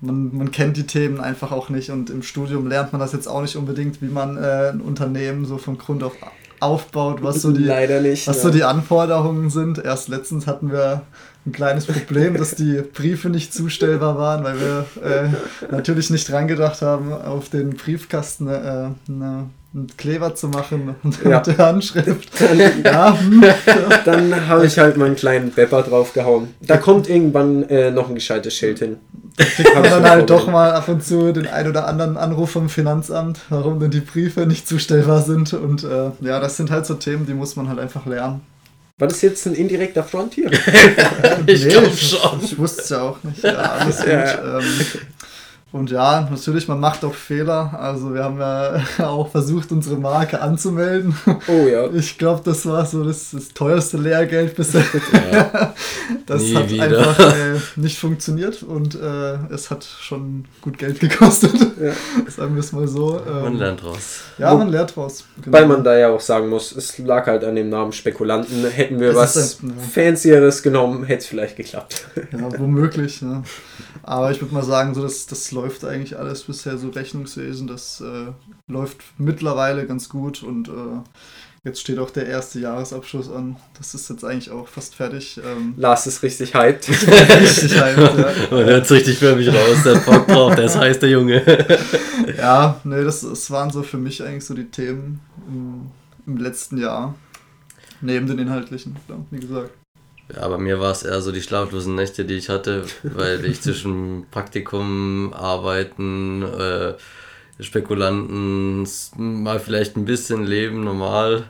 man, 0.00 0.36
man 0.36 0.50
kennt 0.50 0.76
die 0.76 0.86
Themen 0.86 1.20
einfach 1.20 1.52
auch 1.52 1.68
nicht 1.68 1.90
und 1.90 2.10
im 2.10 2.22
Studium 2.22 2.68
lernt 2.68 2.92
man 2.92 3.00
das 3.00 3.12
jetzt 3.12 3.26
auch 3.26 3.42
nicht 3.42 3.56
unbedingt, 3.56 4.00
wie 4.00 4.08
man 4.08 4.36
äh, 4.36 4.70
ein 4.70 4.80
Unternehmen 4.80 5.44
so 5.44 5.58
von 5.58 5.78
Grund 5.78 6.02
auf 6.02 6.14
aufbaut, 6.60 7.22
was 7.22 7.42
so 7.42 7.52
die, 7.52 7.64
Leider 7.64 8.00
nicht. 8.00 8.26
was 8.26 8.36
ja. 8.38 8.42
so 8.42 8.50
die 8.50 8.64
Anforderungen 8.64 9.50
sind. 9.50 9.78
Erst 9.78 10.08
letztens 10.08 10.46
hatten 10.46 10.72
wir 10.72 11.02
ein 11.46 11.52
kleines 11.52 11.86
Problem, 11.86 12.36
dass 12.36 12.54
die 12.54 12.82
Briefe 12.82 13.30
nicht 13.30 13.54
zustellbar 13.54 14.18
waren, 14.18 14.44
weil 14.44 14.56
wir 14.60 14.84
äh, 15.02 15.28
natürlich 15.70 16.10
nicht 16.10 16.28
dran 16.30 16.48
gedacht 16.48 16.82
haben, 16.82 17.12
auf 17.12 17.48
den 17.48 17.70
Briefkasten 17.70 18.48
äh, 18.48 18.90
eine, 19.08 19.50
Kleber 19.96 20.34
zu 20.34 20.48
machen 20.48 20.94
und 21.02 21.22
Ja. 21.24 21.38
mit 21.38 21.46
der 21.46 21.58
Handschrift. 21.58 22.30
Dann, 22.40 22.58
Ja, 22.84 23.18
hm, 23.18 23.44
dann 24.04 24.48
habe 24.48 24.66
ich 24.66 24.78
halt 24.78 24.96
mal 24.96 25.04
einen 25.06 25.16
kleinen 25.16 25.50
Bepper 25.50 25.82
draufgehauen. 25.82 26.54
Da 26.62 26.78
kommt 26.78 27.08
irgendwann 27.08 27.64
äh, 27.68 27.90
noch 27.90 28.08
ein 28.08 28.14
gescheites 28.14 28.54
Schild 28.54 28.78
hin. 28.78 28.96
kriegt 29.36 29.74
man 29.74 29.84
ich 29.84 29.90
dann 29.90 30.02
mir 30.02 30.10
halt 30.10 30.30
doch 30.30 30.46
mal 30.48 30.72
ab 30.72 30.88
und 30.88 31.04
zu 31.04 31.32
den 31.32 31.46
ein 31.46 31.68
oder 31.68 31.86
anderen 31.86 32.16
Anruf 32.16 32.50
vom 32.52 32.70
Finanzamt, 32.70 33.40
warum 33.50 33.78
denn 33.78 33.90
die 33.90 34.00
Briefe 34.00 34.46
nicht 34.46 34.66
zustellbar 34.66 35.20
sind. 35.22 35.52
Und 35.52 35.84
äh, 35.84 36.10
ja, 36.20 36.40
das 36.40 36.56
sind 36.56 36.70
halt 36.70 36.86
so 36.86 36.94
Themen, 36.94 37.26
die 37.26 37.34
muss 37.34 37.54
man 37.54 37.68
halt 37.68 37.78
einfach 37.78 38.06
lernen. 38.06 38.40
War 39.00 39.06
das 39.06 39.20
jetzt 39.22 39.46
ein 39.46 39.54
indirekter 39.54 40.02
Frontier? 40.02 40.50
ich 41.46 41.64
Nee, 41.64 41.70
glaube 41.70 41.86
ich, 41.86 42.08
schon. 42.10 42.40
Ich 42.42 42.58
wusste 42.58 42.82
es 42.82 42.88
ja 42.88 43.02
auch 43.02 43.22
nicht. 43.22 43.44
Ja, 43.44 43.52
alles 43.52 43.98
gut. 43.98 44.08
Ja. 44.08 44.58
Ähm, 44.58 44.64
Und 45.70 45.90
ja, 45.90 46.26
natürlich, 46.30 46.66
man 46.66 46.80
macht 46.80 47.04
auch 47.04 47.12
Fehler. 47.12 47.78
Also 47.78 48.14
wir 48.14 48.24
haben 48.24 48.38
ja 48.38 48.80
auch 49.06 49.28
versucht, 49.30 49.70
unsere 49.70 49.96
Marke 49.96 50.40
anzumelden. 50.40 51.14
Oh 51.46 51.66
ja. 51.68 51.90
Ich 51.92 52.16
glaube, 52.16 52.40
das 52.42 52.64
war 52.64 52.86
so 52.86 53.04
das, 53.04 53.32
das 53.32 53.48
teuerste 53.50 53.98
Lehrgeld 53.98 54.56
bisher. 54.56 54.84
Ja. 55.32 55.74
Das 56.26 56.42
Nie 56.42 56.54
hat 56.54 56.70
wieder. 56.70 56.98
einfach 56.98 57.18
äh, 57.20 57.58
nicht 57.76 57.98
funktioniert 57.98 58.62
und 58.62 58.94
äh, 58.94 59.34
es 59.52 59.70
hat 59.70 59.84
schon 59.84 60.46
gut 60.62 60.78
Geld 60.78 61.00
gekostet. 61.00 61.54
Ja. 61.54 61.92
Sagen 62.28 62.54
wir 62.54 62.60
es 62.60 62.72
mal 62.72 62.88
so. 62.88 63.20
Ähm, 63.26 63.42
man 63.42 63.56
lernt 63.56 63.84
raus. 63.84 64.20
Ja, 64.38 64.54
man 64.54 64.68
lernt 64.68 64.96
raus. 64.96 65.24
Genau. 65.42 65.56
Weil 65.56 65.66
man 65.66 65.84
da 65.84 65.96
ja 65.98 66.08
auch 66.08 66.20
sagen 66.20 66.48
muss, 66.48 66.72
es 66.72 66.96
lag 66.98 67.26
halt 67.26 67.44
an 67.44 67.56
dem 67.56 67.68
Namen 67.68 67.92
Spekulanten. 67.92 68.64
Hätten 68.70 69.00
wir 69.00 69.10
es 69.10 69.16
was 69.16 69.62
ein, 69.62 69.74
ja. 69.76 70.04
Fancieres 70.04 70.62
genommen, 70.62 71.04
hätte 71.04 71.20
es 71.20 71.26
vielleicht 71.26 71.56
geklappt. 71.56 72.06
Ja, 72.32 72.58
womöglich. 72.58 73.20
Ne? 73.22 73.42
Aber 74.02 74.30
ich 74.30 74.40
würde 74.40 74.54
mal 74.54 74.64
sagen, 74.64 74.94
so 74.94 75.02
das, 75.02 75.26
das 75.26 75.50
läuft 75.58 75.84
eigentlich 75.84 76.18
alles 76.18 76.44
bisher 76.44 76.78
so 76.78 76.88
Rechnungswesen. 76.88 77.66
Das 77.66 78.00
äh, 78.00 78.32
läuft 78.70 78.98
mittlerweile 79.18 79.86
ganz 79.86 80.08
gut 80.08 80.42
und 80.42 80.68
äh, 80.68 81.02
jetzt 81.64 81.80
steht 81.80 81.98
auch 81.98 82.10
der 82.10 82.26
erste 82.26 82.60
Jahresabschluss 82.60 83.28
an. 83.30 83.56
Das 83.76 83.94
ist 83.94 84.08
jetzt 84.08 84.24
eigentlich 84.24 84.50
auch 84.50 84.68
fast 84.68 84.94
fertig. 84.94 85.40
Ähm, 85.44 85.74
Lars 85.76 86.06
ist 86.06 86.22
richtig 86.22 86.54
hyped. 86.54 86.88
richtig 87.40 87.80
hyped, 87.80 88.18
ja. 88.18 88.32
Man 88.56 88.64
hört 88.66 88.84
es 88.84 88.90
richtig 88.92 89.18
für 89.18 89.34
mich 89.34 89.48
raus, 89.48 89.82
der 89.84 89.96
Bock 89.96 90.28
drauf, 90.28 90.54
der 90.54 90.66
ist 90.66 90.78
heiß, 90.78 91.00
der 91.00 91.10
Junge. 91.10 91.42
ja, 92.36 92.80
nee, 92.84 93.02
das, 93.02 93.22
das 93.22 93.50
waren 93.50 93.70
so 93.70 93.82
für 93.82 93.98
mich 93.98 94.22
eigentlich 94.22 94.44
so 94.44 94.54
die 94.54 94.70
Themen 94.70 95.20
im, 95.48 95.90
im 96.26 96.36
letzten 96.36 96.78
Jahr. 96.78 97.14
Neben 98.00 98.28
den 98.28 98.38
inhaltlichen, 98.38 98.94
wie 99.32 99.40
gesagt. 99.40 99.72
Ja, 100.34 100.46
bei 100.48 100.58
mir 100.58 100.78
war 100.78 100.92
es 100.92 101.02
eher 101.02 101.20
so 101.20 101.32
die 101.32 101.42
schlaflosen 101.42 101.94
Nächte, 101.94 102.24
die 102.24 102.34
ich 102.34 102.48
hatte, 102.48 102.84
weil 103.02 103.44
ich 103.44 103.60
zwischen 103.62 104.26
Praktikum, 104.30 105.32
Arbeiten, 105.32 106.42
äh, 106.42 106.94
Spekulanten, 107.60 108.86
mal 109.16 109.58
vielleicht 109.58 109.96
ein 109.96 110.04
bisschen 110.04 110.44
Leben, 110.44 110.84
normal, 110.84 111.44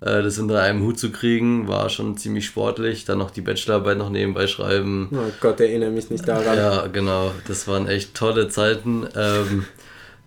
äh, 0.00 0.22
das 0.22 0.38
unter 0.38 0.60
einem 0.62 0.82
Hut 0.82 0.98
zu 0.98 1.12
kriegen, 1.12 1.68
war 1.68 1.88
schon 1.90 2.16
ziemlich 2.16 2.46
sportlich. 2.46 3.04
Dann 3.04 3.18
noch 3.18 3.30
die 3.30 3.42
Bachelorarbeit 3.42 3.98
noch 3.98 4.10
nebenbei 4.10 4.46
schreiben. 4.46 5.08
Oh 5.12 5.30
Gott, 5.40 5.60
erinnere 5.60 5.90
mich 5.90 6.10
nicht 6.10 6.26
daran. 6.26 6.56
Ja, 6.56 6.86
genau, 6.86 7.32
das 7.46 7.68
waren 7.68 7.86
echt 7.86 8.14
tolle 8.14 8.48
Zeiten. 8.48 9.06
Ähm, 9.14 9.66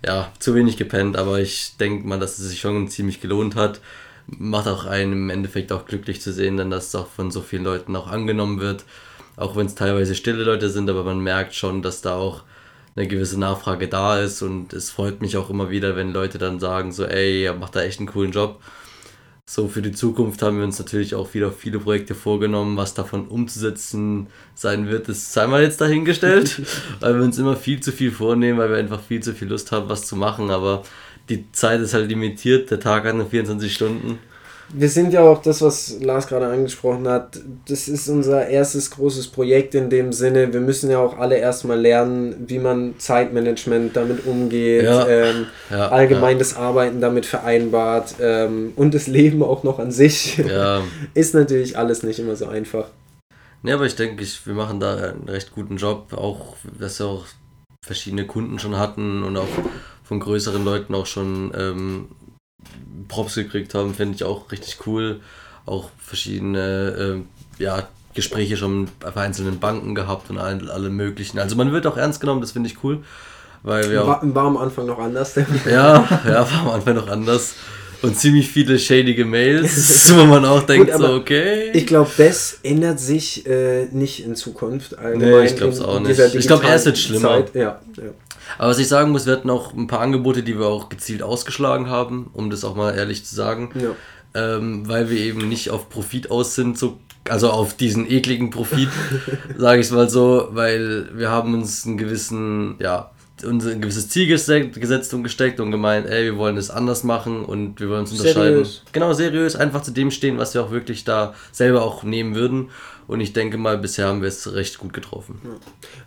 ja, 0.06 0.32
zu 0.40 0.54
wenig 0.54 0.78
gepennt, 0.78 1.18
aber 1.18 1.40
ich 1.40 1.78
denke 1.78 2.08
mal, 2.08 2.20
dass 2.20 2.38
es 2.38 2.50
sich 2.50 2.60
schon 2.60 2.88
ziemlich 2.88 3.20
gelohnt 3.20 3.56
hat 3.56 3.82
macht 4.28 4.68
auch 4.68 4.86
einen 4.86 5.14
im 5.14 5.30
Endeffekt 5.30 5.72
auch 5.72 5.86
glücklich 5.86 6.22
zu 6.22 6.34
sehen, 6.34 6.58
denn 6.58 6.70
dass 6.70 6.88
es 6.88 6.96
auch 6.96 7.08
von 7.08 7.32
so 7.32 7.42
vielen 7.42 7.64
Leuten 7.64 7.96
auch 7.96 8.08
angenommen 8.08 8.60
wird. 8.60 8.86
Auch 9.38 9.56
wenn 9.56 9.66
es 9.66 9.76
teilweise 9.76 10.16
stille 10.16 10.44
Leute 10.44 10.70
sind, 10.70 10.90
aber 10.90 11.04
man 11.04 11.20
merkt 11.20 11.54
schon, 11.54 11.82
dass 11.82 12.02
da 12.02 12.16
auch 12.16 12.44
eine 12.96 13.08
gewisse 13.08 13.40
Nachfrage 13.40 13.88
da 13.88 14.20
ist 14.20 14.42
und 14.42 14.72
es 14.72 14.90
freut 14.90 15.22
mich 15.22 15.36
auch 15.36 15.50
immer 15.50 15.70
wieder, 15.70 15.96
wenn 15.96 16.14
Leute 16.14 16.38
dann 16.38 16.60
sagen, 16.60 16.94
so, 16.94 17.06
ey, 17.06 17.44
ihr 17.44 17.54
macht 17.54 17.76
da 17.76 17.82
echt 17.82 18.00
einen 18.00 18.08
coolen 18.08 18.32
Job. 18.32 18.62
So, 19.48 19.68
für 19.68 19.84
die 19.84 19.92
Zukunft 19.92 20.42
haben 20.42 20.58
wir 20.58 20.64
uns 20.64 20.80
natürlich 20.80 21.14
auch 21.14 21.36
wieder 21.36 21.52
viele 21.52 21.78
Projekte 21.78 22.16
vorgenommen. 22.16 22.78
Was 22.78 22.96
davon 22.96 23.28
umzusetzen 23.28 24.28
sein 24.56 24.88
wird, 24.90 25.08
ist 25.08 25.34
zweimal 25.34 25.62
jetzt 25.62 25.80
dahingestellt, 25.82 26.62
weil 27.00 27.16
wir 27.16 27.24
uns 27.24 27.38
immer 27.38 27.56
viel 27.56 27.80
zu 27.80 27.92
viel 27.92 28.12
vornehmen, 28.12 28.58
weil 28.58 28.72
wir 28.72 28.78
einfach 28.78 29.02
viel 29.02 29.22
zu 29.22 29.34
viel 29.34 29.50
Lust 29.50 29.72
haben, 29.72 29.88
was 29.88 30.08
zu 30.08 30.16
machen. 30.16 30.50
Aber 30.50 30.82
die 31.30 31.52
Zeit 31.52 31.82
ist 31.82 31.94
halt 31.94 32.10
limitiert, 32.10 32.70
der 32.72 32.80
Tag 32.80 33.06
hat 33.06 33.16
nur 33.16 33.28
24 33.28 33.74
Stunden. 33.74 34.20
Wir 34.74 34.90
sind 34.90 35.14
ja 35.14 35.22
auch 35.22 35.44
das, 35.44 35.62
was 35.62 35.98
Lars 36.02 36.26
gerade 36.28 36.48
angesprochen 36.48 37.08
hat. 37.08 37.40
Das 37.68 37.88
ist 37.88 38.10
unser 38.10 38.48
erstes 38.48 38.90
großes 38.90 39.28
Projekt 39.28 39.76
in 39.76 39.92
dem 39.92 40.12
Sinne. 40.12 40.52
Wir 40.52 40.60
müssen 40.60 40.90
ja 40.90 40.98
auch 40.98 41.20
alle 41.20 41.38
erstmal 41.38 41.80
lernen, 41.80 42.46
wie 42.48 42.58
man 42.58 42.96
Zeitmanagement 42.98 43.96
damit 43.96 44.26
umgeht, 44.26 44.84
ja. 44.84 45.08
Ähm, 45.08 45.46
ja, 45.70 45.90
allgemein 45.90 46.34
ja. 46.34 46.40
das 46.40 46.56
Arbeiten 46.56 47.00
damit 47.00 47.28
vereinbart 47.28 48.16
ähm, 48.20 48.74
und 48.76 48.96
das 48.96 49.06
Leben 49.06 49.44
auch 49.44 49.64
noch 49.64 49.78
an 49.78 49.92
sich. 49.92 50.42
ist 51.14 51.36
natürlich 51.36 51.78
alles 51.78 52.02
nicht 52.02 52.20
immer 52.20 52.36
so 52.36 52.48
einfach. 52.48 52.88
Ja, 53.62 53.76
aber 53.76 53.86
ich 53.86 53.96
denke, 53.96 54.24
ich, 54.24 54.46
wir 54.48 54.56
machen 54.56 54.80
da 54.80 54.96
einen 54.96 55.30
recht 55.30 55.52
guten 55.52 55.78
Job, 55.78 56.14
auch 56.14 56.56
dass 56.80 57.00
wir 57.00 57.06
auch 57.06 57.26
verschiedene 57.82 58.26
Kunden 58.26 58.58
schon 58.58 58.78
hatten 58.78 59.24
und 59.24 59.38
auch 59.38 59.48
von 60.06 60.20
größeren 60.20 60.64
Leuten 60.64 60.96
auch 60.96 61.08
schon 61.08 61.52
ähm, 61.58 62.08
Props 63.08 63.36
gekriegt 63.36 63.74
haben, 63.74 63.94
finde 63.94 64.16
ich 64.16 64.24
auch 64.24 64.52
richtig 64.52 64.86
cool. 64.88 65.20
Auch 65.66 65.90
verschiedene 65.98 67.24
äh, 67.60 67.64
ja, 67.64 67.88
Gespräche 68.14 68.56
schon 68.56 68.88
bei 69.00 69.16
einzelnen 69.16 69.60
Banken 69.60 69.96
gehabt 69.96 70.30
und 70.30 70.38
alle, 70.38 70.72
alle 70.72 70.90
möglichen. 70.90 71.40
Also 71.40 71.56
man 71.56 71.72
wird 71.72 71.88
auch 71.88 71.98
ernst 71.98 72.22
genommen, 72.22 72.42
das 72.42 72.52
finde 72.52 72.70
ich 72.70 72.84
cool. 72.84 73.04
Weil 73.64 73.90
wir 73.90 74.06
war, 74.06 74.22
war 74.36 74.46
am 74.46 74.58
Anfang 74.58 74.86
noch 74.86 75.00
anders. 75.00 75.36
ja, 75.66 76.08
ja, 76.26 76.52
war 76.52 76.60
am 76.62 76.70
Anfang 76.70 76.96
noch 76.96 77.10
anders. 77.10 77.56
Und 78.06 78.18
ziemlich 78.18 78.48
viele 78.50 78.78
shadige 78.78 79.26
Mails, 79.26 80.14
wo 80.16 80.26
man 80.26 80.46
auch 80.46 80.64
denkt, 80.64 80.92
Gut, 80.92 81.02
so, 81.02 81.14
okay. 81.14 81.72
Ich 81.74 81.88
glaube, 81.88 82.12
das 82.18 82.60
ändert 82.64 83.00
sich 83.00 83.46
äh, 83.48 83.86
nicht 83.92 84.24
in 84.24 84.36
Zukunft. 84.36 84.98
Allgemein 84.98 85.30
nee, 85.30 85.46
ich 85.46 85.56
glaube 85.56 85.74
es 85.74 85.82
auch 85.82 86.00
nicht. 86.00 86.20
Ich 86.20 86.48
glaube, 86.48 86.68
er 86.68 86.76
ist 86.76 86.86
jetzt 86.86 87.02
schlimmer. 87.02 87.46
Ja, 87.54 87.82
ja. 87.98 88.04
Aber 88.58 88.70
was 88.70 88.80
ich 88.80 88.88
sagen 88.88 89.12
muss, 89.12 89.26
wir 89.26 89.34
hatten 89.34 89.50
auch 89.50 89.74
ein 89.74 89.88
paar 89.88 90.02
Angebote, 90.02 90.44
die 90.44 90.58
wir 90.60 90.68
auch 90.68 90.90
gezielt 90.90 91.24
ausgeschlagen 91.24 91.90
haben, 91.90 92.30
um 92.34 92.50
das 92.50 92.64
auch 92.64 92.76
mal 92.76 92.96
ehrlich 92.96 93.26
zu 93.26 93.34
sagen. 93.36 93.72
Ja. 93.76 93.96
Ähm, 94.36 94.88
weil 94.88 95.10
wir 95.10 95.18
eben 95.18 95.48
nicht 95.48 95.70
auf 95.72 95.90
Profit 95.90 96.30
aus 96.30 96.56
sind, 96.56 96.78
so, 96.78 97.00
also 97.28 97.50
auf 97.50 97.76
diesen 97.76 98.10
ekligen 98.10 98.50
Profit, 98.50 98.90
sage 99.58 99.80
ich 99.80 99.88
es 99.88 99.92
mal 99.92 100.10
so, 100.10 100.50
weil 100.52 101.10
wir 101.18 101.32
haben 101.32 101.54
uns 101.54 101.86
einen 101.86 101.98
gewissen, 101.98 102.76
ja, 102.80 103.12
uns 103.44 103.66
ein 103.66 103.82
gewisses 103.82 104.10
Ziel 104.10 104.28
gesetzt 104.28 105.14
und 105.14 105.24
gesteckt 105.24 105.60
und 105.60 105.72
gemeint, 105.72 106.08
ey, 106.08 106.26
wir 106.26 106.38
wollen 106.38 106.58
es 106.58 106.70
anders 106.70 107.04
machen 107.04 107.44
und 107.44 107.80
wir 107.80 107.90
wollen 107.90 108.02
uns 108.02 108.12
unterscheiden. 108.12 108.64
Seriös. 108.66 108.84
Genau, 108.92 109.14
seriös, 109.14 109.56
einfach 109.56 109.82
zu 109.82 109.92
dem 109.92 110.12
stehen, 110.12 110.38
was 110.38 110.54
wir 110.54 110.64
auch 110.64 110.72
wirklich 110.72 111.04
da 111.04 111.34
selber 111.52 111.84
auch 111.84 112.04
nehmen 112.04 112.36
würden. 112.36 112.70
Und 113.08 113.20
ich 113.20 113.34
denke 113.34 113.58
mal, 113.58 113.78
bisher 113.78 114.08
haben 114.08 114.22
wir 114.22 114.30
es 114.30 114.54
recht 114.54 114.78
gut 114.78 114.94
getroffen. 114.94 115.42
Ja. 115.44 115.50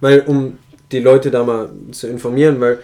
Weil, 0.01 0.21
um 0.21 0.59
die 0.91 1.01
Leute 1.01 1.31
da 1.31 1.45
mal 1.45 1.71
zu 1.91 2.07
informieren, 2.07 2.61
weil 2.61 2.79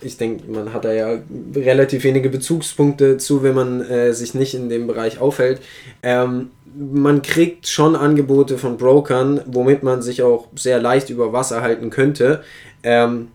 ich 0.00 0.16
denke, 0.16 0.50
man 0.50 0.72
hat 0.72 0.84
da 0.84 0.92
ja 0.92 1.18
relativ 1.54 2.04
wenige 2.04 2.28
Bezugspunkte 2.28 3.16
zu, 3.16 3.42
wenn 3.42 3.54
man 3.54 3.80
äh, 3.80 4.12
sich 4.12 4.34
nicht 4.34 4.54
in 4.54 4.68
dem 4.68 4.86
Bereich 4.86 5.20
aufhält. 5.20 5.60
Ähm, 6.02 6.50
man 6.74 7.20
kriegt 7.22 7.66
schon 7.66 7.96
Angebote 7.96 8.58
von 8.58 8.76
Brokern, 8.76 9.40
womit 9.46 9.82
man 9.82 10.02
sich 10.02 10.22
auch 10.22 10.48
sehr 10.54 10.80
leicht 10.80 11.10
über 11.10 11.32
Wasser 11.32 11.62
halten 11.62 11.90
könnte. 11.90 12.42
Ähm, 12.84 13.28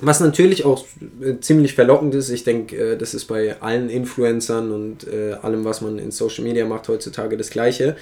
was 0.00 0.20
natürlich 0.20 0.64
auch 0.64 0.84
äh, 1.22 1.40
ziemlich 1.40 1.74
verlockend 1.74 2.14
ist, 2.14 2.28
ich 2.28 2.44
denke, 2.44 2.76
äh, 2.76 2.96
das 2.96 3.14
ist 3.14 3.26
bei 3.26 3.60
allen 3.60 3.88
Influencern 3.88 4.70
und 4.70 5.06
äh, 5.06 5.34
allem, 5.34 5.64
was 5.64 5.80
man 5.80 5.98
in 5.98 6.10
Social 6.10 6.44
Media 6.44 6.66
macht, 6.66 6.88
heutzutage 6.88 7.36
das 7.36 7.50
Gleiche. 7.50 7.96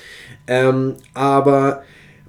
Ähm, 0.46 0.94
aber 1.14 1.82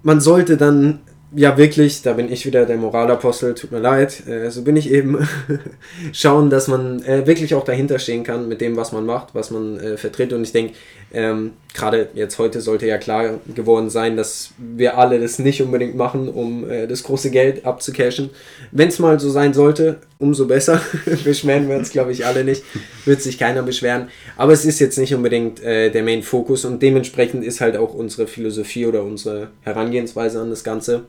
man 0.03 0.21
sollte 0.21 0.57
dann 0.57 1.01
ja 1.35 1.57
wirklich, 1.57 2.01
da 2.01 2.13
bin 2.13 2.31
ich 2.31 2.45
wieder 2.45 2.65
der 2.65 2.77
Moralapostel, 2.77 3.53
tut 3.55 3.71
mir 3.71 3.79
leid, 3.79 4.25
äh, 4.27 4.49
so 4.49 4.63
bin 4.63 4.75
ich 4.75 4.91
eben, 4.91 5.27
schauen, 6.13 6.49
dass 6.49 6.67
man 6.67 7.03
äh, 7.03 7.27
wirklich 7.27 7.55
auch 7.55 7.65
dahinter 7.65 7.99
stehen 7.99 8.23
kann 8.23 8.47
mit 8.47 8.61
dem, 8.61 8.75
was 8.75 8.91
man 8.91 9.05
macht, 9.05 9.35
was 9.35 9.51
man 9.51 9.79
äh, 9.79 9.97
vertritt. 9.97 10.33
Und 10.33 10.43
ich 10.43 10.51
denke, 10.51 10.73
ähm, 11.13 11.53
gerade 11.73 12.09
jetzt 12.13 12.39
heute 12.39 12.61
sollte 12.61 12.87
ja 12.87 12.97
klar 12.97 13.39
geworden 13.53 13.89
sein, 13.89 14.17
dass 14.17 14.51
wir 14.57 14.97
alle 14.97 15.19
das 15.19 15.39
nicht 15.39 15.61
unbedingt 15.61 15.95
machen, 15.95 16.29
um 16.29 16.69
äh, 16.69 16.87
das 16.87 17.03
große 17.03 17.31
Geld 17.31 17.65
abzucashen. 17.65 18.29
Wenn 18.71 18.87
es 18.87 18.99
mal 18.99 19.19
so 19.19 19.29
sein 19.29 19.53
sollte, 19.53 19.97
umso 20.17 20.47
besser. 20.47 20.81
Beschweren 21.23 21.67
wir 21.69 21.75
uns, 21.75 21.91
glaube 21.91 22.11
ich, 22.11 22.25
alle 22.25 22.43
nicht. 22.43 22.63
Wird 23.05 23.21
sich 23.21 23.37
keiner 23.37 23.63
beschweren. 23.63 24.09
Aber 24.37 24.53
es 24.53 24.65
ist 24.65 24.79
jetzt 24.79 24.97
nicht 24.97 25.13
unbedingt 25.13 25.61
äh, 25.63 25.91
der 25.91 26.03
Main-Fokus 26.03 26.65
und 26.65 26.81
dementsprechend 26.81 27.43
ist 27.43 27.61
halt 27.61 27.75
auch 27.77 27.93
unsere 27.93 28.27
Philosophie 28.27 28.85
oder 28.85 29.03
unsere 29.03 29.49
Herangehensweise 29.61 30.39
an 30.39 30.49
das 30.49 30.63
Ganze 30.63 31.05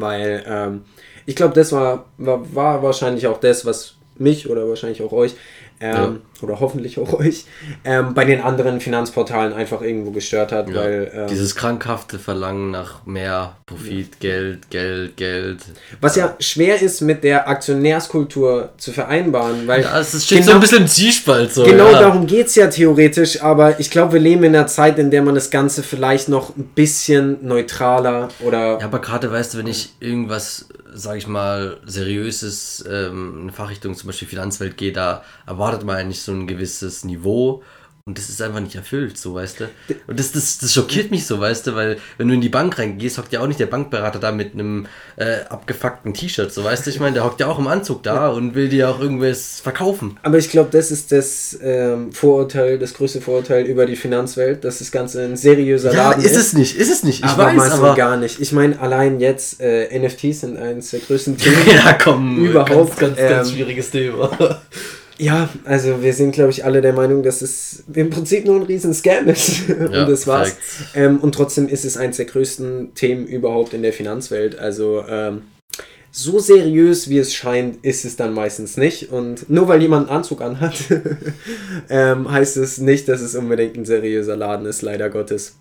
weil 0.00 0.44
ähm, 0.46 0.84
ich 1.26 1.36
glaube, 1.36 1.54
das 1.54 1.72
war, 1.72 2.06
war, 2.18 2.54
war 2.54 2.82
wahrscheinlich 2.82 3.26
auch 3.26 3.38
das, 3.38 3.64
was 3.66 3.96
mich 4.16 4.48
oder 4.48 4.68
wahrscheinlich 4.68 5.02
auch 5.02 5.12
euch 5.12 5.34
ähm, 5.80 5.92
ja. 5.94 6.16
Oder 6.42 6.60
hoffentlich 6.60 6.98
auch 6.98 7.12
euch 7.14 7.44
ähm, 7.84 8.14
bei 8.14 8.24
den 8.24 8.40
anderen 8.40 8.80
Finanzportalen 8.80 9.52
einfach 9.52 9.82
irgendwo 9.82 10.10
gestört 10.10 10.52
hat. 10.52 10.68
Ja. 10.68 10.76
Weil, 10.76 11.10
ähm, 11.14 11.26
Dieses 11.28 11.54
krankhafte 11.54 12.18
Verlangen 12.18 12.70
nach 12.70 13.04
mehr 13.06 13.56
Profit, 13.66 14.08
ja. 14.12 14.30
Geld, 14.30 14.70
Geld, 14.70 15.16
Geld. 15.16 15.58
Was 16.00 16.16
ja 16.16 16.36
schwer 16.38 16.80
ist 16.80 17.00
mit 17.00 17.24
der 17.24 17.48
Aktionärskultur 17.48 18.70
zu 18.76 18.92
vereinbaren, 18.92 19.66
weil. 19.66 19.82
Ja, 19.82 19.98
es 19.98 20.24
steht 20.24 20.38
genau, 20.38 20.50
so 20.50 20.54
ein 20.54 20.60
bisschen 20.60 20.82
im 20.82 20.88
Zwiespalt 20.88 21.52
so. 21.52 21.64
Genau 21.64 21.90
darum 21.92 22.26
geht 22.26 22.46
es 22.46 22.54
ja 22.54 22.68
theoretisch, 22.68 23.42
aber 23.42 23.80
ich 23.80 23.90
glaube, 23.90 24.14
wir 24.14 24.20
leben 24.20 24.44
in 24.44 24.54
einer 24.54 24.66
Zeit, 24.66 24.98
in 24.98 25.10
der 25.10 25.22
man 25.22 25.34
das 25.34 25.50
Ganze 25.50 25.82
vielleicht 25.82 26.28
noch 26.28 26.56
ein 26.56 26.70
bisschen 26.74 27.38
neutraler 27.46 28.28
oder. 28.40 28.78
Ja, 28.78 28.84
aber 28.84 29.00
gerade 29.00 29.30
weißt 29.30 29.54
du, 29.54 29.58
wenn 29.58 29.66
ich 29.66 29.94
irgendwas 30.00 30.66
sage 30.96 31.18
ich 31.18 31.26
mal, 31.26 31.76
seriöses, 31.84 32.82
ähm, 32.90 33.40
eine 33.42 33.52
Fachrichtung, 33.52 33.94
zum 33.94 34.06
Beispiel 34.06 34.28
Finanzwelt 34.28 34.76
geht, 34.76 34.96
da 34.96 35.22
erwartet 35.46 35.84
man 35.84 35.96
eigentlich 35.96 36.22
so 36.26 36.32
ein 36.32 36.46
gewisses 36.46 37.04
Niveau 37.04 37.62
Und 38.08 38.18
das 38.18 38.28
ist 38.28 38.40
einfach 38.40 38.60
nicht 38.60 38.76
erfüllt, 38.76 39.18
so 39.18 39.34
weißt 39.34 39.58
du. 39.58 39.64
Und 40.06 40.20
das, 40.20 40.30
das, 40.30 40.58
das 40.58 40.72
schockiert 40.72 41.10
mich 41.10 41.26
so, 41.26 41.40
weißt 41.40 41.66
du, 41.66 41.74
weil 41.74 41.98
wenn 42.18 42.28
du 42.28 42.34
in 42.34 42.40
die 42.40 42.48
Bank 42.48 42.78
reingehst, 42.78 43.18
hockt 43.18 43.32
ja 43.32 43.40
auch 43.40 43.48
nicht 43.48 43.58
der 43.58 43.66
Bankberater 43.66 44.20
da 44.20 44.30
mit 44.30 44.54
einem 44.54 44.86
äh, 45.16 45.40
abgefuckten 45.48 46.14
T-Shirt, 46.14 46.52
so 46.52 46.62
weißt 46.62 46.86
du. 46.86 46.90
Ich 46.90 47.00
meine, 47.00 47.14
der 47.14 47.24
hockt 47.24 47.40
ja 47.40 47.48
auch 47.48 47.58
im 47.58 47.66
Anzug 47.66 48.04
da 48.04 48.28
und 48.28 48.54
will 48.54 48.68
dir 48.68 48.90
auch 48.90 49.00
irgendwas 49.00 49.58
verkaufen. 49.58 50.20
Aber 50.22 50.38
ich 50.38 50.50
glaube, 50.50 50.68
das 50.70 50.92
ist 50.92 51.10
das 51.10 51.58
ähm, 51.60 52.12
Vorurteil, 52.12 52.78
das 52.78 52.94
größte 52.94 53.20
Vorurteil 53.20 53.64
über 53.64 53.86
die 53.86 53.96
Finanzwelt, 53.96 54.62
dass 54.62 54.78
das 54.78 54.92
Ganze 54.92 55.24
ein 55.24 55.36
seriöser 55.36 55.92
ja, 55.92 56.10
Laden 56.10 56.24
ist. 56.24 56.30
ist 56.30 56.36
es 56.36 56.52
nicht, 56.52 56.76
ist 56.76 56.92
es 56.92 57.02
nicht. 57.02 57.24
Ich 57.24 57.30
aber 57.32 57.56
weiß, 57.56 57.72
aber 57.72 57.96
gar 57.96 58.16
nicht. 58.16 58.38
Ich 58.38 58.52
meine, 58.52 58.78
allein 58.78 59.18
jetzt 59.18 59.60
äh, 59.60 59.98
NFTs 59.98 60.42
sind 60.42 60.58
eines 60.58 60.90
der 60.90 61.00
größten 61.00 61.36
Themen. 61.38 61.56
ja, 61.74 61.94
komm, 61.94 62.38
überhaupt. 62.46 62.96
Ganz, 63.00 63.16
ganz, 63.16 63.28
ganz 63.28 63.48
ähm, 63.48 63.54
schwieriges 63.56 63.90
Thema. 63.90 64.30
Ja, 65.18 65.48
also 65.64 66.02
wir 66.02 66.12
sind, 66.12 66.32
glaube 66.32 66.50
ich, 66.50 66.64
alle 66.64 66.82
der 66.82 66.92
Meinung, 66.92 67.22
dass 67.22 67.40
es 67.40 67.84
im 67.92 68.10
Prinzip 68.10 68.44
nur 68.44 68.56
ein 68.56 68.62
riesen 68.62 68.92
Scam 68.92 69.28
ist. 69.28 69.68
und 69.70 69.92
ja, 69.92 70.04
das 70.04 70.26
war's. 70.26 70.56
Ähm, 70.94 71.18
und 71.20 71.34
trotzdem 71.34 71.68
ist 71.68 71.84
es 71.84 71.96
eines 71.96 72.18
der 72.18 72.26
größten 72.26 72.94
Themen 72.94 73.26
überhaupt 73.26 73.72
in 73.72 73.82
der 73.82 73.92
Finanzwelt. 73.92 74.58
Also 74.58 75.04
ähm, 75.08 75.42
so 76.10 76.38
seriös, 76.38 77.08
wie 77.08 77.18
es 77.18 77.34
scheint, 77.34 77.84
ist 77.84 78.04
es 78.04 78.16
dann 78.16 78.34
meistens 78.34 78.76
nicht. 78.76 79.10
Und 79.10 79.48
nur 79.48 79.68
weil 79.68 79.82
jemand 79.82 80.08
einen 80.08 80.18
Anzug 80.18 80.42
anhat, 80.42 80.74
ähm, 81.88 82.30
heißt 82.30 82.56
es 82.58 82.78
nicht, 82.78 83.08
dass 83.08 83.20
es 83.20 83.34
unbedingt 83.34 83.76
ein 83.76 83.84
seriöser 83.84 84.36
Laden 84.36 84.66
ist, 84.66 84.82
leider 84.82 85.08
Gottes. 85.08 85.56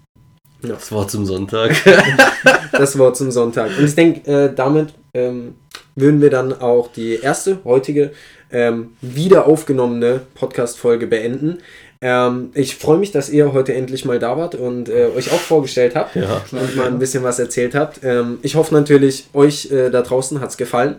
Ja. 0.64 0.70
Das 0.70 0.92
Wort 0.92 1.12
zum 1.12 1.26
Sonntag. 1.26 1.76
das 2.72 2.98
Wort 2.98 3.18
zum 3.18 3.32
Sonntag. 3.32 3.78
Und 3.78 3.86
ich 3.86 3.96
denke, 3.96 4.32
äh, 4.32 4.54
damit 4.54 4.94
ähm, 5.14 5.56
würden 5.96 6.22
wir 6.22 6.30
dann 6.30 6.54
auch 6.54 6.92
die 6.92 7.16
erste 7.16 7.60
heutige 7.64 8.12
ähm, 8.56 8.94
wieder 9.02 9.48
aufgenommene 9.48 10.22
Podcast-Folge 10.34 11.08
beenden. 11.08 11.58
Ähm, 12.00 12.52
ich 12.54 12.78
freue 12.78 12.98
mich, 12.98 13.12
dass 13.12 13.30
ihr 13.30 13.52
heute 13.52 13.74
endlich 13.74 14.06
mal 14.06 14.18
da 14.18 14.38
wart 14.38 14.56
und 14.56 14.88
äh, 14.88 15.08
euch 15.16 15.32
auch 15.34 15.40
vorgestellt 15.40 15.94
habt 15.94 16.16
ja, 16.16 16.42
und 16.52 16.76
mal 16.78 16.88
ein 16.88 17.00
bisschen 17.00 17.24
was 17.24 17.38
erzählt 17.38 17.76
habt. 17.76 18.00
Ähm, 18.04 18.40
ich 18.44 18.56
hoffe 18.56 18.74
natürlich, 18.74 19.28
euch 19.34 19.72
äh, 19.72 19.90
da 19.90 20.02
draußen 20.02 20.40
hat 20.40 20.52
es 20.52 20.58
gefallen 20.58 20.96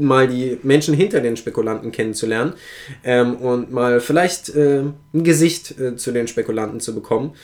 mal 0.00 0.26
die 0.26 0.58
Menschen 0.62 0.94
hinter 0.94 1.20
den 1.20 1.36
Spekulanten 1.36 1.92
kennenzulernen 1.92 2.54
ähm, 3.04 3.36
und 3.36 3.70
mal 3.70 4.00
vielleicht 4.00 4.48
äh, 4.48 4.84
ein 5.12 5.24
Gesicht 5.24 5.78
äh, 5.78 5.94
zu 5.96 6.10
den 6.10 6.26
Spekulanten 6.26 6.80
zu 6.80 6.94
bekommen 6.94 7.34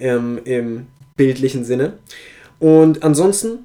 ähm, 0.00 0.40
im 0.44 0.86
bildlichen 1.16 1.64
Sinne. 1.64 1.94
Und 2.58 3.02
ansonsten 3.02 3.58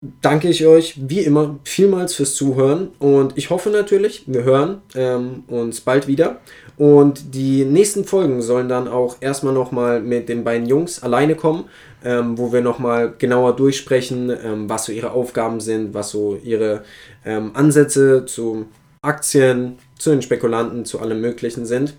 danke 0.00 0.48
ich 0.48 0.64
euch 0.66 0.94
wie 1.08 1.20
immer 1.20 1.58
vielmals 1.64 2.14
fürs 2.14 2.34
Zuhören 2.34 2.88
und 2.98 3.36
ich 3.36 3.50
hoffe 3.50 3.70
natürlich, 3.70 4.24
wir 4.26 4.44
hören 4.44 4.80
ähm, 4.94 5.44
uns 5.48 5.80
bald 5.80 6.06
wieder. 6.06 6.40
Und 6.76 7.34
die 7.34 7.64
nächsten 7.64 8.04
Folgen 8.04 8.40
sollen 8.40 8.68
dann 8.68 8.86
auch 8.86 9.16
erstmal 9.20 9.52
nochmal 9.52 10.00
mit 10.00 10.28
den 10.28 10.44
beiden 10.44 10.68
Jungs 10.68 11.02
alleine 11.02 11.34
kommen, 11.34 11.64
ähm, 12.04 12.38
wo 12.38 12.52
wir 12.52 12.60
nochmal 12.60 13.12
genauer 13.18 13.56
durchsprechen, 13.56 14.30
ähm, 14.30 14.68
was 14.70 14.84
so 14.84 14.92
ihre 14.92 15.10
Aufgaben 15.10 15.58
sind, 15.58 15.92
was 15.92 16.10
so 16.10 16.36
ihre 16.36 16.84
ähm, 17.24 17.50
Ansätze 17.54 18.26
zu 18.26 18.66
Aktien, 19.02 19.78
zu 19.98 20.10
den 20.10 20.22
Spekulanten, 20.22 20.84
zu 20.84 21.00
allem 21.00 21.20
Möglichen 21.20 21.66
sind. 21.66 21.96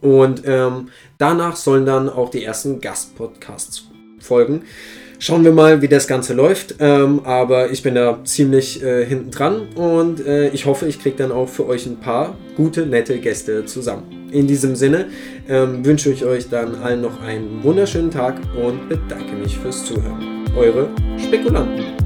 Und 0.00 0.42
ähm, 0.44 0.88
danach 1.18 1.54
sollen 1.54 1.86
dann 1.86 2.08
auch 2.08 2.30
die 2.30 2.42
ersten 2.42 2.80
Gastpodcasts 2.80 3.84
folgen. 4.18 4.64
Schauen 5.22 5.44
wir 5.44 5.52
mal, 5.52 5.80
wie 5.82 5.86
das 5.86 6.08
Ganze 6.08 6.34
läuft. 6.34 6.74
Ähm, 6.80 7.20
aber 7.22 7.70
ich 7.70 7.84
bin 7.84 7.94
da 7.94 8.18
ziemlich 8.24 8.82
äh, 8.82 9.06
hinten 9.06 9.30
dran 9.30 9.68
und 9.76 10.26
äh, 10.26 10.48
ich 10.48 10.66
hoffe, 10.66 10.86
ich 10.86 11.00
kriege 11.00 11.14
dann 11.14 11.30
auch 11.30 11.48
für 11.48 11.64
euch 11.68 11.86
ein 11.86 12.00
paar 12.00 12.36
gute, 12.56 12.86
nette 12.86 13.16
Gäste 13.20 13.64
zusammen. 13.64 14.28
In 14.32 14.48
diesem 14.48 14.74
Sinne 14.74 15.06
ähm, 15.48 15.86
wünsche 15.86 16.10
ich 16.10 16.24
euch 16.24 16.48
dann 16.48 16.74
allen 16.74 17.02
noch 17.02 17.22
einen 17.22 17.62
wunderschönen 17.62 18.10
Tag 18.10 18.34
und 18.60 18.88
bedanke 18.88 19.36
mich 19.36 19.56
fürs 19.56 19.84
Zuhören. 19.84 20.44
Eure 20.56 20.88
Spekulanten. 21.24 22.01